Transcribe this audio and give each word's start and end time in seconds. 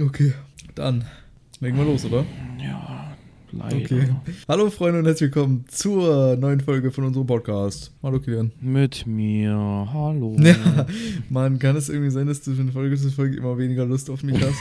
Okay, 0.00 0.32
dann 0.74 1.04
legen 1.60 1.76
wir 1.76 1.84
los, 1.84 2.06
oder? 2.06 2.24
Ja, 2.58 3.14
leider. 3.50 3.76
Okay. 3.76 4.08
Hallo 4.48 4.70
Freunde 4.70 5.00
und 5.00 5.04
herzlich 5.04 5.34
willkommen 5.34 5.66
zur 5.68 6.36
neuen 6.36 6.60
Folge 6.60 6.90
von 6.90 7.04
unserem 7.04 7.26
Podcast. 7.26 7.92
Hallo 8.02 8.18
Kilian. 8.18 8.52
Mit 8.62 9.06
mir, 9.06 9.52
hallo. 9.92 10.36
Ja, 10.40 10.86
Mann, 11.28 11.58
kann 11.58 11.76
es 11.76 11.90
irgendwie 11.90 12.10
sein, 12.10 12.28
dass 12.28 12.40
du 12.40 12.54
von 12.54 12.72
Folge 12.72 12.96
zu 12.96 13.10
Folge 13.10 13.36
immer 13.36 13.58
weniger 13.58 13.84
Lust 13.84 14.08
auf 14.08 14.22
mich 14.22 14.40
hast? 14.40 14.56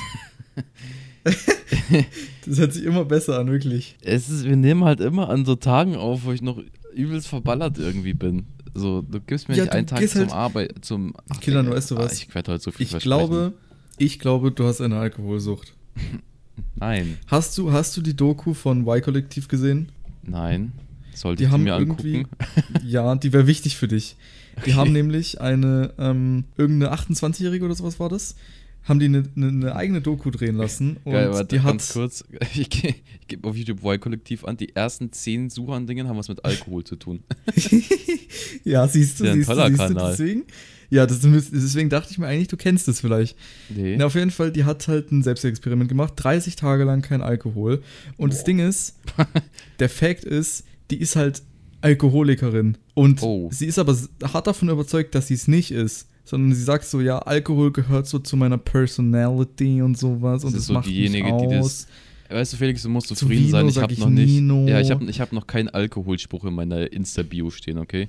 das 2.46 2.60
hört 2.60 2.74
sich 2.74 2.84
immer 2.84 3.06
besser 3.06 3.40
an, 3.40 3.50
wirklich. 3.50 3.96
Es 4.02 4.30
ist, 4.30 4.44
wir 4.44 4.58
nehmen 4.58 4.84
halt 4.84 5.00
immer 5.00 5.30
an 5.30 5.46
so 5.46 5.56
Tagen 5.56 5.96
auf, 5.96 6.26
wo 6.26 6.34
ich 6.34 6.42
noch 6.42 6.62
übelst 6.94 7.30
verballert 7.30 7.78
irgendwie 7.78 8.14
bin. 8.14 8.48
So, 8.74 9.02
du 9.02 9.20
gibst 9.20 9.50
mir 9.50 9.56
Ja, 9.56 9.64
nicht 9.64 9.74
einen 9.74 9.88
Tag 9.88 10.08
zum 10.08 10.22
halt- 10.22 10.32
Arbeit, 10.32 10.76
zum... 10.86 11.14
Ach, 11.30 11.40
Kilian, 11.42 11.68
ey, 11.68 11.74
weißt 11.74 11.92
du 11.92 11.98
ah, 11.98 12.04
was? 12.06 12.14
Ich 12.14 12.34
werde 12.34 12.54
heute 12.54 12.64
so 12.64 12.72
viel 12.72 12.88
Ich 12.88 12.98
glaube, 13.00 13.54
ich 13.98 14.20
glaube, 14.20 14.52
du 14.52 14.66
hast 14.66 14.82
eine 14.82 14.98
Alkoholsucht. 14.98 15.74
Nein, 16.76 17.18
Hast 17.28 17.58
du, 17.58 17.72
hast 17.72 17.96
du 17.98 18.02
die 18.02 18.16
Doku 18.16 18.54
von 18.54 18.82
Y-Kollektiv 18.88 19.48
gesehen? 19.48 19.90
nein. 20.24 20.72
Sollte 21.14 21.40
Die 21.40 21.48
ich 21.48 21.52
haben 21.52 21.64
mir 21.64 21.78
irgendwie, 21.78 22.20
angucken? 22.20 22.38
ja, 22.88 23.14
die 23.16 23.34
wäre 23.34 23.46
wichtig 23.46 23.76
für 23.76 23.90
dich. 23.90 24.16
Die 24.56 24.62
Okay. 24.62 24.74
haben 24.76 24.94
nämlich 24.94 25.42
eine, 25.42 25.94
ähm, 26.00 26.46
irgendeine 26.56 26.94
28-Jährige 26.96 27.66
oder 27.66 27.76
sowas 27.76 28.00
war 28.00 28.08
das, 28.08 28.36
haben 28.84 29.00
die 29.00 29.06
eine, 29.06 29.24
eine, 29.36 29.48
eine 29.48 29.76
eigene 29.76 30.02
Doku 30.02 30.32
drehen 30.32 30.56
lassen 30.56 30.98
und 31.04 31.12
Geil, 31.14 31.32
warte, 31.32 31.46
die 31.56 31.60
hat, 31.62 31.72
ganz 31.74 31.94
kurz. 31.94 32.24
Ich, 32.56 32.70
ge- 32.70 32.96
ich 33.22 33.28
gebe 33.28 33.48
auf 33.48 33.56
YouTube 33.56 33.84
Y-Kollektiv 33.84 34.44
an, 34.46 34.58
die 34.58 34.76
ersten 34.76 35.12
zehn 35.12 35.50
Suchandingen 35.50 36.08
haben 36.08 36.18
was 36.18 36.28
mit 36.30 36.44
Alkohol 36.44 36.84
zu 36.84 36.96
tun. 36.96 37.24
ja, 38.64 38.88
siehst 38.88 39.20
du, 39.20 39.26
Ja, 39.26 39.34
siehst 39.34 39.50
du, 39.50 39.56
siehst 39.56 39.72
du, 39.72 39.78
Kanal. 39.78 40.12
deswegen, 40.12 40.44
ja, 40.90 41.06
das, 41.06 41.20
deswegen 41.22 41.90
dachte 41.90 42.10
ich 42.12 42.18
mir 42.18 42.28
eigentlich, 42.28 42.48
du 42.50 42.58
kennst 42.58 42.88
es 42.88 43.00
vielleicht. 43.02 43.38
Nee. 43.70 43.96
Na, 43.98 44.06
auf 44.06 44.16
jeden 44.16 44.32
Fall, 44.32 44.52
die 44.52 44.64
hat 44.66 44.88
halt 44.88 45.12
ein 45.12 45.22
Selbstexperiment 45.24 45.88
gemacht, 45.90 46.14
30 46.18 46.56
Tage 46.56 46.84
lang 46.84 47.02
kein 47.02 47.22
Alkohol 47.22 47.82
und 48.18 48.34
das 48.34 48.40
Boah. 48.40 48.46
Ding 48.46 48.60
ist, 48.60 48.96
der 49.80 49.90
Fact 49.90 50.26
ist, 50.26 50.64
die 50.90 50.98
ist 50.98 51.16
halt 51.16 51.44
Alkoholikerin 51.82 52.78
und 52.94 53.22
Oh. 53.24 53.50
sie 53.52 53.66
ist 53.66 53.80
aber 53.80 53.98
hart 54.24 54.48
davon 54.48 54.70
überzeugt, 54.70 55.16
dass 55.16 55.28
sie 55.28 55.34
es 55.36 55.48
nicht 55.48 55.72
ist. 55.72 56.08
Sondern 56.24 56.54
sie 56.54 56.64
sagt 56.64 56.86
so, 56.86 57.02
ja, 57.02 57.20
Alkohol 57.20 57.72
gehört 57.72 58.08
so 58.08 58.20
zu 58.20 58.38
meiner 58.38 58.58
Personality 58.58 59.82
und 59.82 59.98
sowas 59.98 60.42
Das 60.42 60.52
und 60.52 60.58
ist 60.58 60.58
das 60.62 60.68
so 60.68 60.74
macht 60.74 60.88
diejenige, 60.88 61.32
mich 61.34 61.42
die 61.42 61.48
das- 61.56 61.66
aus. 61.66 61.88
Weißt 62.30 62.54
du, 62.54 62.58
Felix, 62.58 62.82
du 62.84 62.88
musst 62.88 63.08
Zu 63.08 63.16
zufrieden 63.16 63.48
Vino 63.48 63.52
sein. 63.58 63.68
Ich 63.68 63.78
habe 63.78 63.94
noch 64.00 64.10
nicht. 64.10 64.26
Nino. 64.36 64.66
Ja, 64.66 64.80
ich 64.80 64.90
habe 64.90 65.04
ich 65.04 65.20
hab 65.20 65.34
noch 65.34 65.48
keinen 65.48 65.68
Alkoholspruch 65.68 66.46
in 66.46 66.54
meiner 66.54 66.90
Insta-Bio 66.94 67.50
stehen, 67.50 67.78
okay? 67.78 68.08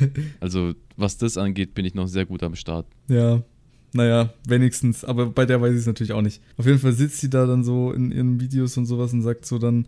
Also, 0.40 0.74
was 0.96 1.18
das 1.18 1.36
angeht, 1.38 1.72
bin 1.74 1.84
ich 1.84 1.94
noch 1.94 2.08
sehr 2.08 2.26
gut 2.26 2.42
am 2.42 2.56
Start. 2.56 2.86
Ja, 3.06 3.42
naja, 3.92 4.32
wenigstens. 4.48 5.04
Aber 5.04 5.26
bei 5.26 5.46
der 5.46 5.60
weiß 5.60 5.72
ich 5.72 5.78
es 5.80 5.86
natürlich 5.86 6.12
auch 6.12 6.22
nicht. 6.22 6.40
Auf 6.56 6.66
jeden 6.66 6.80
Fall 6.80 6.92
sitzt 6.94 7.18
sie 7.20 7.30
da 7.30 7.46
dann 7.46 7.62
so 7.62 7.92
in 7.92 8.10
ihren 8.10 8.40
Videos 8.40 8.76
und 8.76 8.86
sowas 8.86 9.12
und 9.12 9.22
sagt 9.22 9.46
so 9.46 9.58
dann, 9.58 9.86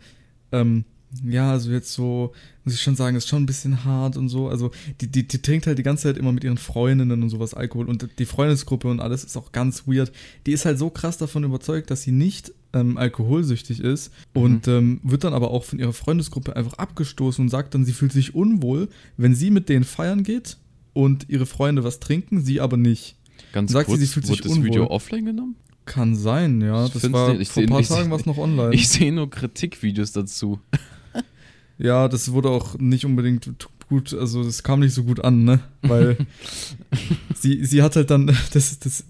ähm, 0.52 0.84
ja, 1.24 1.50
also 1.52 1.70
jetzt 1.70 1.92
so, 1.92 2.32
muss 2.64 2.74
ich 2.74 2.80
schon 2.80 2.96
sagen, 2.96 3.16
ist 3.16 3.28
schon 3.28 3.42
ein 3.42 3.46
bisschen 3.46 3.84
hart 3.84 4.16
und 4.16 4.28
so. 4.28 4.48
Also, 4.48 4.70
die, 5.00 5.08
die, 5.08 5.26
die 5.28 5.42
trinkt 5.42 5.66
halt 5.66 5.78
die 5.78 5.82
ganze 5.82 6.04
Zeit 6.04 6.16
immer 6.16 6.32
mit 6.32 6.44
ihren 6.44 6.56
Freundinnen 6.58 7.22
und 7.22 7.28
sowas 7.28 7.54
Alkohol 7.54 7.88
und 7.88 8.08
die 8.18 8.24
Freundesgruppe 8.24 8.88
und 8.88 9.00
alles 9.00 9.24
ist 9.24 9.36
auch 9.36 9.52
ganz 9.52 9.86
weird. 9.86 10.12
Die 10.46 10.52
ist 10.52 10.64
halt 10.64 10.78
so 10.78 10.88
krass 10.90 11.18
davon 11.18 11.44
überzeugt, 11.44 11.90
dass 11.90 12.02
sie 12.02 12.12
nicht 12.12 12.52
ähm, 12.72 12.96
alkoholsüchtig 12.96 13.80
ist 13.80 14.10
und 14.32 14.66
ähm, 14.68 15.00
wird 15.02 15.24
dann 15.24 15.34
aber 15.34 15.50
auch 15.50 15.64
von 15.64 15.78
ihrer 15.78 15.92
Freundesgruppe 15.92 16.56
einfach 16.56 16.74
abgestoßen 16.74 17.44
und 17.44 17.48
sagt 17.50 17.74
dann, 17.74 17.84
sie 17.84 17.92
fühlt 17.92 18.12
sich 18.12 18.34
unwohl, 18.34 18.88
wenn 19.18 19.34
sie 19.34 19.50
mit 19.50 19.68
denen 19.68 19.84
feiern 19.84 20.22
geht 20.22 20.56
und 20.94 21.26
ihre 21.28 21.44
Freunde 21.46 21.84
was 21.84 22.00
trinken, 22.00 22.40
sie 22.40 22.60
aber 22.60 22.76
nicht. 22.78 23.16
Ganz 23.52 23.72
Sagt 23.72 23.86
sie, 23.88 23.92
kurz, 23.92 24.00
sie 24.00 24.06
fühlt 24.06 24.26
sich 24.26 24.38
wurde 24.38 24.48
das 24.48 24.62
Video 24.64 24.82
unwohl. 24.84 24.96
offline 24.96 25.26
genommen? 25.26 25.56
Kann 25.84 26.14
sein, 26.14 26.60
ja. 26.60 26.86
Ich 26.86 26.92
Das 26.92 27.12
war 27.12 27.32
nicht- 27.32 27.42
ich 27.42 27.48
vor 27.50 27.62
ein 27.64 27.68
paar 27.68 27.82
Tagen 27.82 28.10
was 28.10 28.24
noch 28.24 28.38
online. 28.38 28.70
Ich 28.74 28.88
sehe 28.88 29.12
nur 29.12 29.28
Kritikvideos 29.28 30.12
dazu. 30.12 30.60
Ja, 31.82 32.08
das 32.08 32.32
wurde 32.32 32.48
auch 32.48 32.78
nicht 32.78 33.04
unbedingt 33.04 33.50
gut, 33.88 34.14
also 34.14 34.42
das 34.44 34.62
kam 34.62 34.80
nicht 34.80 34.94
so 34.94 35.04
gut 35.04 35.22
an, 35.22 35.44
ne? 35.44 35.60
Weil 35.82 36.16
sie, 37.34 37.64
sie 37.64 37.82
hat 37.82 37.96
halt 37.96 38.10
dann, 38.10 38.26
das, 38.52 38.78
das, 38.78 39.04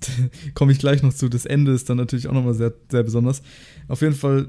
komme 0.54 0.72
ich 0.72 0.78
gleich 0.78 1.02
noch 1.02 1.12
zu, 1.12 1.28
das 1.28 1.46
Ende 1.46 1.72
ist 1.72 1.90
dann 1.90 1.98
natürlich 1.98 2.28
auch 2.28 2.32
nochmal 2.32 2.54
sehr, 2.54 2.72
sehr 2.90 3.02
besonders. 3.02 3.42
Auf 3.88 4.00
jeden 4.00 4.14
Fall, 4.14 4.48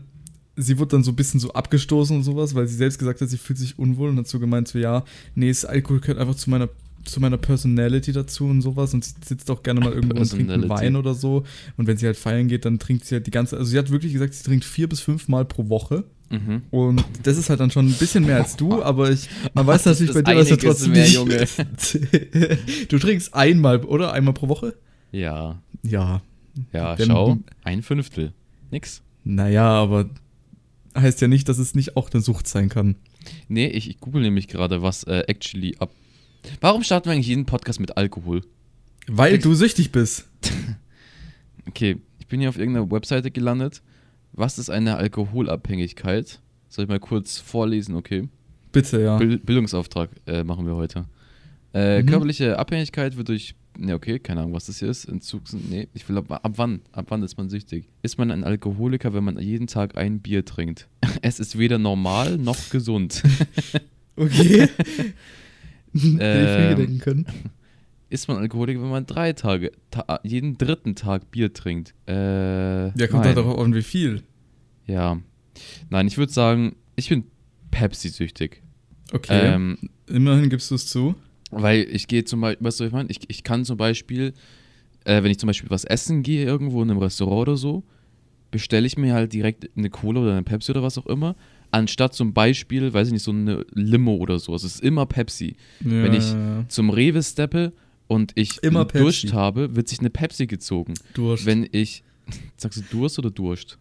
sie 0.56 0.80
wurde 0.80 0.92
dann 0.92 1.04
so 1.04 1.12
ein 1.12 1.16
bisschen 1.16 1.40
so 1.40 1.52
abgestoßen 1.54 2.16
und 2.16 2.24
sowas, 2.24 2.56
weil 2.56 2.66
sie 2.66 2.76
selbst 2.76 2.98
gesagt 2.98 3.22
hat, 3.22 3.30
sie 3.30 3.38
fühlt 3.38 3.60
sich 3.60 3.78
unwohl 3.78 4.10
und 4.10 4.18
hat 4.18 4.28
so 4.28 4.40
gemeint, 4.40 4.68
so 4.70 4.80
ja, 4.80 5.04
nee, 5.36 5.50
das 5.50 5.66
Alkohol 5.66 6.00
gehört 6.00 6.20
einfach 6.20 6.36
zu 6.36 6.50
meiner 6.50 6.70
zu 7.06 7.20
meiner 7.20 7.38
Personality 7.38 8.14
dazu 8.14 8.46
und 8.46 8.62
sowas 8.62 8.94
und 8.94 9.04
sie 9.04 9.14
sitzt 9.26 9.52
auch 9.52 9.62
gerne 9.62 9.82
mal 9.82 9.92
irgendwo 9.92 10.22
und 10.22 10.30
trinkt 10.30 10.50
einen. 10.50 10.70
Wein 10.70 10.96
oder 10.96 11.14
so 11.14 11.44
und 11.76 11.86
wenn 11.86 11.98
sie 11.98 12.06
halt 12.06 12.16
feiern 12.16 12.48
geht, 12.48 12.64
dann 12.64 12.80
trinkt 12.80 13.04
sie 13.04 13.16
halt 13.16 13.28
die 13.28 13.32
ganze, 13.32 13.58
also 13.58 13.70
sie 13.70 13.78
hat 13.78 13.92
wirklich 13.92 14.14
gesagt, 14.14 14.34
sie 14.34 14.44
trinkt 14.46 14.64
vier 14.64 14.88
bis 14.88 15.02
fünf 15.02 15.28
Mal 15.28 15.44
pro 15.44 15.68
Woche 15.68 16.06
Mhm. 16.34 16.64
und 16.72 17.04
das 17.22 17.38
ist 17.38 17.50
halt 17.50 17.60
dann 17.60 17.70
schon 17.72 17.88
ein 17.88 17.94
bisschen 17.94 18.26
mehr 18.26 18.38
als 18.38 18.56
du, 18.56 18.82
aber 18.82 19.12
ich, 19.12 19.30
man 19.54 19.68
weiß 19.68 19.86
natürlich 19.86 20.14
bei 20.14 20.22
dir, 20.24 20.34
dass 20.36 20.48
du 20.50 20.58
trotzdem 20.58 20.92
mehr. 20.94 21.08
Junge. 21.08 21.46
du 22.90 22.98
trinkst 23.00 23.34
einmal, 23.36 23.84
oder? 23.86 24.14
Einmal 24.14 24.34
pro 24.34 24.48
Woche? 24.50 24.74
Ja, 25.12 25.62
Ja. 25.84 26.22
ja, 26.72 26.98
Wenn 26.98 27.08
schau. 27.08 27.38
Ein 27.64 27.84
Fünftel. 27.84 28.34
Nix. 28.72 29.02
Naja, 29.24 29.64
aber 29.70 30.10
heißt 30.98 31.22
ja 31.22 31.28
nicht, 31.28 31.48
dass 31.50 31.58
es 31.60 31.76
nicht 31.76 31.96
auch 31.98 32.10
eine 32.12 32.22
Sucht 32.22 32.48
sein 32.48 32.70
kann. 32.70 32.96
Nee, 33.48 33.68
ich, 33.68 33.90
ich 33.90 34.00
google 34.00 34.22
nämlich 34.24 34.48
gerade, 34.48 34.82
was 34.82 35.04
äh, 35.04 35.24
actually 35.28 35.76
ab. 35.80 35.92
Warum 36.62 36.84
starten 36.84 37.06
wir 37.06 37.14
eigentlich 37.14 37.28
jeden 37.28 37.46
Podcast 37.46 37.80
mit 37.80 37.96
Alkohol? 37.96 38.42
Weil 39.08 39.34
Trinkst- 39.36 39.44
du 39.44 39.54
süchtig 39.56 39.92
bist. 39.92 40.28
Okay, 41.66 41.98
ich 42.20 42.28
bin 42.28 42.42
hier 42.42 42.50
auf 42.50 42.58
irgendeiner 42.58 42.92
Webseite 42.92 43.32
gelandet. 43.32 43.82
Was 44.34 44.58
ist 44.60 44.70
eine 44.70 44.98
Alkoholabhängigkeit? 44.98 46.40
Soll 46.70 46.84
ich 46.86 46.90
mal 46.90 47.00
kurz 47.00 47.38
vorlesen, 47.38 47.96
okay? 47.96 48.28
Bitte, 48.72 49.02
ja. 49.02 49.18
Bil 49.18 49.38
Bildungsauftrag 49.38 50.10
äh, 50.26 50.44
machen 50.44 50.66
wir 50.66 50.76
heute. 50.76 51.06
Äh, 51.74 52.02
Mhm. 52.02 52.08
Körperliche 52.08 52.58
Abhängigkeit 52.60 53.18
wird 53.18 53.30
durch, 53.30 53.56
ne, 53.78 53.94
okay, 53.96 54.20
keine 54.20 54.42
Ahnung, 54.42 54.54
was 54.54 54.66
das 54.68 54.80
hier 54.80 54.90
ist. 54.90 55.06
Entzug, 55.06 55.42
nee, 55.70 55.88
ich 55.94 56.08
will, 56.10 56.18
ab, 56.18 56.32
ab 56.32 56.54
wann? 56.56 56.82
Ab 56.92 57.06
wann 57.10 57.22
ist 57.24 57.38
man 57.38 57.50
süchtig? 57.50 57.88
Ist 58.02 58.18
man 58.18 58.32
ein 58.32 58.44
Alkoholiker, 58.44 59.14
wenn 59.14 59.24
man 59.24 59.40
jeden 59.40 59.68
Tag 59.68 59.98
ein 59.98 60.20
Bier 60.20 60.46
trinkt? 60.46 60.88
Es 61.22 61.40
ist 61.40 61.58
weder 61.58 61.78
normal 61.80 62.38
noch 62.38 62.70
gesund. 62.70 63.22
Okay. 64.16 64.68
Hätte 64.68 64.70
ich 65.96 66.04
mir 66.04 66.22
Ähm, 66.22 66.76
gedenken 66.78 67.00
können. 67.00 67.26
Ist 68.14 68.28
man 68.28 68.38
Alkoholiker, 68.38 68.80
wenn 68.80 68.92
man 68.92 69.08
drei 69.08 69.34
Tage, 69.34 69.72
ta 69.90 70.20
jeden 70.24 70.56
dritten 70.60 70.94
Tag 70.94 71.32
Bier 71.32 71.52
trinkt? 71.52 71.96
Äh, 72.08 72.96
Ja, 72.98 73.08
kommt 73.08 73.26
halt 73.26 73.38
darauf 73.38 73.58
an, 73.58 73.74
wie 73.74 73.82
viel. 73.82 74.22
Ja. 74.86 75.20
Nein, 75.90 76.06
ich 76.08 76.18
würde 76.20 76.32
sagen, 76.32 76.76
ich 76.96 77.10
bin 77.10 77.24
Pepsi-süchtig. 77.72 78.62
Okay. 79.12 79.54
Ähm, 79.56 79.78
Immerhin 80.08 80.50
gibst 80.52 80.70
du 80.70 80.76
es 80.76 80.86
zu. 80.88 81.16
weil 81.50 81.88
ich 81.90 82.08
gehe 82.08 82.24
zum 82.24 82.42
Beispiel, 82.42 82.64
weißt 82.68 82.80
du, 82.80 82.84
was 82.84 82.88
ich 82.90 82.94
meine? 82.94 83.10
Ich, 83.10 83.20
ich 83.30 83.44
kann 83.44 83.66
zum 83.66 83.78
Beispiel, 83.78 84.34
äh, 85.06 85.24
wenn 85.24 85.32
ich 85.32 85.40
zum 85.40 85.48
Beispiel 85.48 85.70
was 85.72 85.84
essen 85.84 86.22
gehe 86.22 86.46
irgendwo 86.46 86.84
in 86.84 86.92
einem 86.92 87.00
Restaurant 87.00 87.42
oder 87.48 87.58
so, 87.58 87.84
bestelle 88.52 88.86
ich 88.86 88.96
mir 88.96 89.16
halt 89.16 89.34
direkt 89.34 89.70
eine 89.76 89.90
Cola 89.90 90.22
oder 90.22 90.34
eine 90.34 90.44
Pepsi 90.44 90.72
oder 90.72 90.84
was 90.84 91.00
auch 91.00 91.08
immer, 91.08 91.36
anstatt 91.72 92.14
zum 92.14 92.34
Beispiel, 92.34 92.94
weiß 92.94 93.08
ich 93.08 93.14
nicht, 93.14 93.24
so 93.24 93.32
eine 93.32 93.66
Limo 93.74 94.16
oder 94.18 94.38
so. 94.38 94.54
Es 94.54 94.64
ist 94.64 94.82
immer 94.82 95.08
Pepsi. 95.08 95.56
Ja, 95.84 96.04
Wenn 96.04 96.14
ich- 96.14 96.32
ja, 96.32 96.58
ja. 96.60 96.66
Zum 96.70 96.92
Rewe 96.92 97.24
steppe 97.24 97.74
und 98.08 98.32
ich 98.36 98.62
Immer 98.64 98.82
einen 98.82 98.88
Pepsi. 98.88 99.04
Durst 99.28 99.34
habe, 99.34 99.76
wird 99.76 99.88
sich 99.88 100.00
eine 100.00 100.10
Pepsi 100.10 100.48
gezogen. 100.48 100.94
Durst. 101.14 101.46
Wenn 101.46 101.68
ich, 101.72 102.04
sagst 102.58 102.80
du 102.80 102.84
Durst 102.98 103.20
oder 103.20 103.32
Durst? 103.32 103.78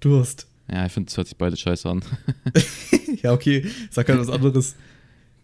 Durst. 0.00 0.46
Ja, 0.70 0.86
ich 0.86 0.92
finde, 0.92 1.06
das 1.08 1.16
hört 1.16 1.26
sich 1.28 1.36
beide 1.36 1.56
scheiße 1.56 1.88
an. 1.88 2.02
ja, 3.22 3.32
okay. 3.32 3.66
Sag 3.90 4.08
halt 4.08 4.18
was 4.20 4.30
anderes. 4.30 4.76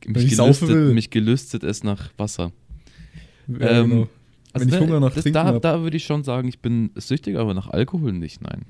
Mich 0.07 0.31
gelüstet, 0.37 0.95
mich 0.95 1.11
gelüstet 1.11 1.63
es 1.63 1.83
nach 1.85 2.11
Wasser. 2.17 2.53
Ja, 3.49 3.81
Ähm, 3.81 3.91
genau. 3.91 4.09
Wenn 4.55 4.69
ich 4.69 4.81
Hunger 4.81 4.99
nach 5.01 5.13
das, 5.15 5.23
Trinken 5.25 5.35
da, 5.35 5.59
da 5.59 5.83
würde 5.83 5.97
ich 5.97 6.05
schon 6.05 6.25
sagen, 6.25 6.49
ich 6.49 6.59
bin 6.61 6.91
süchtig, 6.97 7.37
aber 7.37 7.53
nach 7.55 7.69
Alkohol 7.69 8.13
nicht, 8.13 8.41
nein. 8.41 8.65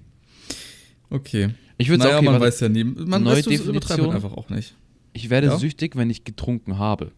Okay. 1.08 1.50
Ich 1.78 1.88
würde 1.88 2.00
naja, 2.00 2.14
sagen, 2.16 2.26
okay, 2.26 2.32
man 2.32 2.40
weiß 2.42 2.60
ja 2.60 2.68
nie. 2.68 2.84
Man 2.84 3.22
Neue 3.22 3.36
weiß, 3.36 3.46
übertreibt 3.46 3.76
Definition. 3.76 4.10
einfach 4.14 4.32
auch 4.32 4.50
nicht. 4.50 4.74
ich 5.12 5.30
werde 5.30 5.46
Ja? 5.48 5.58
süchtig, 5.58 5.96
wenn 5.96 6.10
ich 6.10 6.24
getrunken 6.24 6.78
habe. 6.78 7.12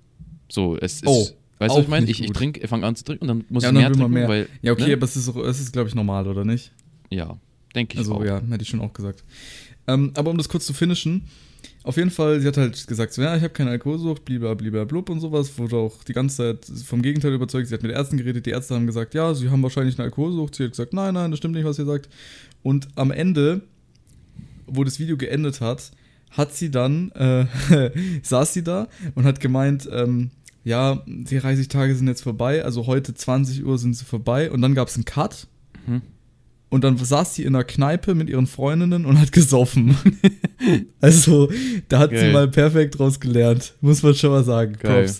So, 0.50 0.76
es 0.76 0.96
ist, 0.96 1.06
Oh, 1.06 1.26
weißt 1.62 1.74
du, 1.74 1.78
was 1.78 1.84
ich 1.84 1.88
meine? 1.90 2.06
Ich, 2.10 2.22
ich 2.22 2.30
trinke, 2.32 2.66
fange 2.68 2.86
an 2.86 2.96
zu 2.96 3.04
trinken 3.04 3.22
und 3.24 3.28
dann 3.28 3.44
muss 3.48 3.62
Ja, 3.62 3.70
ich 3.70 3.74
dann 3.74 3.82
mehr 3.82 3.92
trinken, 3.92 4.12
mehr. 4.12 4.28
weil, 4.28 4.48
Ja, 4.62 4.72
okay, 4.72 4.88
ne? 4.88 4.92
aber 4.94 5.04
es 5.04 5.16
ist, 5.16 5.28
es 5.34 5.60
ist 5.60 5.72
glaube 5.72 5.88
ich, 5.88 5.94
normal, 5.94 6.26
oder 6.28 6.44
nicht? 6.44 6.72
ja, 7.10 7.36
denke 7.74 7.94
ich 7.94 7.98
Also, 8.00 8.14
auch. 8.16 8.24
ja, 8.24 8.40
hätte 8.50 8.62
ich 8.62 8.68
schon 8.68 8.80
auch 8.80 8.92
gesagt. 8.92 9.24
Ähm, 9.86 10.12
aber 10.14 10.30
um 10.30 10.38
das 10.38 10.48
kurz 10.48 10.66
zu 10.66 10.72
finishen, 10.74 11.24
auf 11.84 11.96
jeden 11.96 12.10
Fall, 12.10 12.40
sie 12.40 12.46
hat 12.46 12.56
halt 12.56 12.86
gesagt, 12.86 13.12
so, 13.12 13.22
ja, 13.22 13.36
ich 13.36 13.42
habe 13.42 13.52
keine 13.52 13.70
Alkoholsucht, 13.70 14.24
blieber, 14.24 14.54
blub 14.54 15.10
und 15.10 15.18
sowas, 15.20 15.58
wurde 15.58 15.76
auch 15.76 16.04
die 16.04 16.12
ganze 16.12 16.36
Zeit 16.60 16.84
vom 16.86 17.02
Gegenteil 17.02 17.32
überzeugt. 17.34 17.66
Sie 17.68 17.74
hat 17.74 17.82
mit 17.82 17.90
Ärzten 17.90 18.16
geredet, 18.16 18.46
die 18.46 18.50
Ärzte 18.50 18.74
haben 18.76 18.86
gesagt, 18.86 19.14
ja, 19.14 19.34
sie 19.34 19.50
haben 19.50 19.62
wahrscheinlich 19.64 19.96
eine 19.98 20.04
Alkoholsucht. 20.04 20.54
Sie 20.54 20.62
hat 20.64 20.70
gesagt, 20.70 20.92
nein, 20.92 21.14
nein, 21.14 21.30
das 21.32 21.38
stimmt 21.38 21.54
nicht, 21.54 21.64
was 21.64 21.78
ihr 21.80 21.84
sagt. 21.84 22.08
Und 22.62 22.86
am 22.94 23.10
Ende, 23.10 23.62
wo 24.66 24.84
das 24.84 25.00
Video 25.00 25.16
geendet 25.16 25.60
hat, 25.60 25.90
hat 26.30 26.54
sie 26.54 26.70
dann, 26.70 27.10
äh, 27.12 27.46
saß 28.22 28.54
sie 28.54 28.62
da 28.62 28.86
und 29.16 29.24
hat 29.24 29.40
gemeint, 29.40 29.88
ähm, 29.92 30.30
ja, 30.64 31.02
die 31.06 31.38
30 31.38 31.68
Tage 31.68 31.94
sind 31.94 32.08
jetzt 32.08 32.22
vorbei, 32.22 32.64
also 32.64 32.86
heute 32.86 33.14
20 33.14 33.64
Uhr 33.64 33.78
sind 33.78 33.94
sie 33.94 34.04
vorbei 34.04 34.50
und 34.50 34.62
dann 34.62 34.74
gab 34.74 34.88
es 34.88 34.94
einen 34.94 35.04
Cut. 35.04 35.48
Mhm. 35.86 36.02
Und 36.68 36.84
dann 36.84 36.96
saß 36.96 37.34
sie 37.34 37.42
in 37.42 37.54
einer 37.54 37.64
Kneipe 37.64 38.14
mit 38.14 38.30
ihren 38.30 38.46
Freundinnen 38.46 39.04
und 39.04 39.20
hat 39.20 39.30
gesoffen. 39.30 39.94
also, 41.02 41.50
da 41.88 41.98
hat 41.98 42.10
sie 42.10 42.16
Geil. 42.16 42.32
mal 42.32 42.48
perfekt 42.48 42.98
draus 42.98 43.20
gelernt. 43.20 43.74
Muss 43.82 44.02
man 44.02 44.14
schon 44.14 44.30
mal 44.30 44.42
sagen. 44.42 44.76
Geil. 44.80 45.12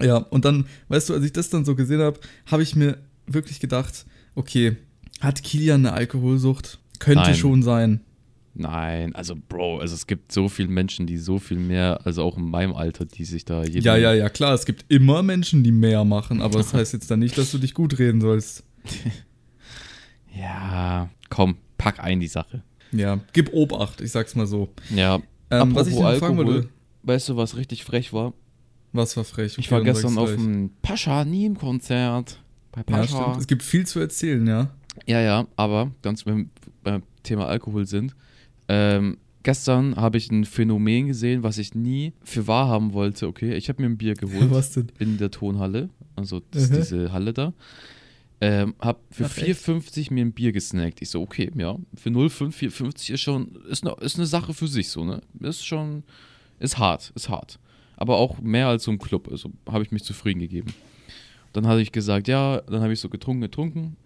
Ja, 0.00 0.18
und 0.18 0.44
dann, 0.44 0.66
weißt 0.88 1.08
du, 1.08 1.14
als 1.14 1.24
ich 1.24 1.32
das 1.32 1.50
dann 1.50 1.64
so 1.64 1.74
gesehen 1.74 2.00
habe, 2.00 2.20
habe 2.46 2.62
ich 2.62 2.76
mir 2.76 2.98
wirklich 3.26 3.58
gedacht, 3.58 4.06
okay, 4.36 4.76
hat 5.20 5.42
Kilian 5.42 5.86
eine 5.86 5.96
Alkoholsucht? 5.96 6.78
Könnte 7.00 7.22
Nein. 7.22 7.34
schon 7.34 7.62
sein. 7.64 8.00
Nein, 8.54 9.14
also 9.14 9.34
Bro, 9.34 9.78
also 9.80 9.94
es 9.94 10.06
gibt 10.06 10.30
so 10.30 10.48
viele 10.48 10.68
Menschen, 10.68 11.06
die 11.06 11.16
so 11.16 11.38
viel 11.38 11.58
mehr, 11.58 12.00
also 12.04 12.22
auch 12.22 12.36
in 12.36 12.44
meinem 12.50 12.74
Alter, 12.74 13.06
die 13.06 13.24
sich 13.24 13.46
da 13.46 13.64
jeden 13.64 13.82
Ja, 13.82 13.96
ja, 13.96 14.12
ja, 14.12 14.28
klar, 14.28 14.52
es 14.52 14.66
gibt 14.66 14.84
immer 14.88 15.22
Menschen, 15.22 15.64
die 15.64 15.72
mehr 15.72 16.04
machen, 16.04 16.42
aber 16.42 16.58
das 16.58 16.74
heißt 16.74 16.92
jetzt 16.92 17.10
dann 17.10 17.20
nicht, 17.20 17.38
dass 17.38 17.50
du 17.50 17.58
dich 17.58 17.72
gut 17.72 17.98
reden 17.98 18.20
sollst. 18.20 18.64
Ja, 20.34 21.10
komm, 21.28 21.56
pack 21.78 22.00
ein 22.02 22.20
die 22.20 22.26
Sache. 22.28 22.62
Ja, 22.90 23.20
gib 23.32 23.52
Obacht, 23.52 24.00
ich 24.00 24.10
sag's 24.12 24.34
mal 24.34 24.46
so. 24.46 24.70
Ja, 24.94 25.20
Ähm, 25.50 25.74
was 25.74 25.86
ich 25.88 25.94
denn 25.94 26.02
fragen 26.02 26.24
Alkohol, 26.38 26.46
wollte, 26.46 26.68
weißt 27.02 27.28
du, 27.28 27.36
was 27.36 27.56
richtig 27.56 27.84
frech 27.84 28.12
war? 28.12 28.32
was 28.92 29.16
war 29.16 29.24
frech? 29.24 29.56
Ich 29.58 29.66
Okay, 29.66 29.70
war 29.72 29.78
dann 29.78 29.94
gestern 29.94 30.18
auf 30.18 30.34
dem 30.34 30.70
Pascha 30.82 31.24
Niem-Konzert. 31.24 32.38
Bei 32.72 32.80
Ja, 32.80 32.84
Pascha. 32.84 33.06
stimmt. 33.06 33.36
Es 33.40 33.46
gibt 33.46 33.62
viel 33.62 33.86
zu 33.86 34.00
erzählen, 34.00 34.46
ja. 34.46 34.70
Ja, 35.06 35.20
ja, 35.20 35.46
aber 35.56 35.90
ganz 36.02 36.26
wenn 36.26 36.36
wir 36.36 36.46
beim 36.82 37.02
Thema 37.22 37.46
Alkohol 37.46 37.86
sind. 37.86 38.14
Ähm, 38.68 39.18
gestern 39.42 39.96
habe 39.96 40.18
ich 40.18 40.30
ein 40.30 40.44
Phänomen 40.44 41.08
gesehen, 41.08 41.42
was 41.42 41.58
ich 41.58 41.74
nie 41.74 42.12
für 42.22 42.46
wahr 42.46 42.68
haben 42.68 42.92
wollte. 42.92 43.26
Okay, 43.28 43.54
ich 43.54 43.68
habe 43.68 43.82
mir 43.82 43.88
ein 43.88 43.98
Bier 43.98 44.14
geholt 44.14 44.50
Was 44.50 44.72
denn? 44.72 44.88
in 44.98 45.18
der 45.18 45.30
Tonhalle, 45.30 45.90
also 46.16 46.40
das, 46.50 46.70
Mhm. 46.70 46.74
diese 46.76 47.12
Halle 47.12 47.32
da. 47.32 47.52
Ähm, 48.40 48.74
hab 48.80 49.00
für 49.10 49.26
Ach, 49.26 49.38
echt? 49.38 49.60
4,50 49.60 50.12
mir 50.12 50.24
ein 50.24 50.32
Bier 50.32 50.50
gesnackt. 50.52 51.00
Ich 51.00 51.10
so, 51.10 51.22
okay, 51.22 51.50
ja, 51.56 51.76
für 51.94 52.10
0,5, 52.10 52.52
4,50 52.52 53.12
ist 53.12 53.20
schon, 53.20 53.54
ist 53.68 53.86
eine, 53.86 53.94
ist 54.00 54.16
eine 54.16 54.26
Sache 54.26 54.52
für 54.52 54.66
sich 54.66 54.88
so, 54.88 55.04
ne? 55.04 55.20
Ist 55.40 55.64
schon, 55.64 56.02
ist 56.58 56.76
hart, 56.78 57.12
ist 57.14 57.28
hart. 57.28 57.60
Aber 57.96 58.16
auch 58.16 58.40
mehr 58.40 58.66
als 58.66 58.82
so 58.84 58.90
ein 58.90 58.98
Club, 58.98 59.28
also 59.30 59.52
habe 59.68 59.84
ich 59.84 59.92
mich 59.92 60.02
zufrieden 60.02 60.40
gegeben. 60.40 60.74
Dann 61.52 61.68
hatte 61.68 61.82
ich 61.82 61.92
gesagt, 61.92 62.26
ja, 62.26 62.60
dann 62.62 62.80
habe 62.82 62.92
ich 62.92 62.98
so 62.98 63.08
getrunken, 63.08 63.42
getrunken. 63.42 63.96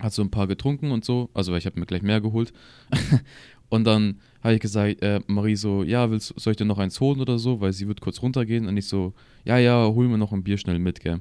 Hat 0.00 0.12
so 0.12 0.22
ein 0.22 0.30
paar 0.30 0.46
getrunken 0.46 0.90
und 0.92 1.04
so, 1.04 1.30
also 1.34 1.54
ich 1.54 1.66
habe 1.66 1.78
mir 1.78 1.86
gleich 1.86 2.02
mehr 2.02 2.20
geholt. 2.20 2.52
und 3.68 3.84
dann 3.84 4.20
habe 4.42 4.54
ich 4.54 4.60
gesagt, 4.60 5.02
äh, 5.02 5.20
Marie 5.26 5.56
so, 5.56 5.82
ja, 5.82 6.10
willst, 6.10 6.34
soll 6.36 6.52
ich 6.52 6.56
dir 6.56 6.64
noch 6.64 6.78
eins 6.78 7.00
holen 7.00 7.20
oder 7.20 7.38
so, 7.38 7.60
weil 7.60 7.72
sie 7.72 7.86
wird 7.86 8.00
kurz 8.00 8.22
runtergehen 8.22 8.66
und 8.66 8.76
ich 8.76 8.86
so, 8.86 9.12
ja, 9.44 9.58
ja, 9.58 9.86
hol 9.86 10.08
mir 10.08 10.18
noch 10.18 10.32
ein 10.32 10.42
Bier 10.42 10.56
schnell 10.56 10.78
mit, 10.78 11.00
gell. 11.00 11.20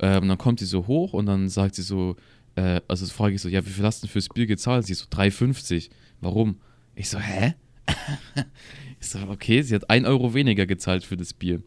Ähm, 0.00 0.22
und 0.22 0.28
dann 0.28 0.38
kommt 0.38 0.58
sie 0.58 0.66
so 0.66 0.86
hoch 0.86 1.12
und 1.12 1.26
dann 1.26 1.48
sagt 1.48 1.76
sie 1.76 1.82
so, 1.82 2.16
äh, 2.56 2.80
also 2.88 3.06
frage 3.06 3.34
ich 3.34 3.42
so, 3.42 3.48
ja, 3.48 3.64
wie 3.64 3.70
viel 3.70 3.84
hast 3.84 4.02
du 4.02 4.06
denn 4.06 4.12
fürs 4.12 4.28
Bier 4.28 4.46
gezahlt? 4.46 4.86
Sie 4.86 4.94
so, 4.94 5.06
3,50. 5.06 5.90
Warum? 6.20 6.56
Ich 6.94 7.08
so, 7.08 7.18
hä? 7.18 7.54
ich 9.00 9.08
so, 9.08 9.18
okay, 9.28 9.62
sie 9.62 9.74
hat 9.74 9.88
1 9.88 10.06
Euro 10.06 10.34
weniger 10.34 10.66
gezahlt 10.66 11.04
für 11.04 11.16
das 11.16 11.32
Bier. 11.32 11.62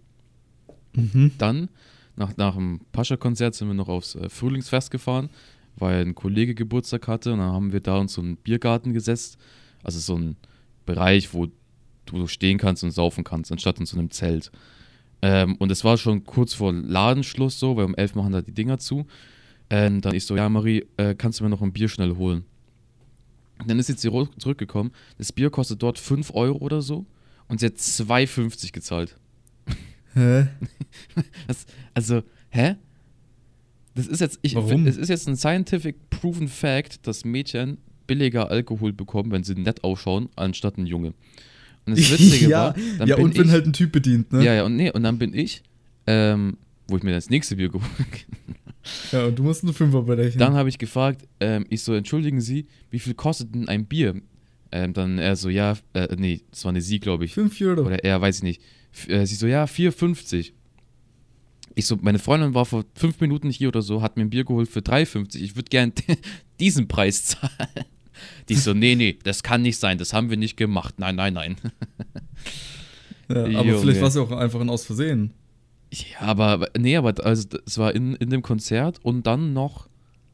Mhm. 0.93 1.31
Dann, 1.37 1.69
nach, 2.15 2.35
nach 2.37 2.55
dem 2.55 2.81
Pascha-Konzert, 2.91 3.55
sind 3.55 3.67
wir 3.67 3.73
noch 3.73 3.89
aufs 3.89 4.15
äh, 4.15 4.29
Frühlingsfest 4.29 4.91
gefahren, 4.91 5.29
weil 5.77 6.01
ein 6.01 6.15
Kollege 6.15 6.55
Geburtstag 6.55 7.07
hatte 7.07 7.33
und 7.33 7.39
dann 7.39 7.51
haben 7.51 7.73
wir 7.73 7.79
da 7.79 7.97
uns 7.97 8.13
so 8.13 8.21
einen 8.21 8.37
Biergarten 8.37 8.93
gesetzt. 8.93 9.37
Also 9.83 9.99
so 9.99 10.15
ein 10.15 10.35
Bereich, 10.85 11.33
wo 11.33 11.47
du 12.05 12.27
stehen 12.27 12.57
kannst 12.57 12.83
und 12.83 12.91
saufen 12.91 13.23
kannst, 13.23 13.51
anstatt 13.51 13.79
in 13.79 13.85
so 13.85 13.97
einem 13.97 14.11
Zelt. 14.11 14.51
Ähm, 15.21 15.55
und 15.55 15.71
es 15.71 15.83
war 15.83 15.97
schon 15.97 16.25
kurz 16.25 16.53
vor 16.53 16.73
Ladenschluss 16.73 17.59
so, 17.59 17.77
weil 17.77 17.85
um 17.85 17.95
11 17.95 18.15
machen 18.15 18.33
da 18.33 18.41
die 18.41 18.51
Dinger 18.51 18.77
zu. 18.77 19.05
Ähm, 19.69 20.01
dann 20.01 20.13
ich 20.13 20.25
so, 20.25 20.35
ja 20.35 20.49
Marie, 20.49 20.85
äh, 20.97 21.15
kannst 21.15 21.39
du 21.39 21.43
mir 21.43 21.49
noch 21.49 21.61
ein 21.61 21.73
Bier 21.73 21.87
schnell 21.87 22.15
holen? 22.15 22.43
Und 23.59 23.69
dann 23.69 23.79
ist 23.79 23.87
jetzt 23.87 24.01
sie 24.01 24.27
zurückgekommen. 24.37 24.91
Das 25.17 25.31
Bier 25.31 25.49
kostet 25.49 25.81
dort 25.81 25.97
5 25.97 26.31
Euro 26.33 26.57
oder 26.57 26.81
so 26.81 27.05
und 27.47 27.59
sie 27.59 27.67
hat 27.67 27.75
2,50 27.75 28.73
gezahlt. 28.73 29.15
Hä? 30.13 30.47
Das, 31.47 31.65
also, 31.93 32.23
hä? 32.49 32.75
Das 33.95 34.07
ist 34.07 34.21
jetzt, 34.21 34.39
ich, 34.41 34.55
Warum? 34.55 34.87
es 34.87 34.97
ist 34.97 35.09
jetzt 35.09 35.27
ein 35.27 35.37
scientific 35.37 36.09
proven 36.09 36.47
fact, 36.47 37.05
dass 37.05 37.25
Mädchen 37.25 37.77
billiger 38.07 38.49
Alkohol 38.49 38.91
bekommen, 38.93 39.31
wenn 39.31 39.43
sie 39.43 39.55
nett 39.55 39.83
ausschauen, 39.83 40.29
anstatt 40.35 40.77
ein 40.77 40.85
Junge. 40.85 41.13
Und 41.85 41.97
das 41.97 42.11
Witzige 42.11 42.49
ja, 42.49 42.57
war, 42.57 42.75
dann 42.97 43.07
ja 43.07 43.15
bin 43.15 43.25
und 43.25 43.37
wenn 43.37 43.45
ich, 43.45 43.51
halt 43.51 43.65
ein 43.65 43.73
Typ 43.73 43.91
bedient, 43.91 44.31
ne? 44.33 44.43
ja, 44.43 44.53
ja, 44.53 44.63
und 44.63 44.75
nee, 44.75 44.91
und 44.91 45.03
dann 45.03 45.17
bin 45.17 45.33
ich, 45.33 45.61
ähm, 46.07 46.57
wo 46.87 46.97
ich 46.97 47.03
mir 47.03 47.11
das 47.11 47.29
nächste 47.29 47.55
Bier 47.55 47.69
geholt 47.69 47.87
Ja, 49.11 49.27
und 49.27 49.39
du 49.39 49.43
musst 49.43 49.63
einen 49.63 49.73
Fünfer 49.73 50.01
berechnen. 50.01 50.39
Dann 50.39 50.55
habe 50.55 50.67
ich 50.67 50.77
gefragt, 50.77 51.25
ähm, 51.39 51.65
ich 51.69 51.83
so, 51.83 51.93
entschuldigen 51.93 52.41
Sie, 52.41 52.67
wie 52.89 52.99
viel 52.99 53.13
kostet 53.13 53.55
denn 53.55 53.69
ein 53.69 53.85
Bier? 53.85 54.21
Ähm, 54.73 54.91
dann 54.93 55.19
er 55.19 55.35
so, 55.35 55.49
ja, 55.49 55.77
äh, 55.93 56.13
nee, 56.17 56.41
das 56.51 56.65
war 56.65 56.69
eine 56.69 56.81
Sie, 56.81 56.99
glaube 56.99 57.23
ich. 57.25 57.33
5 57.33 57.61
Euro. 57.61 57.81
Oder 57.83 58.03
er, 58.03 58.19
weiß 58.19 58.37
ich 58.37 58.43
nicht. 58.43 58.61
F 58.91 59.07
äh, 59.07 59.25
sie 59.25 59.35
so, 59.35 59.47
ja, 59.47 59.65
4,50. 59.65 60.51
Ich 61.75 61.87
so, 61.87 61.97
meine 62.01 62.19
Freundin 62.19 62.53
war 62.53 62.65
vor 62.65 62.85
fünf 62.95 63.19
Minuten 63.19 63.49
hier 63.49 63.69
oder 63.69 63.81
so, 63.81 64.01
hat 64.01 64.15
mir 64.15 64.23
ein 64.23 64.29
Bier 64.29 64.45
geholt 64.45 64.69
für 64.69 64.79
3,50. 64.79 65.41
Ich 65.41 65.55
würde 65.55 65.69
gern 65.69 65.93
diesen 66.59 66.87
Preis 66.87 67.25
zahlen. 67.25 67.85
Die 68.47 68.55
so, 68.55 68.73
nee, 68.73 68.95
nee, 68.95 69.17
das 69.23 69.43
kann 69.43 69.63
nicht 69.63 69.79
sein, 69.79 69.97
das 69.97 70.13
haben 70.13 70.29
wir 70.29 70.37
nicht 70.37 70.55
gemacht. 70.55 70.95
Nein, 70.99 71.15
nein, 71.15 71.33
nein. 71.33 71.55
ja, 73.29 73.41
aber 73.41 73.49
Junge. 73.49 73.77
vielleicht 73.79 74.01
war 74.01 74.07
es 74.09 74.15
ja 74.15 74.21
auch 74.21 74.31
einfach 74.31 74.61
ein 74.61 74.69
Aus 74.69 74.85
Versehen. 74.85 75.33
Ja, 75.91 76.21
aber, 76.21 76.69
nee, 76.77 76.95
aber 76.95 77.13
also, 77.23 77.47
es 77.65 77.77
war 77.77 77.93
in, 77.93 78.15
in 78.15 78.29
dem 78.29 78.41
Konzert 78.41 78.99
und 79.03 79.27
dann 79.27 79.53
noch 79.53 79.89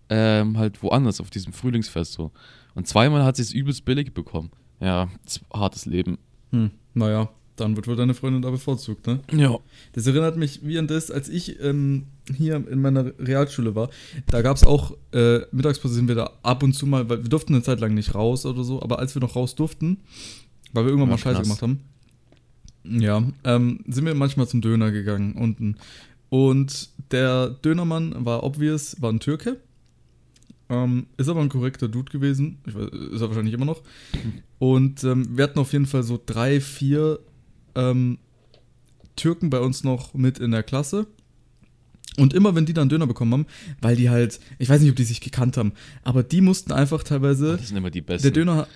ähm, 0.10 0.58
halt 0.58 0.82
woanders 0.84 1.22
auf 1.22 1.30
diesem 1.30 1.54
Frühlingsfest 1.54 2.14
so. 2.14 2.32
Und 2.76 2.88
zweimal 2.88 3.24
hat 3.24 3.36
sie 3.36 3.42
es 3.42 3.52
übelst 3.52 3.86
billig 3.86 4.14
bekommen. 4.14 4.52
Ja, 4.80 5.10
hartes 5.54 5.86
Leben. 5.86 6.18
Hm. 6.52 6.72
Naja, 6.94 7.30
dann 7.60 7.76
wird 7.76 7.88
wohl 7.88 7.96
deine 7.96 8.14
Freundin 8.14 8.42
da 8.42 8.50
bevorzugt, 8.50 9.08
ne? 9.08 9.20
Ja. 9.32 9.58
Das 9.94 10.08
erinnert 10.08 10.38
mich 10.38 10.62
wie 10.64 10.78
an 10.78 10.88
das, 10.88 11.12
als 11.12 11.30
ich 11.30 11.62
ähm, 11.62 12.06
hier 12.36 12.56
in 12.56 12.82
meiner 12.82 13.12
Realschule 13.20 13.76
war. 13.76 13.90
Da 14.28 14.42
gab 14.42 14.58
es 14.58 14.64
auch, 14.64 14.96
äh, 15.14 15.40
Mittagspause 15.52 15.96
sind 15.96 16.08
wir 16.08 16.16
da 16.16 16.32
ab 16.44 16.64
und 16.64 16.74
zu 16.74 16.86
mal, 16.86 17.10
weil 17.10 17.24
wir 17.24 17.30
durften 17.30 17.54
eine 17.54 17.64
Zeit 17.64 17.80
lang 17.80 17.94
nicht 17.94 18.16
raus 18.16 18.46
oder 18.46 18.64
so, 18.64 18.82
aber 18.82 19.00
als 19.00 19.16
wir 19.16 19.22
noch 19.22 19.36
raus 19.36 19.56
durften, 19.56 19.98
weil 20.74 20.86
wir 20.86 20.90
irgendwann 20.90 21.10
Ja, 21.10 21.16
mal 21.16 21.18
Scheiße 21.18 21.42
gemacht 21.44 21.62
haben, 21.62 21.80
ja, 22.84 23.24
ähm, 23.44 23.84
sind 23.88 24.06
wir 24.06 24.16
manchmal 24.16 24.48
zum 24.48 24.62
Döner 24.62 24.92
gegangen 24.92 25.34
unten. 25.34 25.76
Und 26.30 26.90
der 27.12 27.50
Dönermann 27.50 28.14
war 28.26 28.44
obvious, 28.44 29.02
war 29.02 29.12
ein 29.12 29.20
Türke. 29.20 29.58
Ähm, 30.70 31.08
ist 31.18 31.28
aber 31.28 31.42
ein 31.42 31.50
korrekter 31.50 31.88
Dude 31.88 32.12
gewesen. 32.12 32.60
Weiß, 32.66 32.90
ist 33.12 33.22
er 33.22 33.28
wahrscheinlich 33.28 33.56
immer 33.56 33.66
noch. 33.66 33.82
Und 34.60 35.04
ähm, 35.04 35.36
wir 35.36 35.44
hatten 35.44 35.60
auf 35.60 35.74
jeden 35.74 35.88
Fall 35.88 36.04
so 36.04 36.20
drei, 36.24 36.62
vier 36.62 37.20
ähm, 37.76 38.18
Türken 39.16 39.50
bei 39.50 39.60
uns 39.60 39.84
noch 39.84 40.14
mit 40.14 40.40
in 40.40 40.52
der 40.52 40.64
Klasse. 40.64 41.08
Und 42.18 42.34
immer 42.34 42.54
wenn 42.54 42.66
die 42.66 42.74
dann 42.74 42.90
Döner 42.90 43.08
bekommen 43.08 43.32
haben, 43.32 43.46
weil 43.82 43.96
die 43.96 44.10
halt, 44.10 44.40
ich 44.58 44.68
weiß 44.68 44.82
nicht, 44.82 44.90
ob 44.90 44.96
die 44.98 45.06
sich 45.06 45.22
gekannt 45.22 45.56
haben, 45.56 45.72
aber 46.04 46.22
die 46.22 46.42
mussten 46.42 46.74
einfach 46.74 47.04
teilweise, 47.04 47.56
Das 47.56 47.70
sind 47.70 47.78
immer 47.78 47.92
die 47.92 48.02
besten. 48.02 48.24
der 48.24 48.32
Döner, 48.32 48.68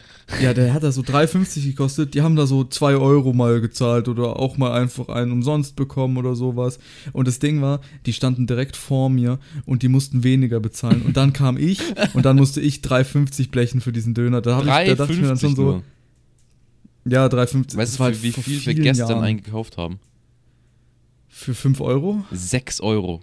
ja, 0.42 0.54
der 0.54 0.74
hat 0.74 0.84
da 0.84 0.92
so 0.94 1.02
3,50 1.02 1.66
gekostet, 1.66 2.14
die 2.14 2.22
haben 2.22 2.38
da 2.38 2.46
so 2.46 2.64
2 2.64 2.96
Euro 2.96 3.34
mal 3.34 3.60
gezahlt 3.60 4.08
oder 4.08 4.40
auch 4.40 4.56
mal 4.58 4.72
einfach 4.72 5.10
einen 5.10 5.32
umsonst 5.34 5.76
bekommen 5.76 6.16
oder 6.16 6.36
sowas. 6.36 6.80
Und 7.12 7.28
das 7.28 7.40
Ding 7.40 7.62
war, 7.62 7.82
die 8.06 8.14
standen 8.14 8.48
direkt 8.48 8.78
vor 8.78 9.10
mir 9.10 9.40
und 9.66 9.84
die 9.84 9.90
mussten 9.90 10.24
weniger 10.24 10.62
bezahlen. 10.62 11.02
Und 11.02 11.18
dann 11.18 11.34
kam 11.34 11.58
ich 11.58 11.82
und 12.14 12.24
dann 12.24 12.38
musste 12.38 12.62
ich 12.62 12.78
3,50 12.78 13.50
blechen 13.50 13.82
für 13.82 13.92
diesen 13.92 14.14
Döner. 14.14 14.42
Da, 14.42 14.58
hab 14.58 14.62
ich, 14.64 14.90
da 14.90 14.96
dachte 14.96 15.14
ich 15.14 15.20
mir 15.20 15.28
dann 15.28 15.38
3,50 15.38 15.42
schon 15.42 15.56
so, 15.56 15.62
nur. 15.64 15.84
Ja, 17.06 17.26
3,50. 17.28 17.78
Weißt 17.78 18.00
du, 18.00 18.24
wie 18.24 18.32
vor 18.32 18.44
viel 18.44 18.66
wir 18.66 18.74
gestern 18.76 19.10
Jahren. 19.10 19.24
eingekauft 19.24 19.78
haben? 19.78 20.00
Für 21.28 21.54
5 21.54 21.82
Euro? 21.82 22.24
6 22.32 22.80
Euro. 22.82 23.22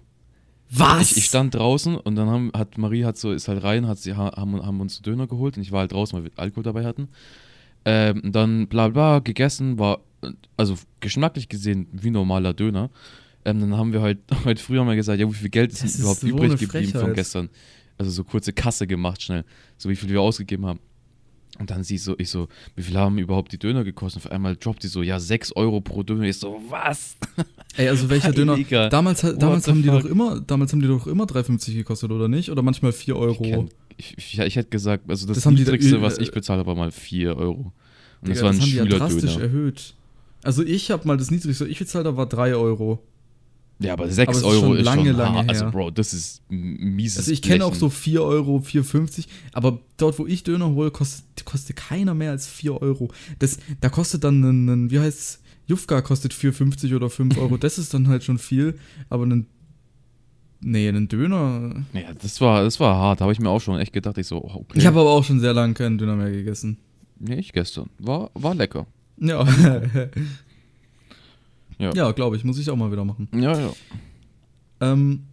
Was? 0.72 1.12
Ich, 1.12 1.18
ich 1.18 1.24
stand 1.26 1.54
draußen 1.54 1.96
und 1.96 2.14
dann 2.16 2.28
haben, 2.28 2.50
hat 2.54 2.78
Marie 2.78 3.04
hat 3.04 3.16
so, 3.18 3.32
ist 3.32 3.48
halt 3.48 3.62
rein, 3.62 3.86
hat 3.88 3.98
sie 3.98 4.14
ha- 4.14 4.36
haben, 4.36 4.64
haben 4.64 4.80
uns 4.80 5.00
Döner 5.02 5.26
geholt 5.26 5.56
und 5.56 5.62
ich 5.62 5.72
war 5.72 5.80
halt 5.80 5.92
draußen, 5.92 6.16
weil 6.16 6.24
wir 6.24 6.30
Alkohol 6.36 6.62
dabei 6.62 6.84
hatten. 6.84 7.08
Ähm, 7.84 8.20
dann 8.32 8.68
bla 8.68 8.88
bla 8.88 9.18
gegessen, 9.20 9.78
war 9.78 10.00
also 10.56 10.76
geschmacklich 11.00 11.48
gesehen 11.48 11.88
wie 11.92 12.10
normaler 12.10 12.52
Döner. 12.52 12.90
Ähm, 13.44 13.60
dann 13.60 13.76
haben 13.76 13.92
wir 13.92 14.02
halt 14.02 14.18
heute 14.44 14.62
früh 14.62 14.78
haben 14.78 14.86
wir 14.86 14.96
gesagt, 14.96 15.18
ja, 15.18 15.28
wie 15.28 15.34
viel 15.34 15.48
Geld 15.48 15.72
ist 15.72 15.82
ist 15.82 15.98
überhaupt 16.00 16.20
so 16.20 16.26
übrig 16.26 16.56
geblieben 16.58 16.92
von 16.92 17.14
gestern? 17.14 17.48
Also 17.98 18.10
so 18.12 18.22
kurze 18.24 18.52
Kasse 18.52 18.86
gemacht 18.86 19.22
schnell, 19.22 19.44
so 19.76 19.88
wie 19.88 19.96
viel 19.96 20.08
wir 20.08 20.20
ausgegeben 20.20 20.66
haben. 20.66 20.80
Und 21.60 21.70
dann 21.70 21.84
sie 21.84 21.98
so, 21.98 22.14
ich 22.18 22.30
so, 22.30 22.48
wie 22.74 22.82
viel 22.82 22.96
haben 22.96 23.18
überhaupt 23.18 23.52
die 23.52 23.58
Döner 23.58 23.84
gekostet? 23.84 24.24
Auf 24.24 24.32
einmal 24.32 24.56
droppt 24.56 24.82
die 24.82 24.88
so, 24.88 25.02
ja, 25.02 25.20
6 25.20 25.52
Euro 25.52 25.82
pro 25.82 26.02
Döner. 26.02 26.22
Ich 26.22 26.38
so, 26.38 26.58
was? 26.70 27.16
Ey, 27.76 27.88
also 27.88 28.08
welcher 28.08 28.32
Döner? 28.32 28.56
Damals, 28.88 29.20
damals 29.38 29.68
haben 29.68 29.82
die 29.82 29.88
fuck? 29.90 30.02
doch 30.02 30.08
immer, 30.10 30.40
damals 30.40 30.72
haben 30.72 30.80
die 30.80 30.88
doch 30.88 31.06
immer 31.06 31.24
3,50 31.24 31.74
gekostet, 31.74 32.10
oder 32.10 32.28
nicht? 32.28 32.50
Oder 32.50 32.62
manchmal 32.62 32.92
4 32.92 33.14
Euro. 33.14 33.44
Ich, 33.44 33.50
kenn, 33.50 33.68
ich, 33.98 34.14
ich, 34.16 34.38
ich 34.38 34.56
hätte 34.56 34.70
gesagt, 34.70 35.04
also 35.08 35.26
das, 35.26 35.36
Das 35.36 35.44
die 35.44 35.50
da- 35.64 35.72
niedrigste, 35.72 36.00
was 36.00 36.16
ich 36.16 36.32
bezahlt 36.32 36.58
habe, 36.58 36.66
war 36.68 36.74
mal 36.74 36.90
4 36.90 37.36
Euro. 37.36 37.72
Und 38.22 38.28
das 38.30 38.38
Digga, 38.38 38.42
war 38.42 38.52
ein 38.52 38.60
haben 38.60 38.70
die 38.70 38.76
ja 38.76 38.84
drastisch 38.86 39.36
erhöht. 39.36 39.94
Also 40.42 40.62
ich 40.62 40.90
habe 40.90 41.06
mal 41.06 41.18
das 41.18 41.30
niedrigste, 41.30 41.66
ich 41.66 41.78
bezahlt 41.78 42.06
habe, 42.06 42.16
war 42.16 42.26
3 42.26 42.54
Euro. 42.54 43.02
Ja, 43.80 43.94
aber 43.94 44.10
6 44.10 44.28
Aber 44.28 44.38
ist 44.38 44.44
Euro 44.44 44.60
schon 44.60 44.76
ist 44.76 44.84
lange, 44.84 45.08
schon 45.08 45.16
lange 45.16 45.38
hart. 45.38 45.48
Also. 45.48 45.70
Bro, 45.70 45.90
das 45.92 46.12
ist 46.12 46.42
mieses 46.50 47.18
Also 47.18 47.32
ich 47.32 47.40
kenne 47.40 47.64
auch 47.64 47.74
so 47.74 47.88
4 47.88 48.22
Euro, 48.22 48.58
4,50, 48.58 49.26
aber 49.52 49.80
dort, 49.96 50.18
wo 50.18 50.26
ich 50.26 50.44
Döner 50.44 50.68
hole, 50.68 50.90
kostet, 50.90 51.44
kostet 51.46 51.76
keiner 51.76 52.12
mehr 52.12 52.30
als 52.30 52.46
4 52.46 52.80
Euro. 52.82 53.08
Das, 53.38 53.58
da 53.80 53.88
kostet 53.88 54.22
dann 54.22 54.42
ein, 54.42 54.68
ein 54.68 54.90
wie 54.90 55.00
heißt's, 55.00 55.40
Jufka 55.66 56.02
kostet 56.02 56.34
4,50 56.34 56.94
oder 56.94 57.08
5 57.08 57.38
Euro. 57.38 57.56
Das 57.56 57.78
ist 57.78 57.94
dann 57.94 58.08
halt 58.08 58.22
schon 58.22 58.38
viel, 58.38 58.78
aber 59.08 59.24
ein, 59.24 59.46
nee, 60.60 60.88
ein 60.88 61.08
Döner. 61.08 61.84
Ja, 61.94 62.12
das 62.20 62.40
war, 62.42 62.62
das 62.64 62.80
war 62.80 62.96
hart. 62.96 63.20
Da 63.20 63.24
habe 63.24 63.32
ich 63.32 63.40
mir 63.40 63.48
auch 63.48 63.60
schon 63.60 63.78
echt 63.78 63.94
gedacht, 63.94 64.18
ich 64.18 64.26
so, 64.26 64.42
oh, 64.44 64.56
okay. 64.56 64.78
Ich 64.78 64.86
habe 64.86 65.00
aber 65.00 65.10
auch 65.10 65.24
schon 65.24 65.40
sehr 65.40 65.54
lange 65.54 65.72
keinen 65.72 65.96
Döner 65.96 66.16
mehr 66.16 66.30
gegessen. 66.30 66.76
Nee, 67.18 67.36
ich 67.36 67.52
gestern. 67.52 67.88
War, 67.98 68.30
war 68.34 68.54
lecker. 68.54 68.86
Ja. 69.16 69.46
Ja. 71.80 71.92
ja, 71.94 72.12
glaube 72.12 72.36
ich, 72.36 72.44
muss 72.44 72.58
ich 72.58 72.70
auch 72.70 72.76
mal 72.76 72.92
wieder 72.92 73.04
machen. 73.04 73.28
Ja, 73.34 73.58
ja. 73.58 73.72
Ähm, 74.80 75.24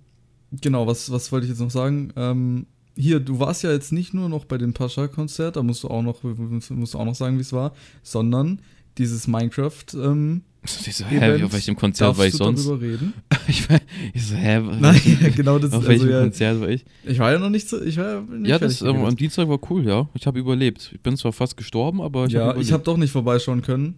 genau, 0.61 0.87
was, 0.87 1.11
was 1.11 1.31
wollte 1.31 1.45
ich 1.45 1.51
jetzt 1.51 1.59
noch 1.59 1.71
sagen? 1.71 2.11
Ähm, 2.15 2.65
hier, 2.95 3.19
du 3.19 3.39
warst 3.39 3.63
ja 3.63 3.71
jetzt 3.71 3.91
nicht 3.91 4.13
nur 4.13 4.29
noch 4.29 4.45
bei 4.45 4.57
dem 4.57 4.73
Pascha-Konzert, 4.73 5.55
da 5.55 5.63
musst 5.63 5.83
du 5.83 5.89
auch 5.89 6.01
noch, 6.01 6.23
musst 6.23 6.93
du 6.93 6.97
auch 6.97 7.05
noch 7.05 7.15
sagen, 7.15 7.37
wie 7.37 7.41
es 7.41 7.53
war, 7.53 7.73
sondern 8.01 8.59
dieses 8.97 9.27
Minecraft, 9.27 9.85
ähm, 9.93 10.41
Ich 10.63 10.95
so, 10.95 11.05
hä, 11.05 11.43
auf 11.43 11.53
welchem 11.53 11.75
Konzert 11.75 12.17
war 12.17 12.25
ich 12.25 12.31
du 12.31 12.37
sonst? 12.37 12.65
darüber 12.65 12.81
reden? 12.81 13.13
Ich, 13.49 13.69
war, 13.69 13.79
ich 14.13 14.27
so, 14.27 14.35
hä? 14.35 14.59
Nein, 14.59 14.99
genau 15.35 15.57
das 15.57 15.71
auf 15.71 15.77
also 15.77 15.89
welchem 15.89 16.09
ja, 16.09 16.21
Konzert 16.21 16.59
war 16.59 16.67
ich? 16.67 16.83
Ich 17.05 17.17
war 17.19 17.31
ja 17.31 17.39
noch 17.39 17.49
nicht 17.49 17.69
so, 17.69 17.81
ich 17.81 17.95
war 17.95 18.05
ja 18.05 18.23
Ja, 18.43 18.59
das 18.59 18.81
ähm, 18.81 19.05
am. 19.05 19.15
Dienstag 19.15 19.47
war 19.47 19.59
cool, 19.69 19.85
ja. 19.87 20.09
Ich 20.15 20.27
habe 20.27 20.37
überlebt. 20.37 20.91
Ich 20.93 20.99
bin 21.01 21.15
zwar 21.15 21.31
fast 21.31 21.55
gestorben, 21.55 22.01
aber 22.01 22.25
ich 22.25 22.33
Ja, 22.33 22.47
habe 22.47 22.61
ich 22.61 22.73
habe 22.73 22.83
doch 22.83 22.97
nicht 22.97 23.11
vorbeischauen 23.11 23.61
können. 23.61 23.95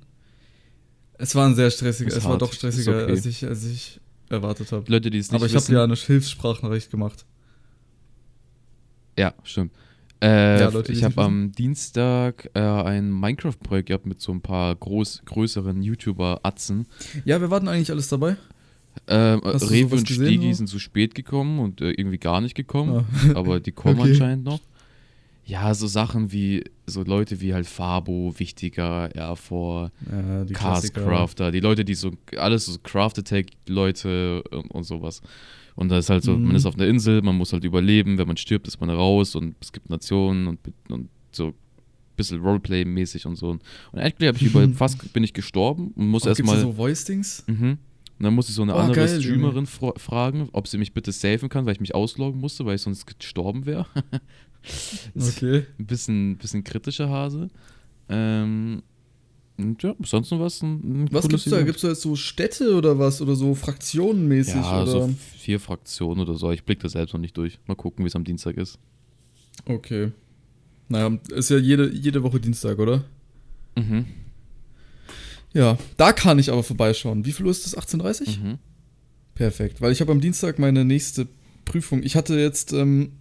Es 1.21 1.35
war 1.35 1.45
ein 1.45 1.53
sehr 1.55 1.69
stressiger, 1.69 2.15
es 2.15 2.23
war 2.23 2.31
hart, 2.31 2.41
doch 2.41 2.49
ist 2.51 2.57
stressiger, 2.57 3.03
okay. 3.03 3.11
als, 3.11 3.25
ich, 3.25 3.45
als 3.45 3.65
ich 3.65 3.99
erwartet 4.29 4.71
habe. 4.71 4.89
Leute, 4.89 5.09
die 5.09 5.17
es 5.17 5.31
nicht 5.31 5.35
Aber 5.35 5.45
ich 5.45 5.55
habe 5.55 5.71
ja 5.73 5.83
eine 5.83 5.95
Hilfssprachnachricht 5.95 6.89
gemacht. 6.89 7.25
Ja, 9.17 9.33
stimmt. 9.43 9.73
Äh, 10.21 10.59
Ja, 10.61 10.69
Leute, 10.69 10.91
ich 10.93 11.03
habe 11.03 11.21
am 11.21 11.51
Dienstag 11.51 12.49
äh, 12.53 12.59
ein 12.59 13.11
Minecraft-Projekt 13.11 13.87
gehabt 13.87 14.05
mit 14.05 14.21
so 14.21 14.31
ein 14.31 14.41
paar 14.41 14.73
groß, 14.75 15.23
größeren 15.25 15.81
YouTuber-Atzen. 15.81 16.87
Ja, 17.25 17.41
wir 17.41 17.49
warten 17.49 17.67
eigentlich 17.67 17.91
alles 17.91 18.07
dabei. 18.07 18.37
Ähm, 19.07 19.39
Rewe 19.39 19.95
und 19.95 20.09
Stegi 20.09 20.53
sind 20.53 20.67
zu 20.67 20.79
spät 20.79 21.15
gekommen 21.15 21.59
und 21.59 21.81
äh, 21.81 21.91
irgendwie 21.91 22.17
gar 22.17 22.41
nicht 22.41 22.55
gekommen. 22.55 23.05
Ah. 23.33 23.37
Aber 23.39 23.59
die 23.59 23.71
kommen 23.71 23.99
Okay. 23.99 24.11
anscheinend 24.11 24.45
noch. 24.45 24.59
Ja, 25.49 25.73
so 25.73 25.87
Sachen 25.87 26.31
wie, 26.31 26.63
so 26.85 27.01
Leute 27.03 27.41
wie 27.41 27.53
halt 27.55 27.65
Fabo, 27.65 28.33
Wichtiger, 28.37 29.13
Airfor, 29.15 29.91
Ja, 30.09 30.43
die 30.45 30.53
Cast 30.53 30.93
Klassiker. 30.93 31.03
Crafter, 31.03 31.51
die 31.51 31.59
Leute, 31.59 31.83
die 31.83 31.95
so, 31.95 32.11
alles 32.37 32.65
so 32.67 32.77
Craft-Attack-Leute 32.83 34.43
und, 34.51 34.71
und 34.71 34.83
sowas. 34.83 35.21
Und 35.75 35.89
da 35.89 35.97
ist 35.97 36.09
halt 36.09 36.23
so, 36.23 36.35
Mhm. 36.37 36.45
man 36.47 36.55
ist 36.55 36.65
auf 36.65 36.75
einer 36.75 36.87
Insel, 36.87 37.21
man 37.21 37.35
muss 37.35 37.53
halt 37.53 37.63
überleben, 37.63 38.17
wenn 38.17 38.27
man 38.27 38.37
stirbt, 38.37 38.67
ist 38.67 38.79
man 38.79 38.89
raus 38.89 39.35
und 39.35 39.55
es 39.61 39.71
gibt 39.71 39.89
Nationen 39.89 40.47
und, 40.47 40.59
und 40.89 41.09
so 41.31 41.47
ein 41.47 41.53
bisschen 42.15 42.41
Roleplay-mäßig 42.41 43.25
und 43.25 43.35
so. 43.37 43.49
Und 43.49 43.61
actually 43.93 44.27
habe 44.27 44.37
ich 44.37 44.43
über, 44.43 44.67
fast 44.75 45.13
bin 45.13 45.23
ich 45.23 45.33
gestorben 45.33 45.93
und 45.95 46.07
muss 46.09 46.25
erstmal. 46.25 46.59
so 46.59 46.73
Voice-Dings? 46.73 47.45
Mhm. 47.47 47.77
Und 48.19 48.23
dann 48.25 48.33
musste 48.35 48.49
ich 48.51 48.55
so 48.57 48.63
eine 48.63 48.75
Oh, 48.75 48.79
andere 48.79 49.05
geil, 49.07 49.21
Streamerin 49.21 49.65
fra 49.65 49.93
fragen, 49.95 50.49
ob 50.51 50.67
sie 50.67 50.77
mich 50.77 50.93
bitte 50.93 51.13
safen 51.13 51.47
kann, 51.47 51.65
weil 51.65 51.71
ich 51.73 51.79
mich 51.79 51.95
ausloggen 51.95 52.41
musste, 52.41 52.65
weil 52.65 52.75
ich 52.75 52.81
sonst 52.81 53.05
gestorben 53.17 53.65
wäre. 53.65 53.85
Okay. 55.15 55.65
Ein 55.79 55.85
bisschen, 55.85 56.37
bisschen 56.37 56.63
kritischer 56.63 57.09
Hase. 57.09 57.49
Ähm, 58.09 58.83
und 59.57 59.83
ja, 59.83 59.93
sonst 60.03 60.31
noch 60.31 60.39
was? 60.39 60.61
Ein, 60.61 61.03
ein 61.03 61.07
Was 61.11 61.27
gibt's 61.27 61.45
da? 61.45 61.57
Event. 61.57 61.67
Gibt's 61.67 61.81
da 61.81 61.89
jetzt 61.89 62.01
so 62.01 62.15
Städte 62.15 62.75
oder 62.75 62.97
was? 62.97 63.21
Oder 63.21 63.35
so 63.35 63.53
fraktionenmäßig? 63.55 64.55
Ja, 64.55 64.83
oder? 64.83 64.91
so 64.91 65.13
vier 65.37 65.59
Fraktionen 65.59 66.21
oder 66.21 66.35
so. 66.35 66.51
Ich 66.51 66.63
blick 66.63 66.79
das 66.79 66.93
selbst 66.93 67.13
noch 67.13 67.19
nicht 67.19 67.35
durch. 67.35 67.59
Mal 67.67 67.75
gucken, 67.75 68.05
wie 68.05 68.07
es 68.07 68.15
am 68.15 68.23
Dienstag 68.23 68.57
ist. 68.57 68.79
Okay. 69.65 70.11
Naja, 70.87 71.17
ist 71.29 71.49
ja 71.49 71.57
jede, 71.57 71.91
jede 71.93 72.23
Woche 72.23 72.39
Dienstag, 72.39 72.79
oder? 72.79 73.03
Mhm. 73.75 74.05
Ja, 75.53 75.77
da 75.97 76.13
kann 76.13 76.39
ich 76.39 76.51
aber 76.51 76.63
vorbeischauen. 76.63 77.25
Wie 77.25 77.31
viel 77.31 77.45
Uhr 77.45 77.51
ist 77.51 77.65
das? 77.65 77.77
18.30 77.77 78.39
Mhm. 78.39 78.57
Perfekt, 79.35 79.81
weil 79.81 79.91
ich 79.91 80.01
habe 80.01 80.11
am 80.11 80.19
Dienstag 80.19 80.59
meine 80.59 80.83
nächste 80.83 81.27
Prüfung. 81.63 82.03
Ich 82.03 82.15
hatte 82.15 82.37
jetzt 82.37 82.73
ähm, 82.73 83.13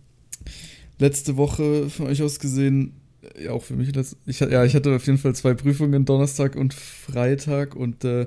letzte 0.99 1.37
Woche 1.37 1.91
von 1.91 2.07
euch 2.07 2.23
aus 2.23 2.41
gesehen, 2.41 2.95
äh, 3.23 3.45
ja 3.45 3.53
auch 3.53 3.63
für 3.63 3.75
mich, 3.75 3.93
ich, 4.27 4.41
ja, 4.41 4.65
ich 4.65 4.75
hatte 4.75 4.95
auf 4.95 5.07
jeden 5.07 5.19
Fall 5.19 5.35
zwei 5.35 5.55
Prüfungen, 5.55 6.05
Donnerstag 6.05 6.57
und 6.57 6.75
Freitag 6.75 7.77
und 7.77 8.05
äh, 8.05 8.27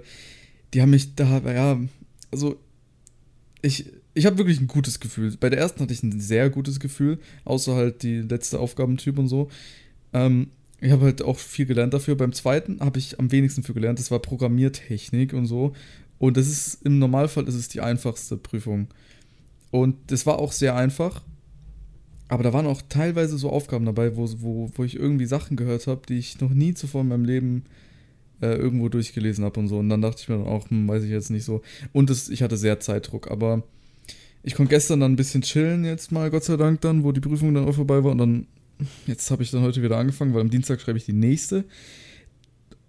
die 0.74 0.82
haben 0.82 0.92
mich 0.92 1.16
da, 1.16 1.40
ja, 1.52 1.80
also 2.32 2.58
ich, 3.62 3.92
ich 4.14 4.26
habe 4.26 4.38
wirklich 4.38 4.60
ein 4.60 4.68
gutes 4.68 5.00
Gefühl. 5.00 5.36
Bei 5.40 5.50
der 5.50 5.60
ersten 5.60 5.82
hatte 5.82 5.94
ich 5.94 6.04
ein 6.04 6.20
sehr 6.20 6.50
gutes 6.50 6.80
Gefühl, 6.80 7.20
außer 7.46 7.76
halt 7.76 8.04
die 8.04 8.22
letzte 8.22 8.60
Aufgabentyp 8.60 9.18
und 9.18 9.28
so. 9.28 9.50
Ähm, 10.14 10.48
ich 10.82 10.92
habe 10.92 11.06
halt 11.06 11.22
auch 11.22 11.38
viel 11.38 11.66
gelernt 11.66 11.94
dafür. 11.94 12.16
Beim 12.16 12.34
zweiten 12.34 12.80
habe 12.80 12.98
ich 12.98 13.20
am 13.20 13.32
wenigsten 13.32 13.64
für 13.64 13.74
gelernt. 13.74 14.00
Das 14.00 14.10
war 14.10 14.20
Programmiertechnik 14.20 15.34
und 15.34 15.46
so. 15.46 15.74
Und 16.18 16.38
das 16.38 16.48
ist 16.48 16.86
im 16.86 17.00
Normalfall 17.00 17.48
ist 17.48 17.74
die 17.74 17.82
einfachste 17.82 18.36
Prüfung. 18.36 18.88
Und 19.70 19.96
das 20.08 20.26
war 20.26 20.40
auch 20.40 20.52
sehr 20.52 20.76
einfach. 20.76 21.22
Aber 22.32 22.44
da 22.44 22.54
waren 22.54 22.66
auch 22.66 22.82
teilweise 22.88 23.38
so 23.38 23.50
Aufgaben 23.50 23.84
dabei, 23.86 24.16
wo, 24.16 24.26
wo, 24.38 24.72
wo 24.74 24.84
ich 24.86 24.96
irgendwie 24.96 25.26
Sachen 25.26 25.58
gehört 25.58 25.86
habe, 25.88 26.04
die 26.08 26.18
ich 26.18 26.40
noch 26.40 26.52
nie 26.52 26.74
zuvor 26.74 27.02
in 27.02 27.10
meinem 27.10 27.26
Leben 27.26 27.66
äh, 28.42 28.56
irgendwo 28.56 28.88
durchgelesen 28.88 29.44
habe 29.44 29.60
und 29.60 29.68
so. 29.68 29.80
Und 29.80 29.90
dann 29.90 30.02
dachte 30.02 30.22
ich 30.22 30.30
mir 30.30 30.38
dann 30.38 30.48
auch, 30.48 30.70
hm, 30.70 30.88
weiß 30.88 31.04
ich 31.04 31.10
jetzt 31.10 31.30
nicht 31.30 31.44
so. 31.44 31.62
Und 31.92 32.10
das, 32.10 32.30
ich 32.30 32.42
hatte 32.42 32.56
sehr 32.56 32.80
Zeitdruck. 32.80 33.30
Aber 33.30 33.64
ich 34.44 34.56
konnte 34.56 34.70
gestern 34.70 35.02
dann 35.02 35.12
ein 35.12 35.18
bisschen 35.18 35.42
chillen 35.42 35.84
jetzt 35.84 36.14
mal, 36.14 36.32
Gott 36.32 36.46
sei 36.46 36.56
Dank 36.56 36.80
dann, 36.80 37.04
wo 37.04 37.12
die 37.12 37.20
Prüfung 37.20 37.54
dann 37.54 37.68
auch 37.68 37.76
vorbei 37.76 38.02
war. 38.02 38.14
Und 38.14 38.20
dann, 38.20 38.48
jetzt 39.08 39.30
habe 39.30 39.44
ich 39.44 39.52
dann 39.52 39.64
heute 39.64 39.84
wieder 39.84 39.98
angefangen, 39.98 40.34
weil 40.34 40.40
am 40.40 40.50
Dienstag 40.50 40.80
schreibe 40.80 41.00
ich 41.00 41.06
die 41.06 41.12
nächste. 41.12 41.66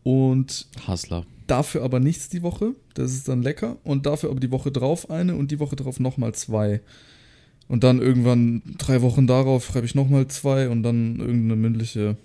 Und 0.04 0.68
Hustler. 0.86 1.26
dafür 1.48 1.82
aber 1.82 1.98
nichts 1.98 2.28
die 2.28 2.42
Woche. 2.42 2.76
Das 2.94 3.12
ist 3.12 3.26
dann 3.26 3.42
lecker. 3.42 3.76
Und 3.82 4.06
dafür 4.06 4.30
aber 4.30 4.38
die 4.38 4.52
Woche 4.52 4.70
drauf 4.70 5.10
eine 5.10 5.34
und 5.34 5.50
die 5.50 5.58
Woche 5.58 5.74
drauf 5.74 5.98
nochmal 5.98 6.32
zwei. 6.32 6.80
Und 7.72 7.84
dann 7.84 8.02
irgendwann 8.02 8.60
drei 8.76 9.00
Wochen 9.00 9.26
darauf 9.26 9.64
schreibe 9.64 9.86
ich 9.86 9.94
nochmal 9.94 10.28
zwei 10.28 10.68
und 10.68 10.82
dann 10.82 11.18
irgendeine 11.20 11.56
mündliche. 11.56 12.18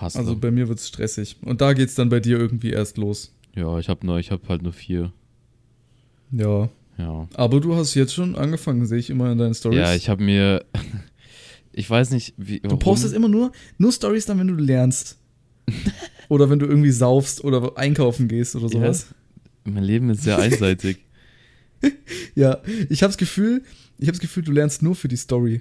Hustler. 0.00 0.20
Also 0.20 0.36
bei 0.36 0.52
mir 0.52 0.68
wird 0.68 0.78
es 0.78 0.86
stressig. 0.86 1.38
Und 1.42 1.60
da 1.60 1.72
geht 1.72 1.88
es 1.88 1.96
dann 1.96 2.10
bei 2.10 2.20
dir 2.20 2.38
irgendwie 2.38 2.70
erst 2.70 2.96
los. 2.96 3.34
ja, 3.56 3.76
ich 3.80 3.88
habe 3.88 4.06
nur, 4.06 4.20
ich 4.20 4.30
habe 4.30 4.48
halt 4.48 4.62
nur 4.62 4.72
vier. 4.72 5.12
Ja. 6.30 6.68
Ja. 6.96 7.26
Aber 7.34 7.58
du 7.58 7.74
hast 7.74 7.96
jetzt 7.96 8.14
schon 8.14 8.36
angefangen, 8.36 8.86
sehe 8.86 8.98
ich 8.98 9.10
immer 9.10 9.32
in 9.32 9.38
deinen 9.38 9.54
Stories. 9.54 9.80
Ja, 9.80 9.94
ich 9.96 10.08
habe 10.08 10.22
mir. 10.22 10.64
ich 11.72 11.90
weiß 11.90 12.10
nicht, 12.10 12.34
wie. 12.36 12.60
Du 12.60 12.76
postest 12.76 13.14
immer 13.14 13.28
nur, 13.28 13.50
nur 13.78 13.90
Stories 13.90 14.26
dann, 14.26 14.38
wenn 14.38 14.46
du 14.46 14.54
lernst. 14.54 15.18
oder 16.28 16.50
wenn 16.50 16.60
du 16.60 16.66
irgendwie 16.66 16.92
saufst 16.92 17.42
oder 17.42 17.76
einkaufen 17.76 18.28
gehst 18.28 18.54
oder 18.54 18.68
sowas. 18.68 19.08
Mein 19.64 19.82
Leben 19.82 20.08
ist 20.10 20.22
sehr 20.22 20.38
einseitig. 20.38 20.98
Ja, 22.34 22.60
ich 22.88 23.04
habe 23.04 23.10
das 23.10 23.18
Gefühl, 23.18 23.62
ich 23.98 24.06
habe 24.06 24.12
das 24.12 24.20
Gefühl, 24.20 24.42
du 24.44 24.52
lernst 24.52 24.82
nur 24.82 24.94
für 24.94 25.08
die 25.08 25.16
Story. 25.16 25.60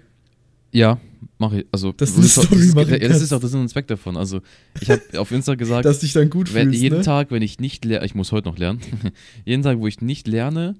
ja, 0.71 0.99
mache 1.39 1.61
ich. 1.61 1.65
Also, 1.71 1.91
das, 1.91 2.17
ist 2.17 2.37
das, 2.37 2.51
ist- 2.51 2.75
machen 2.75 2.89
ja, 2.89 3.07
das 3.07 3.21
ist 3.21 3.33
auch 3.33 3.39
das 3.39 3.51
ist 3.51 3.55
ein 3.55 3.67
Zweck 3.69 3.87
davon. 3.87 4.17
Also, 4.17 4.41
ich 4.81 4.89
habe 4.89 5.01
auf 5.17 5.31
Insta 5.31 5.55
gesagt, 5.55 5.85
Dass 5.85 5.99
dich 5.99 6.13
dann 6.13 6.29
gut 6.29 6.53
wenn, 6.53 6.67
fühlst, 6.69 6.81
jeden 6.81 6.97
ne? 6.99 7.03
Tag, 7.03 7.31
wenn 7.31 7.41
ich 7.41 7.59
nicht 7.59 7.85
lerne, 7.85 8.05
ich 8.05 8.15
muss 8.15 8.31
heute 8.31 8.47
noch 8.49 8.57
lernen, 8.57 8.79
jeden 9.45 9.63
Tag, 9.63 9.79
wo 9.79 9.87
ich 9.87 10.01
nicht 10.01 10.27
lerne, 10.27 10.75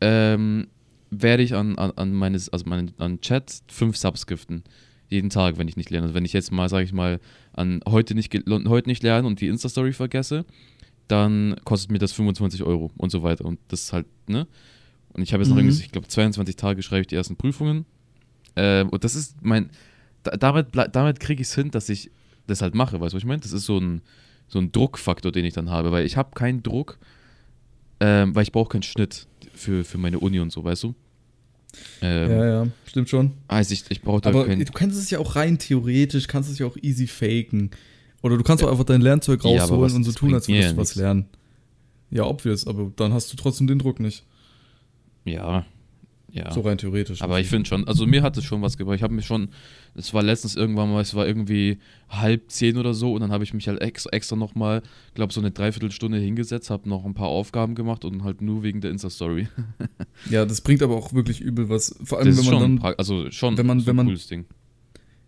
ähm, 0.00 0.66
werde 1.10 1.42
ich 1.42 1.54
an, 1.54 1.76
an, 1.76 1.90
an 1.96 2.12
meines, 2.12 2.48
also 2.48 2.64
meinen, 2.68 2.92
an 2.98 3.20
Chat 3.20 3.62
fünf 3.68 3.96
Subs 3.96 4.26
giften. 4.26 4.62
Jeden 5.08 5.28
Tag, 5.28 5.58
wenn 5.58 5.66
ich 5.66 5.76
nicht 5.76 5.90
lerne. 5.90 6.04
Also 6.06 6.14
wenn 6.14 6.24
ich 6.24 6.32
jetzt 6.32 6.52
mal, 6.52 6.68
sage 6.68 6.84
ich 6.84 6.92
mal, 6.92 7.18
an 7.52 7.80
heute 7.88 8.14
nicht, 8.14 8.32
heute 8.48 8.88
nicht 8.88 9.02
lernen 9.02 9.26
und 9.26 9.40
die 9.40 9.48
Insta-Story 9.48 9.92
vergesse, 9.92 10.44
dann 11.08 11.56
kostet 11.64 11.90
mir 11.90 11.98
das 11.98 12.12
25 12.12 12.62
Euro 12.62 12.92
und 12.96 13.10
so 13.10 13.24
weiter. 13.24 13.44
Und 13.44 13.58
das 13.68 13.82
ist 13.82 13.92
halt, 13.92 14.06
ne? 14.28 14.46
Und 15.12 15.22
ich 15.22 15.32
habe 15.32 15.42
jetzt 15.42 15.50
noch 15.50 15.56
Mhm. 15.56 15.68
irgendwie, 15.68 15.82
ich 15.84 15.92
glaube, 15.92 16.08
22 16.08 16.56
Tage 16.56 16.82
schreibe 16.82 17.02
ich 17.02 17.06
die 17.08 17.16
ersten 17.16 17.36
Prüfungen. 17.36 17.84
Ähm, 18.56 18.88
und 18.90 19.04
das 19.04 19.14
ist 19.14 19.36
mein, 19.42 19.70
da, 20.22 20.32
damit, 20.36 20.68
damit 20.92 21.20
kriege 21.20 21.40
ich 21.42 21.48
es 21.48 21.54
hin, 21.54 21.70
dass 21.70 21.88
ich 21.88 22.10
das 22.46 22.62
halt 22.62 22.74
mache, 22.74 23.00
weißt 23.00 23.12
du, 23.12 23.16
was 23.16 23.22
ich 23.22 23.26
meine? 23.26 23.40
Das 23.40 23.52
ist 23.52 23.64
so 23.64 23.78
ein, 23.78 24.02
so 24.48 24.58
ein 24.58 24.72
Druckfaktor, 24.72 25.30
den 25.32 25.44
ich 25.44 25.54
dann 25.54 25.70
habe, 25.70 25.92
weil 25.92 26.04
ich 26.04 26.16
habe 26.16 26.30
keinen 26.34 26.62
Druck, 26.62 26.98
ähm, 28.00 28.34
weil 28.34 28.42
ich 28.42 28.52
brauche 28.52 28.68
keinen 28.70 28.82
Schnitt 28.82 29.26
für, 29.54 29.84
für 29.84 29.98
meine 29.98 30.18
Uni 30.18 30.40
und 30.40 30.50
so, 30.52 30.64
weißt 30.64 30.82
du? 30.84 30.94
Ähm, 32.02 32.30
Ja, 32.30 32.46
ja, 32.64 32.66
stimmt 32.86 33.08
schon. 33.08 33.32
Also 33.46 33.72
ich, 33.74 33.84
ich 33.90 34.02
brauche 34.02 34.20
da 34.20 34.30
Aber 34.30 34.46
keinen. 34.46 34.64
du 34.64 34.72
kannst 34.72 34.98
es 34.98 35.10
ja 35.10 35.18
auch 35.20 35.36
rein 35.36 35.58
theoretisch, 35.58 36.26
kannst 36.26 36.50
es 36.50 36.58
ja 36.58 36.66
auch 36.66 36.76
easy 36.82 37.06
faken. 37.06 37.70
Oder 38.22 38.36
du 38.36 38.42
kannst 38.42 38.64
auch 38.64 38.70
einfach 38.70 38.84
dein 38.84 39.00
Lernzeug 39.00 39.44
Ja, 39.44 39.50
rausholen 39.62 39.82
was- 39.82 39.94
und 39.94 40.04
so 40.04 40.12
tun, 40.12 40.34
als 40.34 40.48
würdest 40.48 40.68
ja 40.68 40.72
du 40.72 40.78
was 40.80 40.94
lernen. 40.96 41.26
Ja, 42.10 42.24
obvious, 42.24 42.66
aber 42.66 42.90
dann 42.96 43.12
hast 43.12 43.32
du 43.32 43.36
trotzdem 43.36 43.66
den 43.68 43.78
Druck 43.78 44.00
nicht. 44.00 44.24
Ja. 45.24 45.64
Ja. 46.32 46.52
So 46.52 46.60
rein 46.60 46.78
theoretisch. 46.78 47.22
Aber 47.22 47.40
ich 47.40 47.48
finde 47.48 47.68
schon, 47.68 47.88
also 47.88 48.06
mir 48.06 48.22
hat 48.22 48.36
es 48.36 48.44
schon 48.44 48.62
was 48.62 48.76
gebracht. 48.78 48.94
Ich 48.94 49.02
habe 49.02 49.12
mich 49.12 49.26
schon, 49.26 49.48
es 49.96 50.14
war 50.14 50.22
letztens 50.22 50.54
irgendwann 50.54 50.88
mal, 50.92 51.00
es 51.00 51.12
war 51.16 51.26
irgendwie 51.26 51.78
halb 52.08 52.48
zehn 52.52 52.76
oder 52.76 52.94
so 52.94 53.14
und 53.14 53.20
dann 53.20 53.32
habe 53.32 53.42
ich 53.42 53.52
mich 53.52 53.66
halt 53.66 53.80
extra, 53.80 54.10
extra 54.12 54.36
nochmal, 54.36 54.82
glaube 55.14 55.32
so 55.32 55.40
eine 55.40 55.50
Dreiviertelstunde 55.50 56.18
hingesetzt, 56.18 56.70
habe 56.70 56.88
noch 56.88 57.04
ein 57.04 57.14
paar 57.14 57.26
Aufgaben 57.26 57.74
gemacht 57.74 58.04
und 58.04 58.22
halt 58.22 58.42
nur 58.42 58.62
wegen 58.62 58.80
der 58.80 58.92
Insta-Story. 58.92 59.48
Ja, 60.30 60.44
das 60.44 60.60
bringt 60.60 60.82
aber 60.82 60.94
auch 60.94 61.12
wirklich 61.14 61.40
übel 61.40 61.68
was. 61.68 61.96
Vor 62.04 62.18
allem, 62.18 62.28
Das 62.28 62.36
wenn 62.38 62.44
man 62.44 62.60
schon, 62.60 62.76
dann 62.80 62.94
also 62.96 63.30
schon 63.32 63.58
wenn 63.58 63.66
man- 63.66 63.80
so 63.80 63.86
wenn 63.88 63.96
man- 63.96 64.06
ein 64.06 64.10
cooles 64.10 64.28
Ding. 64.28 64.44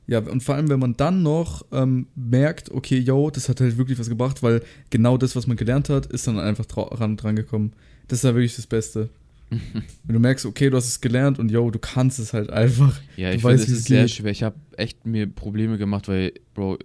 Ja, 0.06 0.18
und 0.20 0.42
vor 0.42 0.54
allem, 0.56 0.68
wenn 0.68 0.78
man 0.80 0.94
dann 0.96 1.22
noch 1.24 1.64
ähm, 1.72 2.06
merkt, 2.14 2.70
okay, 2.70 2.98
yo, 2.98 3.30
das 3.30 3.48
hat 3.48 3.60
halt 3.60 3.76
wirklich 3.78 3.98
was 3.98 4.08
gebracht, 4.08 4.42
weil 4.42 4.62
genau 4.90 5.16
das, 5.16 5.34
was 5.34 5.46
man 5.48 5.56
gelernt 5.56 5.88
hat, 5.88 6.06
ist 6.06 6.26
dann 6.28 6.38
einfach 6.38 6.66
trau- 6.66 6.92
ran, 6.94 7.16
dran 7.16 7.34
gekommen. 7.36 7.72
Das 8.08 8.18
ist 8.18 8.24
ja 8.24 8.34
wirklich 8.34 8.54
das 8.54 8.66
Beste. 8.66 9.08
wenn 9.50 10.14
du 10.14 10.18
merkst, 10.18 10.46
okay, 10.46 10.70
du 10.70 10.76
hast 10.76 10.86
es 10.86 11.00
gelernt 11.00 11.38
und 11.38 11.50
yo, 11.50 11.70
du 11.70 11.78
kannst 11.78 12.18
es 12.18 12.32
halt 12.32 12.50
einfach. 12.50 12.98
Ja, 13.16 13.32
ich 13.32 13.42
finde, 13.42 13.56
es 13.56 13.68
ist 13.68 13.84
sehr 13.84 14.02
geht. 14.02 14.10
schwer. 14.10 14.30
Ich 14.30 14.42
habe 14.42 14.56
echt 14.76 15.06
mir 15.06 15.26
Probleme 15.26 15.78
gemacht, 15.78 16.08
weil, 16.08 16.32
Bro, 16.54 16.78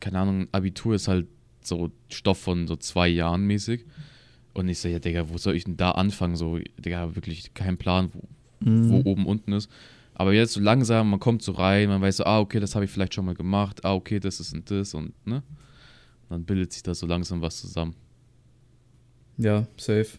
keine 0.00 0.18
Ahnung, 0.18 0.48
Abitur 0.52 0.94
ist 0.94 1.08
halt 1.08 1.26
so 1.62 1.90
Stoff 2.10 2.38
von 2.38 2.66
so 2.66 2.76
zwei 2.76 3.08
Jahren 3.08 3.46
mäßig. 3.46 3.84
Und 4.52 4.68
ich 4.68 4.78
so, 4.78 4.88
ja, 4.88 4.98
Digga, 4.98 5.28
wo 5.30 5.38
soll 5.38 5.56
ich 5.56 5.64
denn 5.64 5.76
da 5.76 5.92
anfangen? 5.92 6.36
So, 6.36 6.58
Digga, 6.78 7.14
wirklich 7.16 7.54
kein 7.54 7.76
Plan, 7.76 8.10
wo, 8.12 8.22
wo 8.60 9.10
oben 9.10 9.26
unten 9.26 9.52
ist. 9.52 9.70
Aber 10.14 10.32
jetzt 10.32 10.52
so 10.52 10.60
langsam, 10.60 11.10
man 11.10 11.18
kommt 11.18 11.42
so 11.42 11.52
rein, 11.52 11.88
man 11.88 12.00
weiß 12.00 12.18
so, 12.18 12.24
ah, 12.24 12.38
okay, 12.38 12.60
das 12.60 12.74
habe 12.76 12.84
ich 12.84 12.90
vielleicht 12.90 13.14
schon 13.14 13.24
mal 13.24 13.34
gemacht, 13.34 13.84
ah, 13.84 13.94
okay, 13.94 14.20
das 14.20 14.38
ist 14.38 14.54
und 14.54 14.70
das 14.70 14.94
und, 14.94 15.12
ne? 15.26 15.42
Dann 16.28 16.44
bildet 16.44 16.72
sich 16.72 16.82
da 16.82 16.94
so 16.94 17.06
langsam 17.06 17.42
was 17.42 17.60
zusammen. 17.60 17.94
Ja, 19.36 19.66
safe. 19.76 20.18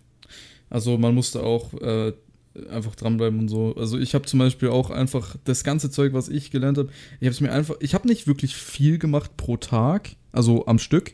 Also 0.69 0.97
man 0.97 1.13
musste 1.13 1.43
auch 1.43 1.73
äh, 1.75 2.13
einfach 2.69 2.95
dranbleiben 2.95 3.39
und 3.39 3.47
so. 3.47 3.75
Also 3.75 3.97
ich 3.97 4.15
habe 4.15 4.25
zum 4.25 4.39
Beispiel 4.39 4.69
auch 4.69 4.89
einfach 4.89 5.35
das 5.43 5.63
ganze 5.63 5.89
Zeug, 5.89 6.13
was 6.13 6.29
ich 6.29 6.51
gelernt 6.51 6.77
habe, 6.77 6.89
ich 7.19 7.27
habe 7.27 7.33
es 7.33 7.41
mir 7.41 7.51
einfach, 7.51 7.75
ich 7.79 7.93
habe 7.93 8.07
nicht 8.07 8.27
wirklich 8.27 8.55
viel 8.55 8.97
gemacht 8.97 9.37
pro 9.37 9.57
Tag, 9.57 10.15
also 10.31 10.65
am 10.65 10.79
Stück, 10.79 11.13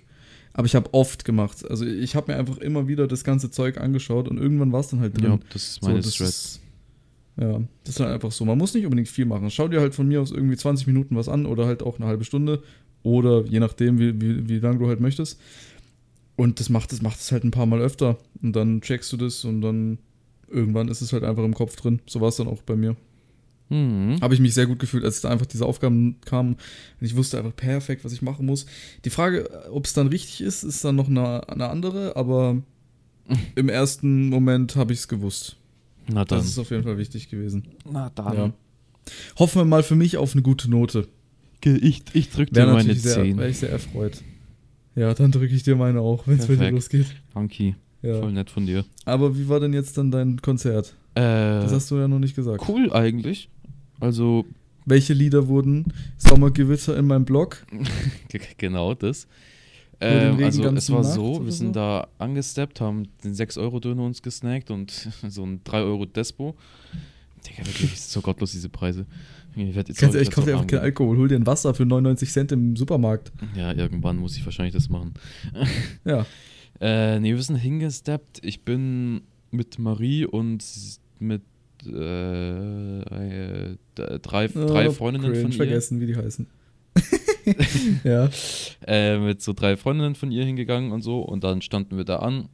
aber 0.54 0.66
ich 0.66 0.76
habe 0.76 0.94
oft 0.94 1.26
gemacht. 1.26 1.70
Also 1.70 1.86
ich 1.86 2.16
habe 2.16 2.32
mir 2.32 2.38
einfach 2.38 2.58
immer 2.58 2.88
wieder 2.88 3.08
das 3.08 3.24
ganze 3.24 3.52
Zeug 3.52 3.80
angeschaut 3.80 4.28
und 4.28 4.38
irgendwann 4.38 4.72
war 4.72 4.82
es 4.82 4.90
dann 4.90 5.00
halt 5.00 5.18
drin. 5.18 5.32
Ja, 5.32 5.40
das 5.52 5.64
ist 5.70 5.82
meine 5.84 6.02
das 6.02 6.16
Strat. 6.16 6.30
ist, 6.30 6.62
ja, 7.38 7.62
das 7.84 7.96
ist 7.96 8.00
halt 8.00 8.12
einfach 8.12 8.32
so. 8.32 8.46
Man 8.46 8.58
muss 8.58 8.74
nicht 8.74 8.86
unbedingt 8.86 9.08
viel 9.08 9.26
machen. 9.26 9.50
Schau 9.50 9.68
dir 9.68 9.80
halt 9.80 9.96
von 9.96 10.08
mir 10.08 10.22
aus 10.22 10.32
irgendwie 10.32 10.58
20 10.58 10.88
Minuten 10.88 11.16
was 11.16 11.30
an 11.30 11.46
oder 11.46 11.66
halt 11.66 11.82
auch 11.82 11.98
eine 11.98 12.08
halbe 12.08 12.26
Stunde 12.26 12.62
oder 13.04 13.46
je 13.46 13.60
nachdem, 13.60 13.98
wie, 14.00 14.20
wie, 14.22 14.48
wie 14.48 14.60
lange 14.60 14.80
du 14.80 14.88
halt 14.88 15.00
möchtest. 15.00 15.40
Und 16.42 16.60
das 16.60 16.70
macht 16.70 16.92
es 16.92 17.04
macht 17.04 17.20
es 17.20 17.32
halt 17.32 17.44
ein 17.44 17.52
paar 17.52 17.68
Mal 17.68 17.82
öfter. 17.82 18.18
Und 18.42 18.56
dann 18.56 18.82
checkst 18.82 19.14
du 19.14 19.18
das 19.18 19.46
und 19.46 19.62
dann 19.62 20.00
irgendwann 20.50 20.88
ist 20.88 21.02
es 21.02 21.14
halt 21.14 21.24
einfach 21.24 21.44
im 21.44 21.54
Kopf 21.54 21.76
drin. 21.76 22.00
So 22.08 22.20
war 22.20 22.30
es 22.30 22.38
dann 22.38 22.48
auch 22.48 22.64
bei 22.64 22.76
mir. 22.76 22.96
Mhm. 23.70 24.18
Habe 24.22 24.34
ich 24.34 24.40
mich 24.40 24.56
sehr 24.56 24.66
gut 24.66 24.80
gefühlt, 24.80 25.06
als 25.06 25.22
da 25.22 25.30
einfach 25.30 25.46
diese 25.46 25.68
Aufgaben 25.68 26.16
kamen. 26.26 26.54
Und 26.54 27.06
ich 27.06 27.16
wusste 27.16 27.38
einfach 27.38 27.56
perfekt, 27.56 28.04
was 28.04 28.12
ich 28.12 28.24
machen 28.24 28.48
muss. 28.48 28.66
Die 29.06 29.12
Frage, 29.12 29.70
ob 29.70 29.86
es 29.86 29.94
dann 29.94 30.08
richtig 30.08 30.42
ist, 30.42 30.64
ist 30.64 30.84
dann 30.84 30.96
noch 30.96 31.10
eine, 31.10 31.48
eine 31.48 31.70
andere, 31.70 32.16
aber 32.16 32.58
im 33.56 33.70
ersten 33.70 34.30
Moment 34.30 34.76
habe 34.76 34.94
ich 34.94 35.00
es 35.00 35.08
gewusst. 35.08 35.58
Na 36.08 36.26
dann. 36.26 36.40
Das 36.40 36.48
ist 36.48 36.58
auf 36.58 36.72
jeden 36.72 36.86
Fall 36.86 36.98
wichtig 36.98 37.30
gewesen. 37.30 37.68
Na 37.88 38.12
dann. 38.16 38.36
Ja. 38.36 38.54
Hoffen 39.38 39.62
wir 39.62 39.66
mal 39.66 39.84
für 39.84 39.96
mich 39.96 40.18
auf 40.18 40.34
eine 40.34 40.42
gute 40.42 40.72
Note. 40.72 41.08
Ich, 41.64 42.02
ich 42.14 42.32
drück 42.32 42.50
dir 42.52 42.66
meine 42.66 42.96
sehr, 42.96 43.18
10. 43.18 43.38
wäre 43.38 43.50
ich 43.52 43.60
sehr 43.60 43.70
erfreut. 43.70 44.24
Ja, 44.96 45.14
dann 45.14 45.32
drücke 45.32 45.54
ich 45.56 45.64
dir 45.64 45.76
meine 45.76 46.02
auch, 46.02 46.28
wenn 46.28 46.38
es 46.40 46.48
bei 46.48 46.56
dir 46.56 46.72
losgeht. 46.72 47.08
Funky. 47.34 47.76
Ja. 48.02 48.20
Voll 48.20 48.32
nett 48.34 48.50
von 48.50 48.66
dir. 48.66 48.84
Aber 49.06 49.38
wie 49.38 49.48
war 49.48 49.60
denn 49.60 49.74
jetzt 49.74 49.98
dann 49.98 50.12
dein 50.12 50.42
Konzert? 50.42 50.96
Das 51.14 51.72
Äh, 51.72 51.76
hast 51.76 51.92
du 51.92 51.98
ja 51.98 52.08
noch 52.08 52.20
nicht 52.20 52.36
gesagt. 52.36 52.64
cool 52.68 52.92
eigentlich. 52.92 53.50
Also, 54.00 54.46
Welche 54.86 55.14
Lieder 55.14 55.48
wurden 55.48 55.94
Sommergewitter 56.18 56.98
in 56.98 57.06
meinem 57.06 57.26
Blog? 57.26 57.64
genau 58.58 58.96
das. 58.96 59.28
Ähm, 60.00 60.44
also, 60.44 60.64
es 60.64 60.90
war 60.92 61.04
Nacht 61.04 61.14
so, 61.14 61.46
wir 61.46 61.52
so? 61.52 61.58
sind 61.60 61.76
da 61.76 62.08
angesteppt, 62.18 62.82
haben 62.82 63.08
den 63.24 63.36
6-Euro-Döner 63.36 64.02
uns 64.04 64.22
gesnackt 64.24 64.72
und 64.72 64.90
so 65.28 65.44
ein 65.46 65.62
3-Euro-Despo. 65.64 66.56
Digga, 67.48 67.68
wirklich, 67.68 67.94
ist 67.94 68.12
so 68.12 68.22
gottlos, 68.22 68.52
diese 68.54 68.70
Preise. 68.70 69.06
Ich 69.56 69.76
werd 69.76 69.90
jetzt 69.90 70.00
Ganz 70.00 70.14
ehrlich, 70.14 70.30
ich 70.30 70.34
kauf 70.34 70.46
dir 70.46 70.54
einfach 70.54 70.68
kein 70.68 70.80
auch 70.80 70.84
Alkohol, 70.84 71.18
hol 71.18 71.28
dir 71.28 71.36
ein 71.36 71.46
Wasser 71.46 71.74
für 71.74 71.86
99 71.86 72.32
Cent 72.32 72.52
im 72.52 72.76
Supermarkt. 72.76 73.32
Ja, 73.56 73.74
irgendwann 73.74 74.18
muss 74.18 74.38
ich 74.38 74.46
wahrscheinlich 74.46 74.74
das 74.74 74.90
machen. 74.90 75.14
Ja. 76.06 76.26
Äh, 76.80 77.20
nee, 77.20 77.36
wir 77.36 77.42
sind 77.44 77.58
hingesteppt. 77.58 78.40
Ich 78.44 78.64
bin 78.64 79.22
mit 79.52 79.78
Marie 79.78 80.26
und 80.26 80.64
mit 81.20 81.44
äh, 81.86 83.02
äh, 83.02 83.78
drei, 83.96 84.48
drei 84.48 84.90
Oh, 84.90 84.92
Freundinnen 84.92 85.28
cringe, 85.32 85.42
von 85.42 85.52
ihr. 85.52 85.58
vergessen, 85.58 86.00
wie 86.00 86.08
die 86.08 86.16
heißen. 86.16 86.48
ja. 88.04 88.30
äh, 88.88 89.18
mit 89.20 89.42
so 89.42 89.54
drei 89.54 89.78
Freundinnen 89.78 90.16
von 90.16 90.32
ihr 90.32 90.44
hingegangen 90.46 90.92
und 90.92 91.02
so. 91.02 91.20
Und 91.22 91.44
dann 91.44 91.62
standen 91.62 91.98
wir 91.98 92.04
da 92.04 92.18
an, 92.18 92.50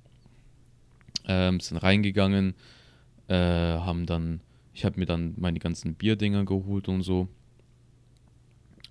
ähm, 1.27 1.59
sind 1.59 1.77
reingegangen, 1.77 2.55
äh, 3.27 3.35
haben 3.35 4.05
dann, 4.05 4.41
ich 4.77 4.85
habe 4.85 4.99
mir 4.99 5.07
dann 5.07 5.33
meine 5.37 5.57
ganzen 5.57 5.95
Bierdinger 5.95 6.45
geholt 6.45 6.87
und 6.87 7.01
so. 7.01 7.27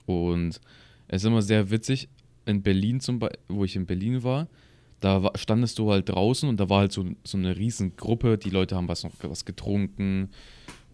Und 0.04 0.60
es 1.06 1.22
ist 1.22 1.24
immer 1.24 1.42
sehr 1.42 1.70
witzig, 1.70 2.08
in 2.44 2.62
Berlin 2.62 2.98
zum 2.98 3.20
Beispiel, 3.20 3.38
wo 3.46 3.64
ich 3.64 3.76
in 3.76 3.86
Berlin 3.86 4.24
war, 4.24 4.48
da 4.98 5.30
standest 5.36 5.78
du 5.78 5.92
halt 5.92 6.08
draußen 6.08 6.48
und 6.48 6.58
da 6.58 6.68
war 6.68 6.80
halt 6.80 6.92
so, 6.92 7.04
so 7.22 7.38
eine 7.38 7.56
riesen 7.56 7.94
Gruppe, 7.96 8.36
die 8.36 8.50
Leute 8.50 8.74
haben 8.74 8.88
was, 8.88 9.06
was 9.22 9.44
getrunken 9.44 10.30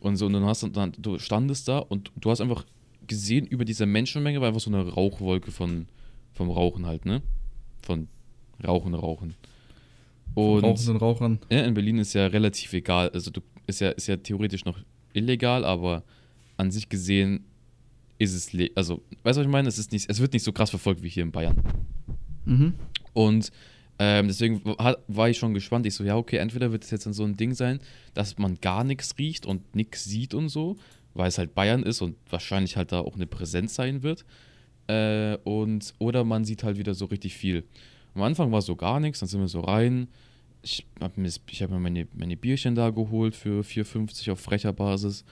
und 0.00 0.16
so. 0.16 0.26
Und 0.26 0.34
dann 0.34 0.44
hast 0.44 0.62
du, 0.62 0.68
dann, 0.68 0.92
du 0.98 1.18
standest 1.18 1.68
da 1.68 1.78
und 1.78 2.12
du 2.16 2.30
hast 2.30 2.42
einfach 2.42 2.66
gesehen, 3.06 3.46
über 3.46 3.64
diese 3.64 3.86
Menschenmenge 3.86 4.42
war 4.42 4.48
einfach 4.48 4.60
so 4.60 4.70
eine 4.70 4.86
Rauchwolke 4.86 5.52
von, 5.52 5.86
vom 6.34 6.50
Rauchen 6.50 6.84
halt, 6.84 7.06
ne? 7.06 7.22
Von 7.80 8.08
Rauchen, 8.62 8.92
Rauchen. 8.92 9.36
Und 10.34 10.64
Rauchenden 10.64 10.96
Rauchern. 10.96 11.38
ja, 11.50 11.64
in 11.64 11.74
Berlin 11.74 11.98
ist 11.98 12.14
ja 12.14 12.26
relativ 12.26 12.72
egal. 12.72 13.10
Also 13.10 13.30
du 13.30 13.40
ist 13.66 13.80
ja, 13.80 13.90
ist 13.90 14.06
ja 14.06 14.16
theoretisch 14.16 14.64
noch 14.64 14.78
illegal, 15.12 15.64
aber 15.64 16.02
an 16.56 16.70
sich 16.70 16.88
gesehen 16.88 17.44
ist 18.18 18.34
es 18.34 18.50
also, 18.76 19.02
weißt 19.24 19.36
du, 19.36 19.40
was 19.40 19.46
ich 19.46 19.52
meine? 19.52 19.68
Es 19.68 19.78
ist 19.78 19.92
nicht, 19.92 20.08
es 20.08 20.20
wird 20.20 20.32
nicht 20.32 20.42
so 20.44 20.52
krass 20.52 20.70
verfolgt 20.70 21.02
wie 21.02 21.08
hier 21.08 21.22
in 21.24 21.32
Bayern. 21.32 21.56
Mhm. 22.44 22.74
Und 23.12 23.50
ähm, 23.98 24.28
deswegen 24.28 24.64
wa- 24.64 24.96
war 25.08 25.28
ich 25.28 25.38
schon 25.38 25.54
gespannt. 25.54 25.86
Ich 25.86 25.94
so, 25.94 26.04
ja, 26.04 26.16
okay, 26.16 26.36
entweder 26.36 26.72
wird 26.72 26.84
es 26.84 26.90
jetzt 26.90 27.04
dann 27.06 27.12
so 27.12 27.24
ein 27.24 27.36
Ding 27.36 27.52
sein, 27.54 27.80
dass 28.14 28.38
man 28.38 28.56
gar 28.60 28.84
nichts 28.84 29.16
riecht 29.18 29.44
und 29.44 29.74
nichts 29.76 30.04
sieht 30.04 30.34
und 30.34 30.48
so, 30.48 30.76
weil 31.14 31.28
es 31.28 31.38
halt 31.38 31.54
Bayern 31.54 31.82
ist 31.82 32.00
und 32.00 32.16
wahrscheinlich 32.30 32.76
halt 32.76 32.92
da 32.92 33.00
auch 33.00 33.14
eine 33.16 33.26
Präsenz 33.26 33.74
sein 33.74 34.02
wird. 34.02 34.24
Äh, 34.88 35.36
und, 35.44 35.94
oder 35.98 36.24
man 36.24 36.44
sieht 36.44 36.64
halt 36.64 36.78
wieder 36.78 36.94
so 36.94 37.04
richtig 37.06 37.34
viel. 37.34 37.64
Am 38.14 38.22
Anfang 38.22 38.52
war 38.52 38.62
so 38.62 38.76
gar 38.76 39.00
nichts, 39.00 39.20
dann 39.20 39.28
sind 39.28 39.40
wir 39.40 39.48
so 39.48 39.60
rein. 39.60 40.08
Ich 40.62 40.86
habe 41.00 41.20
mir, 41.20 41.30
ich 41.50 41.62
hab 41.62 41.70
mir 41.70 41.78
meine, 41.78 42.06
meine 42.14 42.36
Bierchen 42.36 42.74
da 42.74 42.90
geholt 42.90 43.34
für 43.34 43.62
4,50 43.62 44.32
auf 44.32 44.40
frecher 44.40 44.72
Basis. 44.72 45.24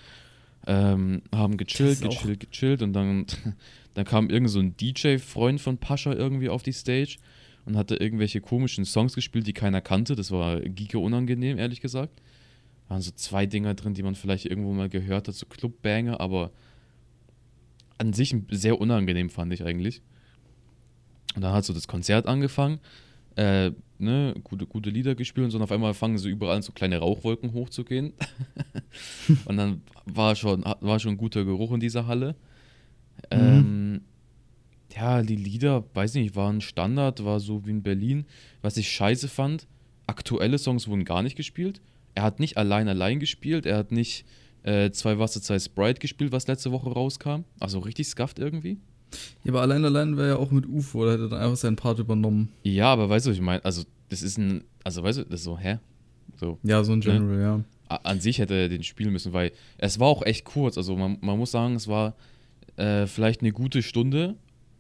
Ähm, 0.67 1.23
haben 1.35 1.57
gechillt, 1.57 2.03
gechillt, 2.03 2.41
gechillt 2.41 2.83
und 2.83 2.93
dann, 2.93 3.27
dann 3.95 4.05
kam 4.05 4.29
irgend 4.29 4.51
so 4.51 4.61
ein 4.61 4.77
DJ-Freund 4.77 5.61
von 5.61 5.79
Pascha 5.79 6.13
irgendwie 6.13 6.49
auf 6.49 6.63
die 6.63 6.73
Stage 6.73 7.17
und 7.65 7.77
hatte 7.77 7.97
irgendwelche 7.97 8.41
komischen 8.41 8.85
Songs 8.85 9.15
gespielt, 9.15 9.47
die 9.47 9.53
keiner 9.53 9.81
kannte. 9.81 10.17
Das 10.17 10.31
war 10.31 10.61
giga 10.61 10.99
unangenehm, 10.99 11.59
ehrlich 11.59 11.81
gesagt. 11.81 12.21
Da 12.85 12.95
waren 12.95 13.03
so 13.03 13.11
zwei 13.13 13.47
Dinger 13.47 13.75
drin, 13.75 13.95
die 13.95 14.03
man 14.03 14.15
vielleicht 14.15 14.47
irgendwo 14.47 14.73
mal 14.73 14.89
gehört 14.89 15.29
hat, 15.29 15.35
so 15.35 15.47
Clubbanger, 15.47 16.21
aber 16.21 16.51
an 17.99 18.13
sich 18.13 18.35
sehr 18.51 18.81
unangenehm 18.81 19.31
fand 19.31 19.53
ich 19.53 19.65
eigentlich. 19.65 20.03
Und 21.35 21.43
dann 21.43 21.53
hat 21.53 21.65
so 21.65 21.73
das 21.73 21.87
Konzert 21.87 22.27
angefangen, 22.27 22.81
äh, 23.37 23.71
ne, 23.99 24.35
gute, 24.43 24.67
gute 24.67 24.91
Lieder 24.91 25.15
gespielt 25.15 25.45
und 25.45 25.51
so, 25.51 25.59
und 25.59 25.63
auf 25.63 25.73
einmal 25.73 25.95
fangen 25.95 26.19
so 26.19 26.29
überall 26.29 26.57
an, 26.57 26.63
so 26.63 26.73
kleine 26.73 26.99
Rauchwolken 26.99 27.53
hochzugehen. 27.53 28.13
und 29.45 29.57
dann 29.57 29.83
war 30.05 30.35
schon, 30.35 30.65
war 30.81 30.99
schon 30.99 31.13
ein 31.13 31.19
guter 31.19 31.45
Geruch 31.45 31.73
in 31.73 31.81
dieser 31.81 32.07
Halle. 32.07 32.35
Ähm, 33.31 34.03
ja, 34.95 35.23
die 35.23 35.37
Lieder, 35.37 35.85
weiß 35.95 36.15
nicht, 36.15 36.35
waren 36.35 36.61
Standard, 36.61 37.25
war 37.25 37.41
so 37.41 37.65
wie 37.67 37.71
in 37.71 37.83
Berlin. 37.83 38.27
Was 38.63 38.77
ich 38.77 38.91
scheiße 38.91 39.29
fand, 39.29 39.67
aktuelle 40.07 40.59
Songs 40.59 40.89
wurden 40.89 41.05
gar 41.05 41.23
nicht 41.23 41.37
gespielt. 41.37 41.81
Er 42.15 42.25
hat 42.25 42.41
nicht 42.41 42.57
allein 42.57 42.89
allein 42.89 43.21
gespielt, 43.21 43.67
er 43.67 43.77
hat 43.77 43.93
nicht 43.93 44.25
äh, 44.63 44.91
zwei 44.91 45.19
Wasser, 45.19 45.41
zwei 45.41 45.59
Sprite 45.59 46.01
gespielt, 46.01 46.33
was 46.33 46.49
letzte 46.49 46.73
Woche 46.73 46.91
rauskam. 46.91 47.45
Also 47.61 47.79
richtig 47.79 48.09
scuffed 48.09 48.39
irgendwie. 48.39 48.79
Ja, 49.45 49.53
aber 49.53 49.63
allein 49.63 49.85
allein 49.85 50.17
wäre 50.17 50.29
ja 50.31 50.37
auch 50.37 50.51
mit 50.51 50.67
UFO, 50.67 51.05
da 51.05 51.13
hätte 51.13 51.25
er 51.25 51.29
dann 51.31 51.41
einfach 51.41 51.57
seinen 51.57 51.77
Part 51.77 51.99
übernommen. 51.99 52.51
Ja, 52.63 52.93
aber 52.93 53.09
weißt 53.09 53.27
du, 53.27 53.31
was 53.31 53.37
ich 53.37 53.43
meine, 53.43 53.65
also 53.65 53.83
das 54.09 54.23
ist 54.23 54.39
ein, 54.39 54.65
also 54.85 55.03
weißt 55.03 55.19
du, 55.21 55.25
das 55.25 55.41
ist 55.41 55.45
so, 55.45 55.59
hä? 55.59 55.79
So, 56.37 56.59
Ja, 56.63 56.83
so 56.85 56.93
ein 56.93 57.01
General, 57.01 57.41
ja. 57.41 57.65
a- 57.89 58.01
an 58.11 58.21
sich 58.21 58.39
hätte 58.39 58.55
er 58.55 58.69
den 58.69 58.83
spielen 58.83 59.13
müssen, 59.13 59.33
weil 59.33 59.53
es 59.79 59.99
war 60.01 60.09
auch 60.09 60.23
echt 60.25 60.45
kurz. 60.45 60.77
Also 60.79 60.97
man, 60.97 61.19
man 61.21 61.39
muss 61.39 61.51
sagen, 61.51 61.75
es 61.75 61.87
war 61.89 62.15
äh, 62.77 63.07
vielleicht 63.07 63.41
eine 63.43 63.53
gute 63.53 63.83
Stunde 63.83 64.37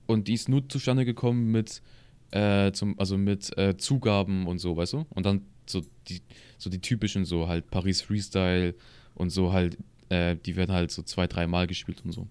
und 0.07 0.29
die 0.29 0.35
ist 0.35 0.49
nur 0.49 0.69
zustande 0.69 1.05
gekommen 1.05 1.51
mit, 1.51 1.83
äh, 2.31 2.73
zum, 2.73 2.99
also 2.99 3.19
mit 3.19 3.57
äh, 3.59 3.77
Zugaben 3.77 4.47
und 4.47 4.59
so, 4.59 4.77
weißt 4.77 4.93
du? 4.95 5.07
Und 5.11 5.27
dann 5.27 5.43
so 5.67 5.83
die, 6.09 6.23
so 6.59 6.71
die 6.71 6.81
typischen, 6.81 7.25
so 7.25 7.47
halt 7.49 7.71
Paris 7.71 8.01
Freestyle 8.03 8.75
Und 9.15 9.31
so 9.31 9.53
halt, 9.53 9.77
äh, 10.09 10.37
die 10.37 10.57
werden 10.57 10.73
halt 10.73 10.91
so 10.91 11.03
zwei, 11.03 11.27
dreimal 11.27 11.67
gespielt 11.67 12.03
und 12.05 12.13
so. 12.13 12.27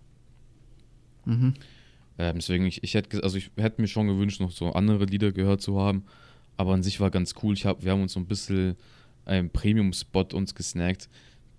Mhm. 1.26 1.54
Ähm, 2.20 2.36
deswegen, 2.36 2.66
ich, 2.66 2.84
ich 2.84 2.94
hätte, 2.94 3.24
also 3.24 3.38
ich 3.38 3.50
hätte 3.56 3.82
mir 3.82 3.88
schon 3.88 4.08
gewünscht, 4.08 4.42
noch 4.42 4.52
so 4.52 4.72
andere 4.74 5.06
Lieder 5.06 5.32
gehört 5.32 5.62
zu 5.62 5.80
haben. 5.80 6.04
Aber 6.58 6.74
an 6.74 6.84
sich 6.84 7.00
war 7.00 7.10
ganz 7.10 7.34
cool. 7.42 7.54
Ich 7.54 7.66
hab, 7.66 7.84
wir 7.84 7.92
haben 7.94 8.02
uns 8.02 8.14
so 8.14 8.20
ein 8.20 8.28
bisschen 8.28 8.76
einen 9.26 9.50
Premium-Spot 9.50 10.26
uns 10.34 10.54
gesnackt. 10.54 11.10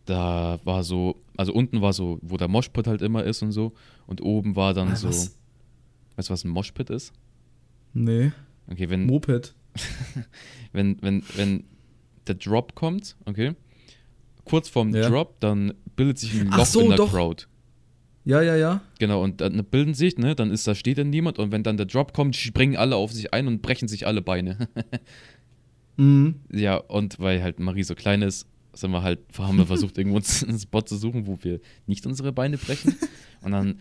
Da 0.05 0.61
war 0.65 0.85
so, 0.85 1.23
also 1.37 1.53
unten 1.55 1.81
war 1.81 1.93
so, 1.95 2.19
wo 2.21 2.37
der 2.37 2.49
Moshpit 2.49 2.87
halt 2.87 3.01
immer 3.01 3.25
ist 3.25 3.43
und 3.43 3.53
so. 3.53 3.73
Und 4.07 4.21
oben 4.21 4.55
war 4.55 4.75
dann 4.75 4.89
Ah, 4.91 4.97
so, 4.97 5.09
was? 5.09 5.39
weißt 6.17 6.29
du, 6.29 6.33
was 6.33 6.45
ein 6.45 6.51
Moshpit 6.51 6.91
ist? 6.91 7.13
Nee. 7.95 8.31
Okay, 8.71 8.91
wenn, 8.91 9.07
Moped. 9.07 9.55
wenn, 10.73 11.01
wenn, 11.01 11.23
wenn 11.37 11.65
der 12.27 12.35
Drop 12.35 12.75
kommt, 12.75 13.17
okay, 13.25 13.55
kurz 14.45 14.69
vorm 14.69 14.95
Ja. 14.95 15.09
Drop, 15.09 15.41
dann 15.41 15.73
bildet 15.97 16.19
sich 16.19 16.39
ein 16.41 16.49
Loch 16.49 16.67
so, 16.67 16.81
in 16.81 16.89
der 16.89 16.97
doch. 16.99 17.11
Crowd. 17.11 17.47
Ja, 18.25 18.43
ja, 18.43 18.55
ja. 18.57 18.83
Genau, 18.99 19.23
und 19.25 19.41
dann 19.41 19.65
bilden 19.65 19.95
sich, 19.95 20.19
ne, 20.19 20.35
dann 20.35 20.51
ist 20.51 20.67
da 20.67 20.75
steht 20.75 20.99
dann 20.99 21.09
niemand 21.11 21.39
und 21.39 21.53
wenn 21.53 21.63
dann 21.63 21.77
der 21.79 21.87
Drop 21.87 22.13
kommt, 22.13 22.37
springen 22.37 22.77
alle 22.77 22.97
auf 22.97 23.13
sich 23.13 23.33
ein 23.33 23.47
und 23.47 23.63
brechen 23.63 23.89
sich 23.89 24.07
alle 24.07 24.23
Beine. 24.23 24.69
Mhm. 25.97 26.37
ja, 26.51 26.77
und 26.77 27.19
weil 27.21 27.43
halt 27.43 27.61
Marie 27.61 27.83
so 27.83 27.95
klein 27.95 28.23
ist, 28.23 28.47
sind 28.73 28.91
wir 28.91 29.03
halt, 29.03 29.21
haben 29.37 29.59
wir 29.59 29.67
versucht, 29.67 29.99
irgendwo 29.99 30.17
einen 30.47 30.59
Spot 30.59 30.81
zu 30.81 30.97
suchen, 30.97 31.27
wo 31.27 31.39
wir 31.43 31.61
nicht 31.87 32.07
unsere 32.07 32.33
Beine 32.33 32.57
brechen. 32.57 32.95
Und 33.43 33.53
dann 33.53 33.81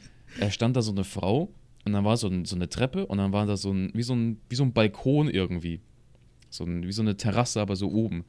stand 0.50 0.76
da 0.76 0.82
so 0.82 0.92
eine 0.92 1.04
Frau 1.06 1.50
und 1.86 1.94
dann 1.94 2.04
war 2.04 2.18
so, 2.18 2.28
ein, 2.28 2.44
so 2.44 2.56
eine 2.58 2.68
Treppe 2.68 3.06
und 3.06 3.20
dann 3.20 3.32
war 3.32 3.46
da 3.46 3.56
so 3.56 3.72
ein, 3.72 3.92
wie 3.94 4.04
so 4.04 4.14
ein, 4.16 4.42
wie 4.50 4.56
so 4.56 4.64
ein 4.64 4.74
Balkon 4.74 5.30
irgendwie. 5.30 5.80
So 6.50 6.66
ein, 6.66 6.86
wie 6.86 6.92
so 6.92 7.04
eine 7.04 7.16
Terrasse, 7.16 7.62
aber 7.62 7.76
so 7.78 7.90
oben. 7.90 8.26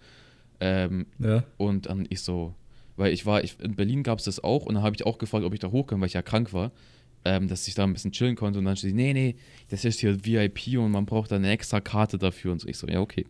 Ähm, 0.60 1.06
Ja. 1.18 1.42
und 1.56 1.86
dann 1.86 2.06
ich 2.10 2.20
so, 2.20 2.54
weil 3.00 3.14
ich 3.14 3.24
war, 3.24 3.42
ich, 3.42 3.58
in 3.60 3.74
Berlin 3.74 4.02
gab 4.02 4.18
es 4.18 4.26
das 4.26 4.44
auch 4.44 4.66
und 4.66 4.74
dann 4.74 4.84
habe 4.84 4.94
ich 4.94 5.06
auch 5.06 5.16
gefragt, 5.16 5.44
ob 5.44 5.54
ich 5.54 5.58
da 5.58 5.72
hoch 5.72 5.86
kann, 5.86 6.00
weil 6.00 6.06
ich 6.06 6.12
ja 6.12 6.22
krank 6.22 6.52
war, 6.52 6.70
ähm, 7.24 7.48
dass 7.48 7.66
ich 7.66 7.74
da 7.74 7.84
ein 7.84 7.94
bisschen 7.94 8.12
chillen 8.12 8.36
konnte 8.36 8.58
und 8.58 8.66
dann 8.66 8.76
steht 8.76 8.90
sie, 8.90 8.96
nee, 8.96 9.14
nee, 9.14 9.36
das 9.70 9.84
ist 9.86 10.00
hier 10.00 10.24
VIP 10.24 10.78
und 10.78 10.90
man 10.90 11.06
braucht 11.06 11.32
da 11.32 11.36
eine 11.36 11.50
extra 11.50 11.80
Karte 11.80 12.18
dafür 12.18 12.52
und 12.52 12.60
so. 12.60 12.68
Ich 12.68 12.76
so, 12.76 12.86
ja, 12.86 13.00
okay. 13.00 13.24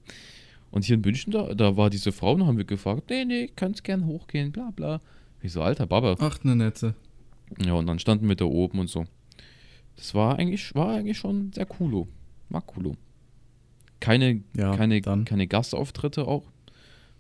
Und 0.73 0.85
hier 0.85 0.97
in 0.97 1.03
München, 1.03 1.33
da, 1.33 1.55
da 1.55 1.77
war 1.77 1.89
diese 1.89 2.11
Frau, 2.11 2.35
und 2.35 2.47
haben 2.47 2.59
wir 2.59 2.65
gefragt, 2.65 3.05
nee, 3.11 3.25
nee, 3.25 3.51
kannst 3.55 3.85
gern 3.85 4.07
hochgehen, 4.07 4.51
bla 4.51 4.71
bla. 4.75 5.01
Ich 5.41 5.53
so, 5.53 5.63
alter 5.63 5.87
Baba. 5.87 6.17
Ach, 6.19 6.43
ne 6.43 6.57
nette. 6.57 6.95
Ja, 7.65 7.75
und 7.75 7.87
dann 7.87 8.01
standen 8.01 8.29
wir 8.29 8.37
da 8.37 8.45
oben 8.47 8.81
und 8.81 8.91
so. 8.91 9.07
Das 9.97 10.15
war 10.15 10.39
eigentlich, 10.39 10.75
war 10.75 10.95
eigentlich 10.95 11.19
schon 11.19 11.53
sehr 11.53 11.67
coolo. 11.67 12.09
War 12.49 12.63
coolo. 12.63 12.97
Keine, 14.01 14.43
Ja, 14.57 14.77
keine, 14.77 15.01
dann. 15.01 15.25
keine 15.25 15.47
Gastauftritte 15.47 16.27
auch. 16.27 16.45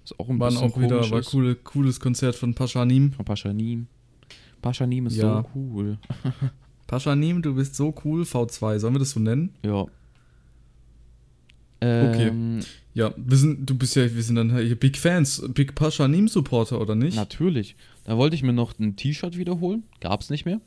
Ist 0.04 0.18
auch 0.18 0.28
ein 0.28 0.38
Waren 0.40 0.54
bisschen 0.54 0.70
auch 0.72 0.80
wieder, 0.80 1.10
war 1.10 1.20
ist. 1.20 1.30
coole, 1.30 1.54
cooles 1.56 2.00
Konzert 2.00 2.34
von 2.34 2.54
Paschanim. 2.54 3.12
Von 3.12 3.24
Paschanim. 3.24 3.86
Paschanim 4.62 5.06
ist 5.06 5.16
Ja. 5.16 5.42
so 5.42 5.48
cool. 5.58 5.98
Paschanim, 6.86 7.40
du 7.42 7.54
bist 7.54 7.76
so 7.76 7.94
cool, 8.04 8.22
V2, 8.22 8.78
sollen 8.78 8.94
wir 8.94 8.98
das 8.98 9.10
so 9.10 9.20
nennen? 9.20 9.54
Ja. 9.64 9.86
Okay. 11.82 12.28
Ähm, 12.28 12.60
Ja, 12.92 13.14
wir 13.16 13.36
sind, 13.36 13.70
du 13.70 13.74
bist 13.78 13.94
ja, 13.96 14.12
wir 14.14 14.22
sind 14.22 14.34
dann 14.34 14.54
hier 14.58 14.74
Big 14.78 14.96
Fans, 14.98 15.42
Big 15.54 15.74
Paschanim 15.76 16.26
Supporter, 16.28 16.80
oder 16.80 16.94
nicht? 16.96 17.16
Natürlich. 17.16 17.76
Da 18.04 18.16
wollte 18.18 18.34
ich 18.36 18.42
mir 18.42 18.52
noch 18.52 18.78
ein 18.78 18.96
T-Shirt 18.96 19.36
wiederholen. 19.38 19.84
Gab's 20.00 20.28
nicht 20.28 20.44
mehr. 20.44 20.60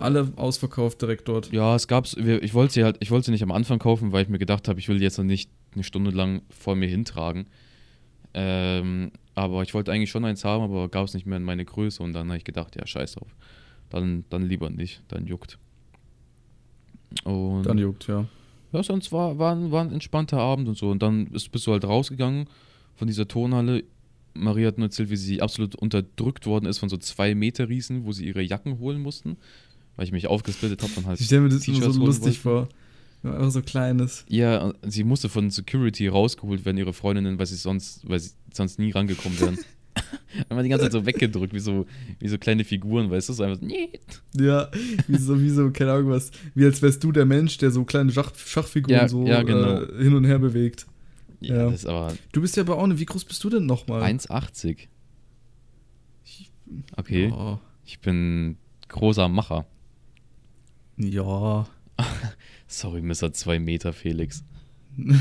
Alle 0.00 0.32
ausverkauft 0.36 1.02
direkt 1.02 1.28
dort. 1.28 1.52
Ja, 1.52 1.74
es 1.76 1.86
gab's. 1.88 2.14
Ich 2.16 2.54
wollte 2.54 2.72
sie 2.74 2.84
halt, 2.84 2.96
ich 3.00 3.10
wollte 3.10 3.26
sie 3.26 3.32
nicht 3.32 3.42
am 3.42 3.50
Anfang 3.50 3.78
kaufen, 3.80 4.12
weil 4.12 4.22
ich 4.22 4.28
mir 4.28 4.38
gedacht 4.38 4.68
habe, 4.68 4.78
ich 4.78 4.88
will 4.88 4.98
die 4.98 5.02
jetzt 5.04 5.18
noch 5.18 5.24
nicht 5.24 5.50
eine 5.74 5.82
Stunde 5.84 6.10
lang 6.12 6.42
vor 6.48 6.76
mir 6.76 6.88
hintragen. 6.88 7.46
Ähm, 8.34 9.12
aber 9.34 9.62
ich 9.62 9.74
wollte 9.74 9.92
eigentlich 9.92 10.10
schon 10.10 10.24
eins 10.24 10.44
haben, 10.44 10.62
aber 10.62 10.88
gab 10.88 11.06
es 11.06 11.14
nicht 11.14 11.26
mehr 11.26 11.36
in 11.36 11.44
meine 11.44 11.64
Größe 11.64 12.02
und 12.02 12.12
dann 12.12 12.28
habe 12.28 12.38
ich 12.38 12.44
gedacht, 12.44 12.76
ja, 12.76 12.86
scheiß 12.86 13.12
drauf. 13.12 13.34
Dann, 13.88 14.24
dann 14.30 14.42
lieber 14.42 14.70
nicht, 14.70 15.02
dann 15.08 15.26
juckt. 15.26 15.58
Und 17.24 17.64
Dann 17.64 17.78
juckt, 17.78 18.06
ja. 18.06 18.26
Ja, 18.72 18.82
sonst 18.82 19.10
war, 19.10 19.38
war, 19.38 19.54
ein, 19.54 19.72
war 19.72 19.82
ein 19.82 19.92
entspannter 19.92 20.38
Abend 20.38 20.68
und 20.68 20.76
so. 20.76 20.90
Und 20.90 21.02
dann 21.02 21.26
ist, 21.28 21.50
bist 21.50 21.66
du 21.66 21.72
halt 21.72 21.84
rausgegangen 21.84 22.46
von 22.94 23.08
dieser 23.08 23.26
Turnhalle. 23.26 23.84
Maria 24.34 24.68
hat 24.68 24.78
nur 24.78 24.86
erzählt, 24.86 25.10
wie 25.10 25.16
sie 25.16 25.42
absolut 25.42 25.74
unterdrückt 25.74 26.46
worden 26.46 26.66
ist 26.66 26.78
von 26.78 26.88
so 26.88 26.96
zwei 26.96 27.34
Meter 27.34 27.68
Riesen, 27.68 28.04
wo 28.04 28.12
sie 28.12 28.26
ihre 28.26 28.42
Jacken 28.42 28.78
holen 28.78 29.02
mussten. 29.02 29.36
Weil 29.96 30.04
ich 30.06 30.12
mich 30.12 30.28
aufgesplittet 30.28 30.82
habe 30.82 30.92
und 30.96 31.06
halt. 31.06 31.18
Ich 31.18 31.26
stelle 31.26 31.42
mir 31.42 31.48
das 31.48 31.66
immer 31.66 31.90
so 31.90 32.04
lustig 32.04 32.38
vor. 32.38 32.68
Ja, 33.22 33.34
Einfach 33.34 33.50
so 33.50 33.62
kleines. 33.62 34.24
Ja, 34.28 34.72
sie 34.82 35.04
musste 35.04 35.28
von 35.28 35.50
Security 35.50 36.08
rausgeholt 36.08 36.64
werden, 36.64 36.78
ihre 36.78 36.92
Freundinnen, 36.94 37.38
weil 37.38 37.46
sie 37.46 37.56
sonst, 37.56 38.08
weil 38.08 38.18
sie 38.20 38.30
sonst 38.52 38.78
nie 38.78 38.90
rangekommen 38.92 39.38
wären. 39.40 39.58
Einmal 40.48 40.62
die 40.62 40.70
ganze 40.70 40.84
Zeit 40.86 40.92
so 40.92 41.04
weggedrückt, 41.04 41.52
wie 41.52 41.58
so, 41.58 41.86
wie 42.20 42.28
so 42.28 42.38
kleine 42.38 42.64
Figuren, 42.64 43.10
weißt 43.10 43.28
du? 43.28 43.32
So 43.34 43.42
einfach 43.42 43.60
so, 43.60 43.66
nee. 43.66 43.90
Ja, 44.34 44.70
wie 45.08 45.18
so, 45.18 45.40
wie 45.40 45.50
so, 45.50 45.70
keine 45.70 45.92
Ahnung 45.92 46.10
was. 46.10 46.30
Wie 46.54 46.64
als 46.64 46.80
wärst 46.80 47.02
du 47.04 47.12
der 47.12 47.26
Mensch, 47.26 47.58
der 47.58 47.70
so 47.70 47.84
kleine 47.84 48.10
Schach, 48.12 48.32
Schachfiguren 48.36 48.96
Ja, 48.96 49.08
so 49.08 49.26
ja, 49.26 49.42
genau. 49.42 49.82
äh, 49.82 50.02
hin 50.02 50.14
und 50.14 50.24
her 50.24 50.38
bewegt. 50.38 50.86
Ja, 51.40 51.56
Ja. 51.56 51.64
das 51.70 51.80
ist 51.80 51.86
aber 51.86 52.14
Du 52.32 52.40
bist 52.40 52.56
ja 52.56 52.62
aber 52.62 52.78
auch 52.78 52.84
eine, 52.84 52.98
wie 52.98 53.04
groß 53.04 53.24
bist 53.24 53.42
du 53.44 53.50
denn 53.50 53.66
nochmal? 53.66 54.02
1,80. 54.02 54.86
Okay, 56.96 57.28
Ja. 57.28 57.60
ich 57.84 57.98
bin 58.00 58.56
großer 58.88 59.28
Macher. 59.28 59.66
ja. 60.96 61.66
Sorry, 62.72 63.02
Mr. 63.02 63.32
2 63.32 63.58
Meter 63.58 63.92
Felix. 63.92 64.44
Leid. 64.96 65.20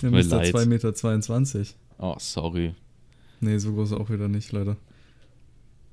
2,22 0.00 0.66
Meter. 0.66 0.94
22. 0.94 1.76
Oh, 1.98 2.14
sorry. 2.18 2.74
Nee, 3.40 3.58
so 3.58 3.72
groß 3.74 3.92
auch 3.94 4.10
wieder 4.10 4.28
nicht, 4.28 4.52
leider. 4.52 4.76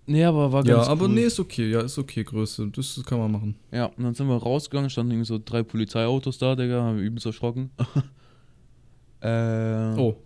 Nee, 0.06 0.24
aber 0.24 0.52
war 0.52 0.66
Ja, 0.66 0.76
ganz 0.78 0.88
aber 0.88 1.06
cool. 1.06 1.12
nee, 1.14 1.24
ist 1.24 1.40
okay. 1.40 1.70
Ja, 1.72 1.82
ist 1.82 1.98
okay, 1.98 2.24
Größe. 2.24 2.70
Das 2.72 3.02
kann 3.06 3.20
man 3.20 3.32
machen. 3.32 3.56
Ja, 3.72 3.86
und 3.86 4.04
dann 4.04 4.14
sind 4.14 4.28
wir 4.28 4.36
rausgegangen, 4.38 4.90
standen 4.90 5.12
irgendwie 5.14 5.28
so 5.28 5.40
drei 5.44 5.64
Polizeiautos 5.64 6.38
da, 6.38 6.56
Digga, 6.56 6.82
haben 6.84 6.98
wir 6.98 7.04
übelst 7.04 7.26
erschrocken. 7.26 7.72
äh, 9.22 9.96
Oh, 9.98 10.18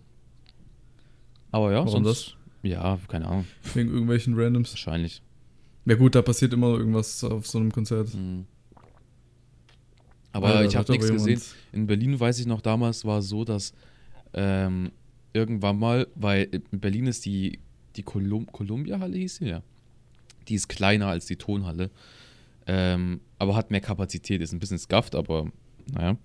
aber 1.52 1.72
ja, 1.72 1.84
warum 1.86 2.04
sonst, 2.04 2.36
Ja, 2.62 2.98
keine 3.08 3.26
Ahnung, 3.28 3.46
wegen 3.74 3.90
irgendwelchen 3.90 4.34
Randoms. 4.38 4.72
wahrscheinlich. 4.72 5.22
Ja 5.84 5.94
gut, 5.94 6.14
da 6.14 6.22
passiert 6.22 6.52
immer 6.52 6.68
irgendwas 6.76 7.22
auf 7.24 7.46
so 7.46 7.58
einem 7.58 7.70
Konzert. 7.72 8.14
Mhm. 8.14 8.46
Aber 10.36 10.48
Alter, 10.48 10.68
ich 10.68 10.76
habe 10.76 10.92
nichts 10.92 11.10
gesehen. 11.10 11.40
In 11.72 11.86
Berlin 11.86 12.20
weiß 12.20 12.38
ich 12.40 12.46
noch, 12.46 12.60
damals 12.60 13.04
war 13.04 13.18
es 13.20 13.28
so, 13.28 13.44
dass 13.44 13.72
ähm, 14.34 14.92
irgendwann 15.32 15.78
mal, 15.78 16.06
weil 16.14 16.48
in 16.70 16.80
Berlin 16.80 17.06
ist 17.06 17.24
die, 17.24 17.58
die 17.96 18.02
Colum 18.02 18.46
Columbia-Halle 18.46 19.16
hieß 19.16 19.36
sie, 19.36 19.46
ja. 19.46 19.62
Die 20.48 20.54
ist 20.54 20.68
kleiner 20.68 21.08
als 21.08 21.26
die 21.26 21.36
Tonhalle, 21.36 21.90
ähm, 22.66 23.20
aber 23.38 23.56
hat 23.56 23.70
mehr 23.70 23.80
Kapazität, 23.80 24.42
ist 24.42 24.52
ein 24.52 24.58
bisschen 24.58 24.78
scuffed, 24.78 25.14
aber 25.14 25.50
naja. 25.92 26.16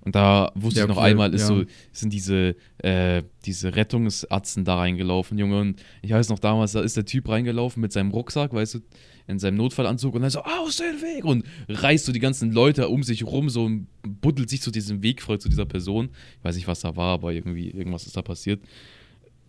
Und 0.00 0.14
da 0.14 0.52
wusste 0.54 0.80
Ja, 0.80 0.84
ich 0.84 0.88
noch 0.88 0.96
okay, 0.98 1.06
einmal, 1.10 1.34
ist 1.34 1.42
ja. 1.42 1.46
so, 1.48 1.64
sind 1.92 2.12
diese, 2.12 2.54
äh, 2.78 3.22
diese 3.44 3.74
Rettungsarzten 3.74 4.64
da 4.64 4.76
reingelaufen, 4.76 5.36
Junge. 5.38 5.60
Und 5.60 5.82
ich 6.02 6.10
weiß 6.12 6.28
noch 6.28 6.38
damals, 6.38 6.72
da 6.72 6.80
ist 6.80 6.96
der 6.96 7.04
Typ 7.04 7.28
reingelaufen 7.28 7.80
mit 7.80 7.92
seinem 7.92 8.10
Rucksack, 8.10 8.52
weißt 8.52 8.74
du, 8.74 8.78
in 9.26 9.38
seinem 9.38 9.56
Notfallanzug 9.56 10.14
und 10.14 10.22
dann 10.22 10.30
so, 10.30 10.42
aus 10.42 10.76
dem 10.76 11.02
Weg! 11.02 11.24
Und 11.24 11.44
reißt 11.68 12.06
so 12.06 12.12
die 12.12 12.20
ganzen 12.20 12.52
Leute 12.52 12.88
um 12.88 13.02
sich 13.02 13.24
rum, 13.26 13.50
so 13.50 13.64
und 13.64 13.88
buddelt 14.02 14.48
sich 14.48 14.62
zu 14.62 14.70
diesem 14.70 15.02
Weg 15.02 15.20
frei 15.20 15.36
zu 15.36 15.48
dieser 15.50 15.66
Person. 15.66 16.10
Ich 16.38 16.44
weiß 16.44 16.56
nicht, 16.56 16.68
was 16.68 16.80
da 16.80 16.96
war, 16.96 17.14
aber 17.14 17.32
irgendwie, 17.32 17.68
irgendwas 17.70 18.06
ist 18.06 18.16
da 18.16 18.22
passiert. 18.22 18.62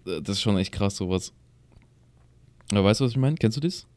Äh, 0.06 0.22
Das 0.22 0.38
ist 0.38 0.42
schon 0.42 0.58
echt 0.58 0.74
krass, 0.74 0.98
sowas. 0.98 1.32
Aber 2.72 2.84
weißt 2.84 3.00
du, 3.00 3.06
was 3.06 3.12
ich 3.12 3.18
meine? 3.18 3.36
Kennst 3.38 3.56
du 3.58 3.62
das? 3.62 3.88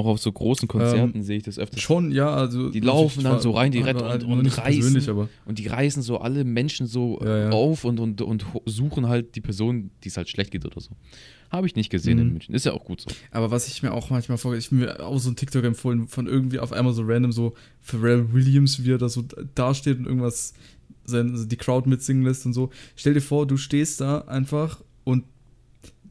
Auch 0.00 0.06
auf 0.06 0.18
so 0.20 0.32
großen 0.32 0.66
Konzerten 0.66 1.22
sehe 1.22 1.36
ich 1.36 1.42
das 1.42 1.58
öfter. 1.58 1.78
Schon, 1.78 2.10
ja, 2.10 2.28
also. 2.34 2.70
Die 2.70 2.80
laufen 2.80 3.22
dann 3.22 3.40
so 3.40 3.50
rein, 3.50 3.70
die 3.70 3.80
retten 3.80 4.02
und- 4.02 4.24
und 4.46 4.58
reißen. 4.58 5.28
Und 5.44 5.58
die 5.58 5.66
reißen 5.66 6.02
so 6.02 6.18
alle 6.18 6.44
Menschen 6.44 6.86
so 6.86 7.20
Ja, 7.22 7.38
ja. 7.38 7.50
auf 7.50 7.84
und, 7.84 8.00
und, 8.00 8.22
und 8.22 8.46
suchen 8.64 9.08
halt 9.08 9.36
die 9.36 9.40
Person, 9.42 9.90
die 10.02 10.08
es 10.08 10.16
halt 10.16 10.28
schlecht 10.30 10.50
geht 10.52 10.64
oder 10.64 10.80
so. 10.80 10.90
Habe 11.50 11.66
ich 11.66 11.74
nicht 11.76 11.90
gesehen 11.90 12.18
in 12.18 12.26
Mhm. 12.28 12.32
München. 12.34 12.54
Ist 12.54 12.64
ja 12.64 12.72
auch 12.72 12.84
gut 12.84 13.00
so. 13.02 13.10
Aber 13.30 13.50
was 13.50 13.68
ich 13.68 13.82
mir 13.82 13.92
auch 13.92 14.08
manchmal 14.08 14.38
vorgehe, 14.38 14.58
ich 14.58 14.70
mir 14.72 15.04
auch 15.04 15.18
so 15.18 15.30
ein 15.30 15.36
TikTok 15.36 15.64
empfohlen, 15.64 16.06
von 16.08 16.26
irgendwie 16.26 16.60
auf 16.60 16.72
einmal 16.72 16.94
so 16.94 17.02
random 17.04 17.32
so 17.32 17.54
Pharrell 17.80 18.32
Williams, 18.32 18.84
wie 18.84 18.92
er 18.92 18.98
da 18.98 19.08
so 19.08 19.24
dasteht 19.54 19.98
und 19.98 20.06
irgendwas 20.06 20.54
sein, 21.04 21.30
also 21.32 21.44
die 21.44 21.56
Crowd 21.56 21.88
mitsingen 21.88 22.22
lässt 22.24 22.46
und 22.46 22.52
so. 22.52 22.70
Stell 22.96 23.14
dir 23.14 23.20
vor, 23.20 23.46
du 23.46 23.56
stehst 23.56 24.00
da 24.00 24.20
einfach 24.22 24.80
und 25.04 25.24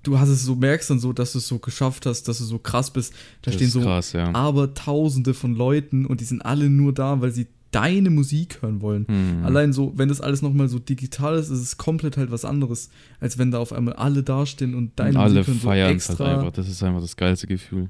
du 0.03 0.19
hast 0.19 0.29
es 0.29 0.43
so, 0.43 0.55
merkst 0.55 0.89
dann 0.89 0.99
so, 0.99 1.13
dass 1.13 1.33
du 1.33 1.39
es 1.39 1.47
so 1.47 1.59
geschafft 1.59 2.05
hast, 2.05 2.27
dass 2.27 2.39
du 2.39 2.45
so 2.45 2.59
krass 2.59 2.91
bist. 2.91 3.13
Da 3.41 3.51
Das 3.51 3.55
stehen 3.55 3.67
ist 3.67 3.73
so 3.73 3.81
krass, 3.81 4.13
ja. 4.13 4.33
aber 4.33 4.73
tausende 4.73 5.33
von 5.33 5.55
Leuten 5.55 6.05
und 6.05 6.21
die 6.21 6.25
sind 6.25 6.41
alle 6.43 6.69
nur 6.69 6.93
da, 6.93 7.21
weil 7.21 7.31
sie 7.31 7.47
deine 7.71 8.09
Musik 8.09 8.61
hören 8.61 8.81
wollen. 8.81 9.05
Hm. 9.07 9.45
Allein 9.45 9.73
so, 9.73 9.93
wenn 9.95 10.09
das 10.09 10.21
alles 10.21 10.41
nochmal 10.41 10.69
so 10.69 10.79
digital 10.79 11.37
ist, 11.37 11.49
ist 11.49 11.59
es 11.59 11.77
komplett 11.77 12.17
halt 12.17 12.31
was 12.31 12.45
anderes, 12.45 12.89
als 13.19 13.37
wenn 13.37 13.51
da 13.51 13.59
auf 13.59 13.73
einmal 13.73 13.93
alle 13.93 14.23
dastehen 14.23 14.73
und 14.73 14.97
deine 14.97 15.11
und 15.11 15.23
alle 15.23 15.33
Musik 15.35 15.47
hören, 15.47 15.59
so 15.59 15.67
feiern 15.67 15.95
es 15.95 16.09
extra. 16.09 16.25
halt 16.25 16.37
einfach. 16.39 16.51
Das 16.53 16.67
ist 16.67 16.81
einfach 16.83 17.01
das 17.01 17.15
geilste 17.15 17.47
Gefühl. 17.47 17.89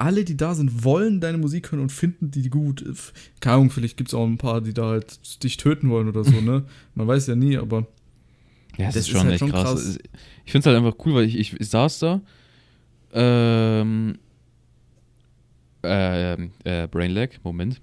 Alle, 0.00 0.22
die 0.24 0.36
da 0.36 0.54
sind, 0.54 0.84
wollen 0.84 1.20
deine 1.20 1.38
Musik 1.38 1.72
hören 1.72 1.80
und 1.80 1.90
finden 1.90 2.30
die 2.30 2.48
gut. 2.48 2.84
Keine 3.40 3.56
Ahnung, 3.56 3.70
vielleicht 3.70 3.96
gibt 3.96 4.10
es 4.10 4.14
auch 4.14 4.24
ein 4.24 4.38
paar, 4.38 4.60
die 4.60 4.72
da 4.72 4.90
halt 4.90 5.42
dich 5.42 5.56
töten 5.56 5.90
wollen 5.90 6.08
oder 6.08 6.22
so, 6.22 6.40
ne? 6.40 6.62
Man 6.94 7.08
weiß 7.08 7.26
ja 7.26 7.34
nie, 7.34 7.58
aber 7.58 7.88
ja, 8.76 8.86
das, 8.86 8.94
das 8.94 9.04
ist 9.04 9.08
schon 9.08 9.22
halt 9.22 9.32
echt 9.32 9.38
schon 9.40 9.50
krass. 9.50 9.64
krass. 9.64 9.98
Ich 10.44 10.52
finde 10.52 10.60
es 10.60 10.66
halt 10.66 10.84
einfach 10.84 11.04
cool, 11.04 11.14
weil 11.14 11.24
ich, 11.24 11.36
ich, 11.36 11.68
saß 11.68 11.98
da. 12.00 12.20
Ähm, 13.12 14.18
ähm 15.82 16.50
äh, 16.64 16.84
äh, 16.84 16.86
Brainlag, 16.86 17.40
Moment. 17.42 17.80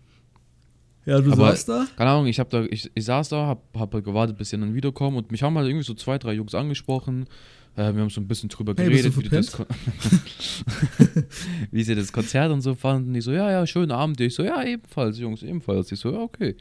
Ja, 1.06 1.22
du 1.22 1.32
aber, 1.32 1.52
saß 1.52 1.66
da? 1.66 1.88
Keine 1.96 2.10
Ahnung, 2.10 2.28
ich, 2.28 2.40
hab 2.40 2.50
da, 2.50 2.64
ich, 2.64 2.90
ich 2.94 3.06
saß 3.06 3.30
da, 3.30 3.48
hab, 3.48 3.64
hab 3.78 3.94
halt 3.94 4.06
gewartet, 4.06 4.38
bis 4.38 4.50
sie 4.50 4.58
dann 4.58 4.74
wiederkommen 4.74 5.18
und 5.18 5.32
mich 5.32 5.44
haben 5.44 5.56
halt 5.58 5.68
irgendwie 5.68 5.86
so 5.86 5.94
zwei, 5.94 6.18
drei 6.18 6.34
Jungs 6.34 6.56
angesprochen. 6.56 7.28
Äh, 7.76 7.94
wir 7.94 8.02
haben 8.02 8.10
so 8.10 8.22
ein 8.22 8.28
bisschen 8.28 8.50
drüber 8.50 8.74
hey, 8.76 8.90
geredet, 8.90 9.16
wie, 9.18 9.30
das 9.30 9.58
wie 11.72 11.84
sie 11.84 11.94
das 11.94 12.12
Konzert 12.12 12.52
und 12.52 12.62
so 12.62 12.74
fanden. 12.74 13.14
Die 13.14 13.22
so, 13.22 13.32
ja, 13.32 13.52
ja, 13.52 13.68
schönen 13.68 13.92
Abend. 13.92 14.20
Ich 14.22 14.34
so, 14.34 14.44
ja, 14.44 14.64
ebenfalls, 14.64 15.20
Jungs, 15.20 15.44
ebenfalls. 15.44 15.92
Ich 15.92 16.00
so, 16.00 16.12
ja, 16.12 16.20
okay. 16.20 16.56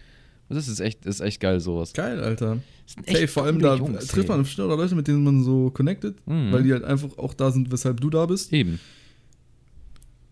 Das 0.49 0.69
ist 0.69 0.79
echt, 0.81 1.07
ist 1.07 1.21
echt 1.21 1.41
geil, 1.41 1.59
sowas. 1.61 1.93
Geil, 1.95 2.21
Alter. 2.23 2.59
Hey, 3.07 3.27
vor 3.27 3.45
allem 3.45 3.61
da 3.61 3.75
Jungs, 3.77 4.07
trifft 4.07 4.29
man 4.29 4.43
auch 4.45 4.57
Leute, 4.59 4.95
mit 4.95 5.09
denen 5.09 5.25
man 5.25 5.43
so 5.43 5.71
connected, 5.71 6.15
Mhm. 6.27 6.53
weil 6.53 6.63
die 6.63 6.73
halt 6.73 6.85
einfach 6.85 7.17
auch 7.19 7.35
da 7.35 7.51
sind, 7.51 7.73
weshalb 7.73 8.01
du 8.01 8.11
da 8.11 8.27
bist. 8.27 8.53
Eben. 8.53 8.79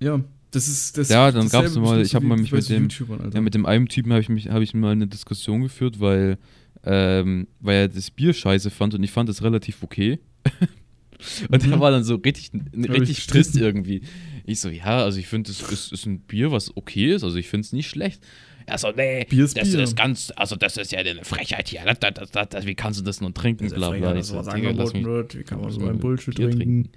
Ja, 0.01 0.20
das 0.51 0.68
ist 0.68 0.98
das 0.98 1.09
Ja, 1.09 1.31
dann 1.31 1.44
dasselbe 1.44 1.66
gab's 1.66 1.77
mal- 1.77 2.03
ich 2.03 2.14
hab 2.14 2.22
wie 2.22 2.27
mal 2.27 2.38
mich 2.38 2.53
mit 2.53 2.68
dem-. 2.68 2.88
Ja, 3.33 3.40
mit 3.40 3.55
dem 3.55 3.66
einen 3.66 3.88
Typen 3.88 4.12
habe 4.12 4.20
ich 4.20 4.29
mich, 4.29 4.48
habe 4.48 4.62
ich 4.64 4.75
mal 4.75 4.92
eine 4.92 5.07
Diskussion 5.07 5.62
geführt, 5.62 5.98
weil, 6.01 6.38
ähm, 6.85 7.46
weil 7.61 7.77
er 7.77 7.88
das 7.88 8.11
Bier 8.11 8.33
scheiße 8.35 8.70
fand 8.70 8.94
und 8.94 9.03
ich 9.03 9.11
fand 9.11 9.29
es 9.29 9.42
relativ 9.42 9.83
okay. 9.83 10.18
und 11.51 11.66
Mhm. 11.66 11.81
war 11.81 11.90
dann 11.90 12.05
so 12.05 12.16
richtig, 12.16 12.51
ich 12.55 12.90
richtig 12.90 13.27
trist 13.27 13.57
irgendwie. 13.57 14.03
Ich 14.44 14.61
so, 14.61 14.68
ja, 14.68 15.05
also 15.05 15.18
ich 15.20 15.29
finde, 15.29 15.51
es 15.53 15.62
ist, 15.62 15.92
ist 15.92 16.05
ein 16.07 16.18
Bier, 16.20 16.51
was 16.51 16.77
okay 16.77 17.14
ist, 17.14 17.22
also 17.22 17.37
ich 17.37 17.48
finde 17.48 17.64
es 17.64 17.72
nicht 17.72 17.88
schlecht. 17.88 18.22
Er 18.66 18.79
so, 18.79 18.90
nee, 18.94 19.25
Bier 19.29 19.44
ist 19.44 19.57
das 19.57 19.70
Bier. 19.72 19.81
ist 19.83 19.96
ganz, 19.96 20.33
also 20.37 20.57
das 20.57 20.77
ist 20.77 20.92
ja 20.92 21.01
eine 21.01 21.25
Frechheit 21.25 21.68
hier. 21.68 21.81
Das, 21.85 21.98
das, 22.01 22.31
das, 22.31 22.48
das, 22.48 22.66
wie 22.66 22.75
kannst 22.75 23.01
du 23.01 23.05
das 23.05 23.20
nur 23.20 23.33
trinken? 23.35 23.68
Bla, 23.68 23.90
bla. 23.90 24.22
So, 24.22 24.37
was 24.37 24.48
angeboten 24.48 25.05
wird, 25.05 25.38
wie 25.38 25.42
kann 25.42 25.61
man 25.61 25.70
so 25.70 25.79
mich 25.81 25.88
ein 25.88 25.92
mit 25.94 26.01
Bullshit 26.03 26.35
Bier 26.35 26.51
trinken? 26.51 26.88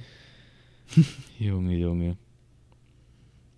Junge, 1.39 1.75
Junge. 1.77 2.17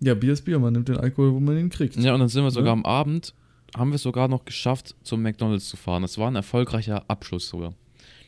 Ja, 0.00 0.14
Bier 0.14 0.32
ist 0.32 0.42
Bier, 0.44 0.58
man 0.58 0.72
nimmt 0.72 0.88
den 0.88 0.96
Alkohol, 0.96 1.32
wo 1.34 1.40
man 1.40 1.58
ihn 1.58 1.70
kriegt. 1.70 1.96
Ja, 1.96 2.14
und 2.14 2.20
dann 2.20 2.28
sind 2.28 2.44
wir 2.44 2.50
sogar 2.50 2.68
Ja. 2.68 2.72
am 2.72 2.84
Abend, 2.84 3.34
haben 3.76 3.90
wir 3.90 3.96
es 3.96 4.02
sogar 4.02 4.28
noch 4.28 4.44
geschafft, 4.44 4.94
zum 5.02 5.22
McDonalds 5.22 5.68
zu 5.68 5.76
fahren. 5.76 6.02
Das 6.02 6.18
war 6.18 6.30
ein 6.30 6.36
erfolgreicher 6.36 7.04
Abschluss 7.08 7.48
sogar. 7.48 7.74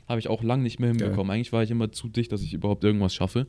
Habe 0.09 0.19
ich 0.19 0.29
auch 0.29 0.43
lange 0.43 0.65
nicht 0.65 0.81
mehr 0.81 0.89
hinbekommen. 0.91 1.31
Eigentlich 1.31 1.53
war 1.53 1.63
ich 1.63 1.71
immer 1.71 1.93
zu 1.93 2.09
dicht, 2.09 2.33
dass 2.33 2.43
ich 2.43 2.53
überhaupt 2.53 2.83
irgendwas 2.83 3.15
schaffe. 3.15 3.47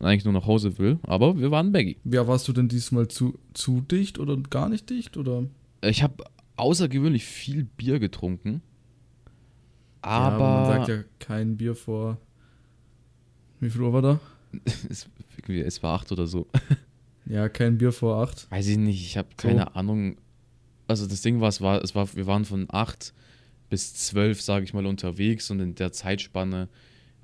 Eigentlich 0.00 0.24
nur 0.24 0.34
nach 0.34 0.46
Hause 0.46 0.78
will. 0.78 0.98
Aber 1.02 1.38
wir 1.38 1.50
waren 1.50 1.72
Baggy. 1.72 1.96
Ja, 2.04 2.26
warst 2.26 2.48
du 2.48 2.52
denn 2.52 2.68
diesmal 2.68 3.08
zu, 3.08 3.38
zu 3.54 3.80
dicht 3.80 4.18
oder 4.18 4.36
gar 4.36 4.68
nicht 4.68 4.90
dicht? 4.90 5.16
Oder? 5.16 5.44
Ich 5.82 6.02
habe 6.02 6.24
außergewöhnlich 6.56 7.24
viel 7.24 7.64
Bier 7.64 7.98
getrunken. 7.98 8.62
ja, 10.04 10.10
Aber 10.10 10.38
man 10.38 10.66
sagt 10.66 10.88
ja 10.88 11.04
kein 11.18 11.56
Bier 11.56 11.74
vor. 11.74 12.18
Wie 13.60 13.70
viel 13.70 13.82
Uhr 13.82 13.92
war 13.92 14.02
da? 14.02 14.20
es, 14.88 15.08
es 15.48 15.82
war 15.82 15.98
acht 15.98 16.12
oder 16.12 16.26
so. 16.26 16.46
Ja, 17.26 17.48
kein 17.48 17.78
Bier 17.78 17.92
vor 17.92 18.22
acht. 18.22 18.50
Weiß 18.50 18.66
ich 18.68 18.76
nicht, 18.76 19.00
ich 19.00 19.16
habe 19.16 19.28
keine 19.36 19.74
Ahnung. 19.76 20.16
Also 20.86 21.06
das 21.06 21.22
Ding 21.22 21.40
war, 21.40 21.48
es 21.48 21.60
war, 21.62 21.82
es 21.82 21.94
war, 21.94 22.14
wir 22.14 22.26
waren 22.26 22.44
von 22.44 22.66
8 22.68 23.14
bis 23.70 23.94
12, 23.94 24.42
sage 24.42 24.64
ich 24.64 24.74
mal, 24.74 24.84
unterwegs 24.84 25.50
und 25.50 25.60
in 25.60 25.74
der 25.74 25.92
Zeitspanne, 25.92 26.68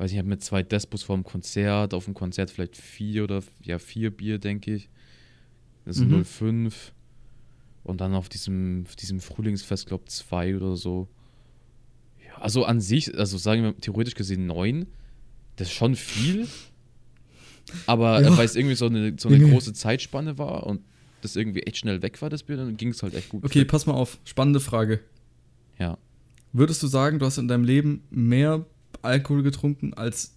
weiß 0.00 0.10
ich, 0.10 0.14
ich 0.14 0.18
habe 0.18 0.28
mit 0.30 0.42
zwei 0.42 0.62
Despos 0.62 1.02
vor 1.02 1.14
dem 1.14 1.24
Konzert, 1.24 1.92
auf 1.92 2.06
dem 2.06 2.14
Konzert 2.14 2.50
vielleicht 2.50 2.76
vier 2.76 3.22
oder 3.24 3.42
ja, 3.62 3.78
vier 3.78 4.10
Bier, 4.10 4.38
denke 4.38 4.74
ich. 4.74 4.88
Das 5.84 5.96
sind 5.96 6.10
Mhm. 6.10 6.24
05. 6.24 6.92
Und 7.84 8.00
dann 8.00 8.14
auf 8.14 8.28
diesem, 8.30 8.84
auf 8.86 8.96
diesem 8.96 9.20
Frühlingsfest, 9.20 9.86
glaube 9.86 10.04
ich, 10.06 10.10
zwei 10.14 10.56
oder 10.56 10.76
so. 10.76 11.06
Ja, 12.26 12.36
also 12.40 12.64
an 12.64 12.80
sich, 12.80 13.16
also 13.18 13.36
sagen 13.36 13.62
wir 13.62 13.76
theoretisch 13.76 14.14
gesehen 14.14 14.46
neun, 14.46 14.86
das 15.56 15.68
ist 15.68 15.74
schon 15.74 15.96
viel. 15.96 16.48
Aber 17.86 18.20
Ja. 18.22 18.36
weil 18.38 18.46
es 18.46 18.56
irgendwie 18.56 18.76
so 18.76 18.86
eine, 18.86 19.14
so 19.18 19.28
eine 19.28 19.38
große 19.50 19.74
Zeitspanne 19.74 20.38
war 20.38 20.66
und 20.66 20.80
das 21.20 21.36
irgendwie 21.36 21.60
echt 21.64 21.76
schnell 21.76 22.00
weg 22.00 22.20
war, 22.22 22.30
das 22.30 22.42
Bier, 22.42 22.56
dann 22.56 22.78
ging 22.78 22.88
es 22.88 23.02
halt 23.02 23.12
echt 23.14 23.28
gut. 23.28 23.44
Okay, 23.44 23.66
pass 23.66 23.84
mal 23.84 23.92
auf. 23.92 24.18
Spannende 24.24 24.60
Frage. 24.60 25.00
Ja. 25.78 25.98
Würdest 26.54 26.82
du 26.82 26.86
sagen, 26.86 27.18
du 27.18 27.26
hast 27.26 27.36
in 27.36 27.48
deinem 27.48 27.64
Leben 27.64 28.02
mehr 28.10 28.64
Alkohol 29.02 29.42
getrunken 29.42 29.94
als. 29.94 30.36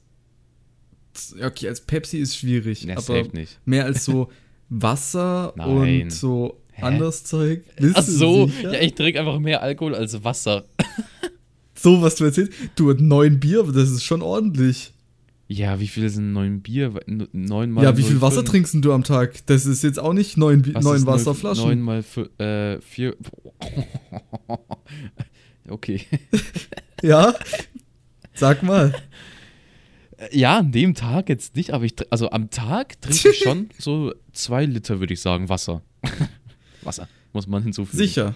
Okay, 1.41 1.67
als 1.67 1.81
Pepsi 1.81 2.17
ist 2.17 2.37
schwierig. 2.37 2.83
Ja, 2.83 2.97
aber 2.97 3.23
nicht. 3.33 3.59
mehr 3.65 3.85
als 3.85 4.05
so 4.05 4.29
Wasser 4.69 5.55
und 5.57 6.11
so 6.11 6.59
Hä? 6.71 6.81
anderes 6.81 7.23
Zeug. 7.23 7.63
Bist 7.75 7.95
Ach 7.95 8.03
so, 8.03 8.49
ja, 8.63 8.73
ich 8.73 8.95
trinke 8.95 9.19
einfach 9.19 9.39
mehr 9.39 9.61
Alkohol 9.61 9.95
als 9.95 10.23
Wasser. 10.23 10.65
So, 11.75 12.01
was 12.01 12.15
du 12.15 12.23
erzählst. 12.23 12.53
Du, 12.77 12.93
neun 12.93 13.41
Bier, 13.41 13.63
das 13.63 13.91
ist 13.91 14.05
schon 14.05 14.21
ordentlich. 14.21 14.93
Ja, 15.49 15.81
wie 15.81 15.87
viel 15.87 16.09
sind 16.09 16.31
neun 16.31 16.61
Bier? 16.61 16.93
Neun 17.05 17.71
mal 17.71 17.83
ja, 17.83 17.97
wie 17.97 18.03
viel 18.03 18.17
0,5? 18.17 18.21
Wasser 18.21 18.45
trinkst 18.45 18.75
du 18.79 18.93
am 18.93 19.03
Tag? 19.03 19.45
Das 19.47 19.65
ist 19.65 19.83
jetzt 19.83 19.99
auch 19.99 20.13
nicht 20.13 20.37
neun, 20.37 20.61
Bi 20.61 20.73
Was 20.73 20.83
neun 20.83 21.05
Wasserflaschen. 21.05 21.65
Neun 21.65 21.81
mal 21.81 22.03
äh, 22.39 22.79
vier. 22.79 23.17
okay. 25.69 26.01
Ja? 27.01 27.35
Sag 28.33 28.63
mal. 28.63 28.93
Ja, 30.31 30.59
an 30.59 30.71
dem 30.71 30.93
Tag 30.93 31.27
jetzt 31.29 31.55
nicht, 31.55 31.71
aber 31.71 31.85
ich, 31.85 31.95
also 32.11 32.29
am 32.29 32.49
Tag 32.49 33.01
trinke 33.01 33.29
ich 33.29 33.39
schon 33.39 33.69
so 33.77 34.13
zwei 34.31 34.65
Liter, 34.65 34.99
würde 34.99 35.13
ich 35.13 35.21
sagen, 35.21 35.49
Wasser. 35.49 35.81
Wasser, 36.81 37.07
muss 37.33 37.47
man 37.47 37.63
hinzufügen. 37.63 37.97
Sicher. 37.97 38.35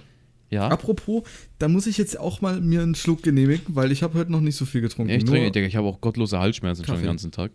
Ja. 0.49 0.69
Apropos, 0.69 1.23
da 1.59 1.67
muss 1.67 1.87
ich 1.87 1.97
jetzt 1.97 2.17
auch 2.19 2.41
mal 2.41 2.61
mir 2.61 2.81
einen 2.81 2.95
Schluck 2.95 3.21
genehmigen, 3.21 3.75
weil 3.75 3.91
ich 3.91 4.01
habe 4.01 4.17
heute 4.17 4.31
noch 4.31 4.39
nicht 4.41 4.55
so 4.55 4.65
viel 4.65 4.81
getrunken. 4.81 5.11
ja 5.11 5.17
ich 5.17 5.25
trinke, 5.25 5.51
Digga, 5.51 5.67
ich 5.67 5.75
habe 5.75 5.87
auch 5.87 5.99
gottlose 5.99 6.39
Halsschmerzen 6.39 6.85
schon 6.85 6.93
Kaffee. 6.95 7.03
den 7.05 7.07
ganzen 7.11 7.31
Tag. 7.31 7.51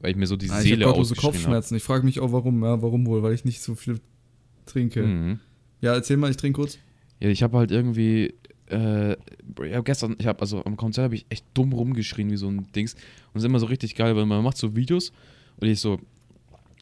Weil 0.00 0.10
ich 0.10 0.16
mir 0.16 0.26
so 0.26 0.36
die 0.36 0.46
Ah, 0.46 0.48
ich 0.48 0.52
habe 0.56 0.62
Seele 0.62 0.84
gottlose 0.84 1.12
ausgeschrien 1.12 1.32
habe. 1.32 1.38
Kopfschmerzen. 1.38 1.76
Ich 1.76 1.82
frage 1.82 2.04
mich 2.04 2.20
auch, 2.20 2.32
warum. 2.32 2.62
Ja, 2.62 2.82
warum 2.82 3.06
wohl? 3.06 3.22
Weil 3.22 3.32
ich 3.32 3.46
nicht 3.46 3.62
so 3.62 3.74
viel 3.74 4.00
trinke. 4.66 5.02
Mhm. 5.02 5.40
Ja, 5.80 5.94
erzähl 5.94 6.18
mal, 6.18 6.30
ich 6.30 6.36
trinke 6.36 6.60
kurz. 6.60 6.78
Ja, 7.20 7.30
ich 7.30 7.42
habe 7.42 7.56
halt 7.56 7.70
irgendwie, 7.70 8.34
äh, 8.70 9.16
ja, 9.68 9.80
gestern, 9.80 10.16
ich 10.18 10.26
habe, 10.26 10.40
also 10.40 10.64
am 10.64 10.76
Konzert 10.76 11.04
habe 11.04 11.14
ich 11.14 11.26
echt 11.28 11.44
dumm 11.54 11.72
rumgeschrien 11.72 12.30
wie 12.30 12.36
so 12.36 12.48
ein 12.48 12.66
Dings. 12.72 12.94
Und 12.94 13.02
das 13.34 13.42
ist 13.42 13.46
immer 13.48 13.60
so 13.60 13.66
richtig 13.66 13.94
geil, 13.94 14.16
weil 14.16 14.26
man 14.26 14.42
macht 14.42 14.56
so 14.56 14.74
Videos 14.74 15.12
und 15.58 15.68
ich 15.68 15.80
so 15.80 15.98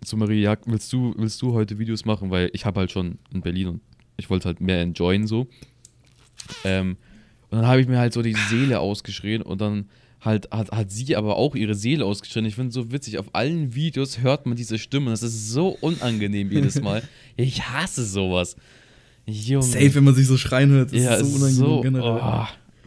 zu 0.05 0.17
Marie, 0.17 0.43
ja, 0.43 0.57
willst 0.67 0.93
du, 0.93 1.15
willst 1.17 1.41
du 1.43 1.53
heute 1.53 1.79
Videos 1.79 2.05
machen? 2.05 2.31
Weil 2.31 2.51
ich 2.53 2.65
habe 2.65 2.81
halt 2.81 2.91
schon 2.91 3.19
in 3.33 3.41
Berlin 3.41 3.69
und 3.69 3.81
ich 4.17 4.31
wollte 4.31 4.47
halt 4.47 4.61
mehr 4.61 4.81
enjoyen 4.81 5.27
so. 5.27 5.47
Ähm, 6.65 6.97
und 7.51 7.59
dann 7.59 7.67
habe 7.67 7.81
ich 7.81 7.87
mir 7.87 7.99
halt 7.99 8.13
so 8.13 8.23
die 8.23 8.35
Seele 8.35 8.81
ausgeschrien 8.81 9.43
und 9.43 9.61
dann 9.61 9.89
halt 10.21 10.51
hat, 10.51 10.71
hat 10.71 10.91
sie 10.91 11.17
aber 11.17 11.37
auch 11.37 11.55
ihre 11.55 11.75
Seele 11.75 12.05
ausgeschrien. 12.05 12.45
Ich 12.45 12.55
finde 12.55 12.69
es 12.69 12.75
so 12.75 12.93
witzig, 12.93 13.19
auf 13.19 13.35
allen 13.35 13.75
Videos 13.75 14.21
hört 14.21 14.47
man 14.47 14.57
diese 14.57 14.79
Stimme. 14.79 15.11
Das 15.11 15.23
ist 15.23 15.51
so 15.51 15.69
unangenehm 15.81 16.51
jedes 16.51 16.81
Mal. 16.83 17.03
Ich 17.37 17.69
hasse 17.69 18.05
sowas. 18.05 18.57
Junge. 19.27 19.63
Safe, 19.63 19.95
wenn 19.95 20.05
man 20.05 20.15
sich 20.15 20.27
so 20.27 20.37
schreien 20.37 20.71
hört. 20.71 20.93
Das 20.93 21.01
Ja, 21.03 21.15
ist 21.15 21.23
es 21.23 21.33
so 21.33 21.37
unangenehm 21.37 21.67
so, 21.77 21.81
generell. 21.81 22.21
oh, 22.23 22.47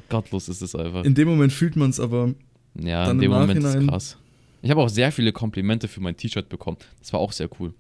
gottlos 0.10 0.50
ist 0.50 0.62
es 0.62 0.76
einfach. 0.76 1.04
In 1.04 1.16
dem 1.16 1.28
Moment 1.28 1.54
fühlt 1.54 1.76
man 1.76 1.90
es 1.90 2.00
aber. 2.00 2.34
ja, 2.76 3.10
in 3.12 3.20
dem 3.20 3.32
Moment 3.32 3.58
ist 3.64 3.76
es 3.76 3.88
krass. 3.88 4.18
Ich 4.62 4.70
habe 4.72 4.82
auch 4.82 4.90
sehr 4.90 5.12
viele 5.12 5.32
Komplimente 5.32 5.88
für 5.88 6.02
mein 6.02 6.18
T-Shirt 6.18 6.50
bekommen. 6.50 6.78
Das 7.00 7.14
war 7.14 7.20
auch 7.20 7.32
sehr 7.32 7.50
cool. 7.60 7.74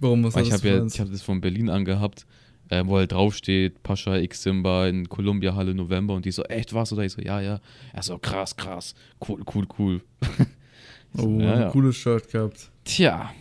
Warum? 0.00 0.24
Was 0.24 0.34
Weil 0.34 0.44
ich 0.44 0.52
habe 0.52 0.68
ja, 0.68 0.84
ich 0.84 0.98
habe 1.00 1.10
das 1.10 1.22
von 1.22 1.40
Berlin 1.40 1.68
angehabt, 1.70 2.26
äh, 2.68 2.82
wo 2.84 2.96
halt 2.96 3.12
draufsteht, 3.12 3.82
Pascha 3.82 4.16
X 4.16 4.42
Simba 4.42 4.88
in 4.88 5.08
Columbia 5.08 5.54
Halle 5.54 5.74
November 5.74 6.14
und 6.14 6.24
die 6.24 6.32
so, 6.32 6.42
echt 6.44 6.74
was? 6.74 6.92
Oder 6.92 7.04
ich 7.04 7.12
so, 7.12 7.22
ja, 7.22 7.40
ja. 7.40 7.60
Er 7.92 8.02
so, 8.02 8.18
krass, 8.18 8.56
krass, 8.56 8.94
cool, 9.28 9.42
cool, 9.54 9.66
cool. 9.78 10.00
Oh, 11.18 11.40
Ja, 11.40 11.54
ein 11.54 11.60
ja. 11.62 11.70
cooles 11.70 11.96
Shirt 11.96 12.30
gehabt. 12.30 12.70
Tja, 12.84 13.32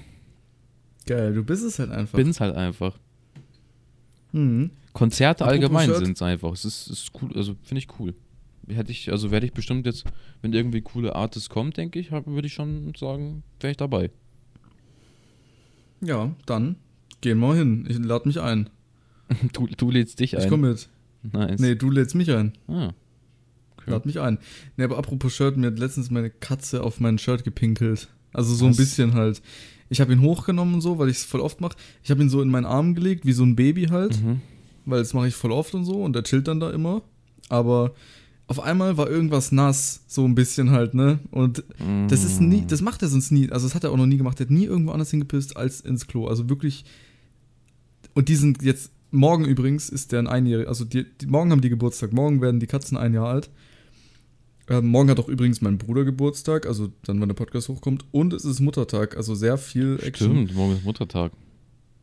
Geil, 1.06 1.34
du 1.34 1.44
bist 1.44 1.64
es 1.64 1.78
halt 1.80 1.92
einfach. 1.92 2.16
bin's 2.18 2.40
halt 2.40 2.56
einfach. 2.56 2.98
Mhm. 4.32 4.72
Konzerte 4.94 5.44
Apropos 5.44 5.62
allgemein 5.62 5.90
Shirt. 5.90 6.06
sind's 6.06 6.22
einfach. 6.22 6.52
Es 6.54 6.66
ist, 6.66 6.90
es 6.90 7.04
ist 7.04 7.12
cool, 7.22 7.32
also 7.36 7.56
finde 7.64 7.80
ich 7.80 7.88
cool. 8.00 8.14
Hätte 8.68 8.92
ich, 8.92 9.12
also 9.12 9.32
werde 9.32 9.46
ich 9.46 9.54
bestimmt 9.54 9.86
jetzt, 9.86 10.06
wenn 10.42 10.54
irgendwie 10.54 10.82
coole 10.82 11.16
Artists 11.16 11.50
kommt, 11.50 11.78
denke 11.78 12.00
ich, 12.00 12.12
würde 12.12 12.46
ich 12.48 12.54
schon 12.54 12.94
sagen, 12.96 13.44
wäre 13.60 13.72
ich 13.72 13.78
dabei. 13.78 14.12
Ja, 16.02 16.34
dann 16.46 16.76
gehen 17.22 17.40
wir 17.40 17.56
hin. 17.56 17.86
Ich 17.90 17.98
lade 17.98 18.28
mich 18.28 18.40
ein. 18.40 18.70
Du, 19.54 19.68
du 19.68 19.92
lädst 19.92 20.20
dich 20.20 20.36
ein. 20.36 20.44
Ich 20.44 20.50
komme 20.50 20.70
mit. 20.70 20.90
Nice. 21.34 21.60
Nee, 21.60 21.76
du 21.76 21.92
lädst 21.92 22.16
mich 22.16 22.32
ein. 22.32 22.54
Ah. 22.68 22.94
Okay. 23.78 23.92
Lad 23.92 24.06
mich 24.08 24.20
ein. 24.20 24.40
Nee, 24.76 24.86
aber 24.86 24.98
apropos 24.98 25.36
Shirt, 25.36 25.56
mir 25.56 25.68
hat 25.68 25.78
letztens 25.78 26.10
meine 26.10 26.32
Katze 26.32 26.84
auf 26.84 27.00
mein 27.00 27.18
Shirt 27.20 27.44
gepinkelt. 27.44 28.10
Also 28.34 28.54
so 28.54 28.68
Was? 28.68 28.76
ein 28.76 28.78
bisschen 28.78 29.14
halt. 29.14 29.42
Ich 29.90 30.02
habe 30.02 30.14
ihn 30.14 30.22
hochgenommen 30.22 30.76
und 30.76 30.82
so, 30.82 31.00
weil 31.00 31.10
ich 31.10 31.18
es 31.18 31.26
voll 31.26 31.42
oft 31.42 31.62
mache. 31.62 31.76
Ich 32.04 32.12
habe 32.12 32.22
ihn 32.22 32.30
so 32.30 32.42
in 32.42 32.50
meinen 32.50 32.66
Arm 32.66 32.94
gelegt, 32.94 33.26
wie 33.26 33.34
so 33.34 33.44
ein 33.44 33.56
Baby 33.56 33.86
halt. 33.86 34.22
Mhm. 34.22 34.42
Weil 34.86 35.00
das 35.00 35.14
mache 35.14 35.28
ich 35.28 35.36
voll 35.36 35.52
oft 35.52 35.74
und 35.74 35.86
so 35.86 36.04
und 36.04 36.14
der 36.14 36.24
chillt 36.24 36.48
dann 36.48 36.60
da 36.60 36.72
immer. 36.72 37.02
Aber 37.50 37.94
auf 38.48 38.60
einmal 38.60 38.98
war 38.98 39.08
irgendwas 39.08 39.52
nass, 39.52 40.02
so 40.08 40.26
ein 40.26 40.34
bisschen 40.34 40.72
halt, 40.72 40.96
ne? 40.96 41.20
Und 41.30 41.64
das 42.08 42.24
ist 42.24 42.42
nie, 42.42 42.64
das 42.66 42.82
macht 42.82 43.04
er 43.04 43.08
sonst 43.08 43.32
nie. 43.32 43.52
Also 43.52 43.68
das 43.68 43.76
hat 43.76 43.84
er 43.84 43.92
auch 43.92 43.98
noch 43.98 44.08
nie 44.08 44.18
gemacht. 44.18 44.40
Er 44.40 44.46
hat 44.46 44.52
nie 44.52 44.66
irgendwo 44.66 44.92
anders 44.92 45.12
hingepisst 45.12 45.56
als 45.56 45.82
ins 45.82 46.08
Klo. 46.08 46.26
Also 46.26 46.50
wirklich. 46.50 46.84
Und 48.16 48.28
die 48.28 48.36
sind 48.36 48.64
jetzt, 48.64 48.92
morgen 49.12 49.46
übrigens 49.46 49.90
ist 49.90 50.12
der 50.12 50.20
ein 50.20 50.28
Einjähriger, 50.28 50.68
also 50.68 50.84
die, 50.84 51.06
die, 51.22 51.28
morgen 51.28 51.52
haben 51.52 51.62
die 51.62 51.70
Geburtstag. 51.70 52.12
Morgen 52.12 52.42
werden 52.42 52.60
die 52.60 52.66
Katzen 52.66 52.98
ein 52.98 53.14
Jahr 53.14 53.28
alt. 53.28 53.52
Ähm, 54.70 54.88
morgen 54.88 55.10
hat 55.10 55.20
auch 55.20 55.28
übrigens 55.28 55.62
mein 55.62 55.78
Bruder 55.80 56.06
Geburtstag, 56.06 56.68
also 56.68 56.92
dann, 57.04 57.20
wenn 57.20 57.28
der 57.28 57.36
Podcast 57.36 57.70
hochkommt. 57.70 58.06
Und 58.12 58.34
es 58.34 58.46
ist 58.46 58.60
Muttertag, 58.60 59.18
also 59.18 59.34
sehr 59.36 59.58
viel 59.58 60.00
Action. 60.04 60.32
Stimmt, 60.46 60.56
morgen 60.56 60.74
ist 60.74 60.86
Muttertag. 60.86 61.32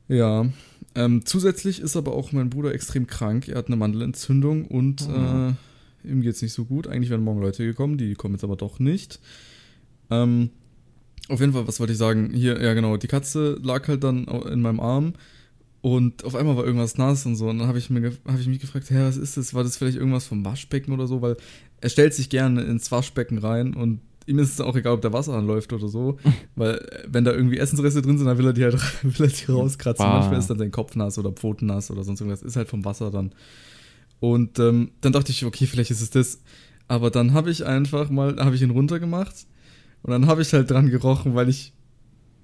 Ja. 0.09 0.47
Ähm, 0.95 1.25
zusätzlich 1.25 1.81
ist 1.81 1.97
aber 1.97 2.13
auch 2.13 2.33
mein 2.33 2.51
Bruder 2.51 2.75
extrem 2.75 3.07
krank. 3.07 3.49
Er 3.49 3.57
hat 3.59 3.67
eine 3.69 3.77
Mandelentzündung 3.77 4.67
und 4.67 5.09
Mhm. 5.09 5.57
äh, 6.05 6.11
ihm 6.11 6.23
geht's 6.23 6.43
nicht 6.43 6.53
so 6.53 6.65
gut. 6.65 6.87
Eigentlich 6.87 7.11
wären 7.11 7.23
morgen 7.23 7.41
Leute 7.41 7.65
gekommen, 7.65 7.99
die 7.99 8.15
kommen 8.15 8.35
jetzt 8.35 8.45
aber 8.45 8.57
doch 8.57 8.79
nicht. 8.79 9.21
Ähm, 10.11 10.51
auf 11.29 11.41
jeden 11.41 11.53
Fall, 11.53 11.67
was 11.67 11.81
wollte 11.81 11.93
ich 11.93 11.99
sagen? 11.99 12.31
Hier, 12.33 12.61
ja 12.63 12.75
genau, 12.75 12.97
die 12.97 13.09
Katze 13.09 13.59
lag 13.63 13.87
halt 13.89 14.05
dann 14.05 14.25
in 14.27 14.63
meinem 14.63 14.79
Arm 14.81 15.15
und 15.83 16.25
auf 16.25 16.35
einmal 16.37 16.57
war 16.57 16.65
irgendwas 16.65 16.97
nass 16.99 17.27
und 17.27 17.35
so. 17.37 17.49
Und 17.49 17.59
dann 17.59 17.67
habe 17.69 17.79
ich, 17.79 17.91
mir 17.91 18.13
hab 18.25 18.39
ich 18.39 18.47
mich 18.47 18.61
gefragt, 18.61 18.89
hä, 18.91 19.01
was 19.01 19.17
ist 19.17 19.37
das? 19.37 19.53
War 19.53 19.65
das 19.65 19.77
vielleicht 19.77 19.99
irgendwas 19.99 20.27
vom 20.27 20.45
Waschbecken 20.45 20.93
oder 20.93 21.07
so? 21.09 21.21
Weil 21.23 21.37
er 21.81 21.89
stellt 21.89 22.15
sich 22.15 22.29
gerne 22.31 22.63
ins 22.63 22.91
Waschbecken 22.91 23.39
rein 23.39 23.75
und 23.75 24.01
ihm 24.27 24.39
ist 24.41 24.55
es 24.55 24.61
auch 24.61 24.75
egal, 24.75 24.95
ob 24.95 25.03
da 25.03 25.13
Wasser 25.13 25.35
anläuft 25.35 25.73
oder 25.73 25.87
so. 25.89 26.19
Weil 26.57 26.75
äh, 26.79 27.05
wenn 27.09 27.25
da 27.25 27.33
irgendwie 27.33 27.59
Essensreste 27.59 28.03
drin 28.03 28.19
sind, 28.19 28.27
dann 28.27 28.39
will 28.39 28.47
er 28.47 28.53
die 28.53 28.65
halt 28.65 28.75
will 29.03 29.27
er 29.27 29.33
die 29.33 29.51
rauskratzen. 29.53 30.05
Bah. 30.05 30.19
Manchmal 30.19 30.39
ist 30.41 30.51
dann 30.51 30.59
sein 30.59 30.71
Kopf 30.73 30.97
nass 30.97 31.19
oder 31.19 31.33
Pfoten 31.33 31.67
nass 31.67 31.91
oder 31.91 32.03
sonst 32.03 32.21
irgendwas. 32.21 32.43
Ist 32.43 32.57
halt 32.57 32.69
vom 32.69 32.85
Wasser 32.85 33.11
dann. 33.11 33.33
Und 34.19 34.59
ähm, 34.59 34.91
dann 35.03 35.13
dachte 35.13 35.31
ich, 35.31 35.45
okay, 35.45 35.67
vielleicht 35.67 35.91
ist 35.91 36.01
es 36.01 36.11
das. 36.11 36.41
Aber 36.89 37.11
dann 37.11 37.35
habe 37.35 37.51
ich 37.51 37.67
einfach 37.67 38.11
mal, 38.11 38.37
habe 38.39 38.55
ich 38.55 38.63
ihn 38.63 38.71
runtergemacht 38.71 39.47
und 40.03 40.11
dann 40.13 40.27
habe 40.27 40.43
ich 40.43 40.53
halt 40.53 40.71
dran 40.71 40.89
gerochen, 40.89 41.35
weil 41.35 41.49
ich 41.49 41.73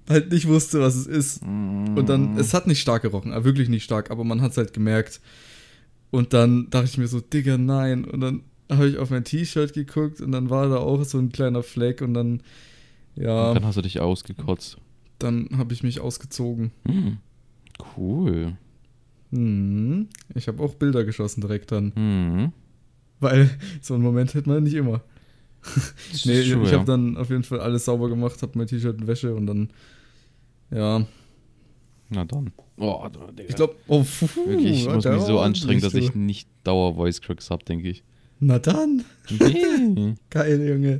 halt 0.09 0.31
nicht 0.31 0.47
wusste, 0.47 0.81
was 0.81 0.95
es 0.95 1.07
ist. 1.07 1.41
Und 1.41 1.95
Mhm. 1.95 2.05
dann, 2.05 2.37
es 2.37 2.53
hat 2.53 2.67
nicht 2.67 2.81
stark 2.81 3.03
gerochen, 3.03 3.31
äh, 3.31 3.43
wirklich 3.45 3.69
nicht 3.69 3.83
stark, 3.85 4.11
aber 4.11 4.23
man 4.23 4.41
hat 4.41 4.51
es 4.51 4.57
halt 4.57 4.73
gemerkt. 4.73 5.21
Und 6.11 6.33
dann 6.33 6.69
dachte 6.69 6.85
ich 6.85 6.97
mir 6.97 7.07
so, 7.07 7.21
Digga, 7.21 7.57
nein. 7.57 8.03
Und 8.05 8.19
dann 8.21 8.41
habe 8.77 8.89
ich 8.89 8.97
auf 8.97 9.09
mein 9.09 9.23
T-Shirt 9.23 9.73
geguckt 9.73 10.21
und 10.21 10.31
dann 10.31 10.49
war 10.49 10.69
da 10.69 10.77
auch 10.77 11.03
so 11.03 11.17
ein 11.17 11.31
kleiner 11.31 11.63
Fleck 11.63 12.01
und 12.01 12.13
dann, 12.13 12.41
ja, 13.15 13.53
Dann 13.53 13.65
hast 13.65 13.77
du 13.77 13.81
dich 13.81 13.99
ausgekotzt. 13.99 14.77
dann 15.19 15.49
habe 15.57 15.73
ich 15.73 15.83
mich 15.83 15.99
ausgezogen. 15.99 16.71
Hm. 16.87 17.17
Cool. 17.97 18.57
Hm. 19.31 20.07
Ich 20.35 20.47
habe 20.47 20.61
auch 20.63 20.75
Bilder 20.75 21.03
geschossen 21.05 21.41
direkt 21.41 21.71
dann, 21.71 21.93
Hm. 21.95 22.51
weil 23.19 23.49
so 23.81 23.93
einen 23.95 24.03
Moment 24.03 24.35
hat 24.35 24.47
man 24.47 24.63
nicht 24.63 24.75
immer. 24.75 25.01
Nee, 26.25 26.41
ich, 26.41 26.51
ich 26.51 26.73
habe 26.73 26.83
dann 26.85 27.15
auf 27.15 27.29
jeden 27.29 27.43
Fall 27.43 27.61
alles 27.61 27.85
sauber 27.85 28.09
gemacht, 28.09 28.41
habe 28.41 28.57
mein 28.57 28.67
T-Shirt 28.67 28.99
und 28.99 29.07
Wäsche 29.07 29.33
und 29.33 29.47
dann, 29.47 29.69
ja, 30.71 31.05
Na 32.09 32.25
dann. 32.25 32.51
Oh, 32.77 33.07
Digga. 33.07 33.49
ich 33.49 33.55
glaube, 33.55 33.75
oh, 33.87 34.03
Wirklich, 34.45 34.81
ich 34.81 34.89
muss 34.89 35.05
mich 35.05 35.21
so 35.21 35.39
anstrengen, 35.39 35.81
dass 35.81 35.93
ich 35.93 36.13
nicht 36.15 36.49
Dauer-Voice-Cracks 36.65 37.49
habe, 37.49 37.63
denke 37.63 37.89
ich. 37.89 38.03
Na 38.45 38.59
dann. 38.59 39.03
Nee. 39.29 40.15
Geil, 40.29 40.61
Junge. 40.67 40.99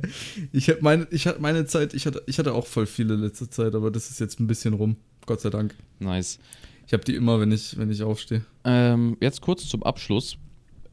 Ich 0.52 0.70
hab 0.70 0.80
meine, 0.82 1.06
ich 1.10 1.26
hatte 1.26 1.40
meine 1.42 1.66
Zeit, 1.66 1.92
ich 1.94 2.06
hatte, 2.06 2.22
ich 2.26 2.38
hatte 2.38 2.54
auch 2.54 2.66
voll 2.66 2.86
viele 2.86 3.16
letzte 3.16 3.50
Zeit, 3.50 3.74
aber 3.74 3.90
das 3.90 4.08
ist 4.10 4.18
jetzt 4.20 4.40
ein 4.40 4.46
bisschen 4.46 4.72
rum. 4.74 4.96
Gott 5.26 5.40
sei 5.40 5.50
Dank. 5.50 5.74
nice. 5.98 6.38
Ich 6.86 6.92
habe 6.92 7.02
die 7.04 7.14
immer, 7.14 7.40
wenn 7.40 7.50
ich, 7.50 7.78
wenn 7.78 7.90
ich 7.90 8.02
aufstehe. 8.02 8.42
Ähm, 8.64 9.16
jetzt 9.20 9.40
kurz 9.40 9.66
zum 9.66 9.82
Abschluss. 9.82 10.36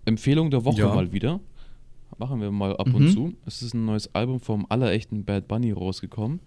Empfehlung 0.06 0.50
der 0.50 0.64
Woche 0.64 0.80
Ja. 0.82 0.94
mal 0.96 1.12
wieder. 1.12 1.40
Machen 2.18 2.40
wir 2.42 2.50
mal 2.52 2.76
ab 2.78 2.88
Mhm. 2.88 2.96
und 2.96 3.12
zu. 3.12 3.34
Es 3.46 3.62
ist 3.62 3.74
ein 3.74 3.86
neues 3.86 4.14
Album 4.16 4.40
vom 4.40 4.66
allerechten 4.70 5.26
Bad 5.26 5.48
Bunny 5.48 5.72
rausgekommen. 5.72 6.40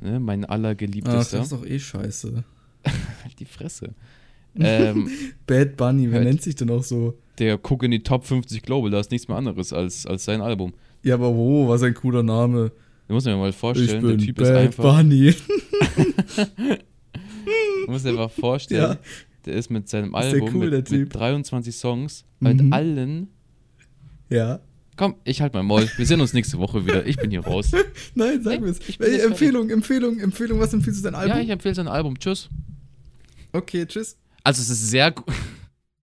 Ne, 0.00 0.18
mein 0.20 0.44
Ach, 0.44 0.48
das 0.48 0.54
allergeliebtester. 0.54 1.42
ist 1.42 1.52
doch 1.52 1.66
eh 1.66 1.78
scheiße. 1.78 2.44
halt 2.84 3.34
die 3.40 3.44
Fresse. 3.44 3.94
Ähm, 4.58 5.08
Bad 5.46 5.76
Bunny, 5.76 6.06
wer 6.10 6.18
Hört. 6.20 6.24
nennt 6.24 6.42
sich 6.42 6.54
denn 6.54 6.70
auch 6.70 6.82
so? 6.84 7.18
der 7.38 7.58
guck 7.58 7.82
in 7.82 7.90
die 7.90 8.02
Top 8.04 8.24
50 8.24 8.62
Global, 8.62 8.90
da 8.92 9.00
ist 9.00 9.10
nichts 9.10 9.26
mehr 9.26 9.36
anderes 9.36 9.72
als, 9.72 10.06
als 10.06 10.24
sein 10.24 10.40
Album. 10.40 10.72
Ja, 11.02 11.14
aber 11.14 11.34
wo? 11.34 11.68
Was 11.68 11.82
ein 11.82 11.92
cooler 11.94 12.22
Name. 12.22 12.70
Du 13.08 13.14
musst 13.14 13.26
dir 13.26 13.36
mal 13.36 13.52
vorstellen, 13.52 14.06
der 14.06 14.18
Typ 14.18 14.40
ist 14.40 14.48
Bad 14.48 14.56
einfach. 14.56 14.96
Bunny. 14.98 15.34
Du 17.86 17.90
musst 17.92 18.04
dir 18.04 18.10
einfach 18.10 18.30
vorstellen, 18.30 18.82
Ja. 18.92 18.98
der 19.44 19.54
ist 19.54 19.70
mit 19.70 19.88
seinem 19.88 20.10
Ist 20.10 20.14
Album 20.14 20.50
cool, 20.54 20.70
mit, 20.70 20.90
mit 20.90 21.14
23 21.14 21.74
Songs 21.74 22.24
Mhm. 22.40 22.48
mit 22.48 22.72
allen. 22.72 23.28
Ja. 24.30 24.60
Komm, 24.96 25.16
ich 25.24 25.42
halt 25.42 25.54
mein 25.54 25.66
Maul. 25.66 25.88
Wir 25.96 26.06
sehen 26.06 26.20
uns 26.20 26.32
nächste 26.34 26.58
Woche 26.58 26.86
wieder. 26.86 27.04
Ich 27.04 27.16
bin 27.16 27.30
hier 27.30 27.44
raus. 27.44 27.72
Nein, 28.14 28.42
sag 28.42 28.60
Ey, 28.62 28.68
jetzt 28.68 29.24
Empfehlung, 29.24 29.68
Empfehlung, 29.70 30.20
Empfehlung. 30.20 30.60
Was 30.60 30.72
empfiehlst 30.72 31.00
du 31.00 31.04
dein 31.04 31.16
Album? 31.16 31.36
Ja, 31.36 31.42
ich 31.42 31.50
empfehle 31.50 31.74
sein 31.74 31.88
Album. 31.88 32.16
Tschüss. 32.18 32.48
okay, 33.52 33.84
tschüss. 33.86 34.16
Also 34.44 34.60
es 34.60 34.68
ist 34.70 34.90
sehr 34.90 35.10
gut. 35.10 35.24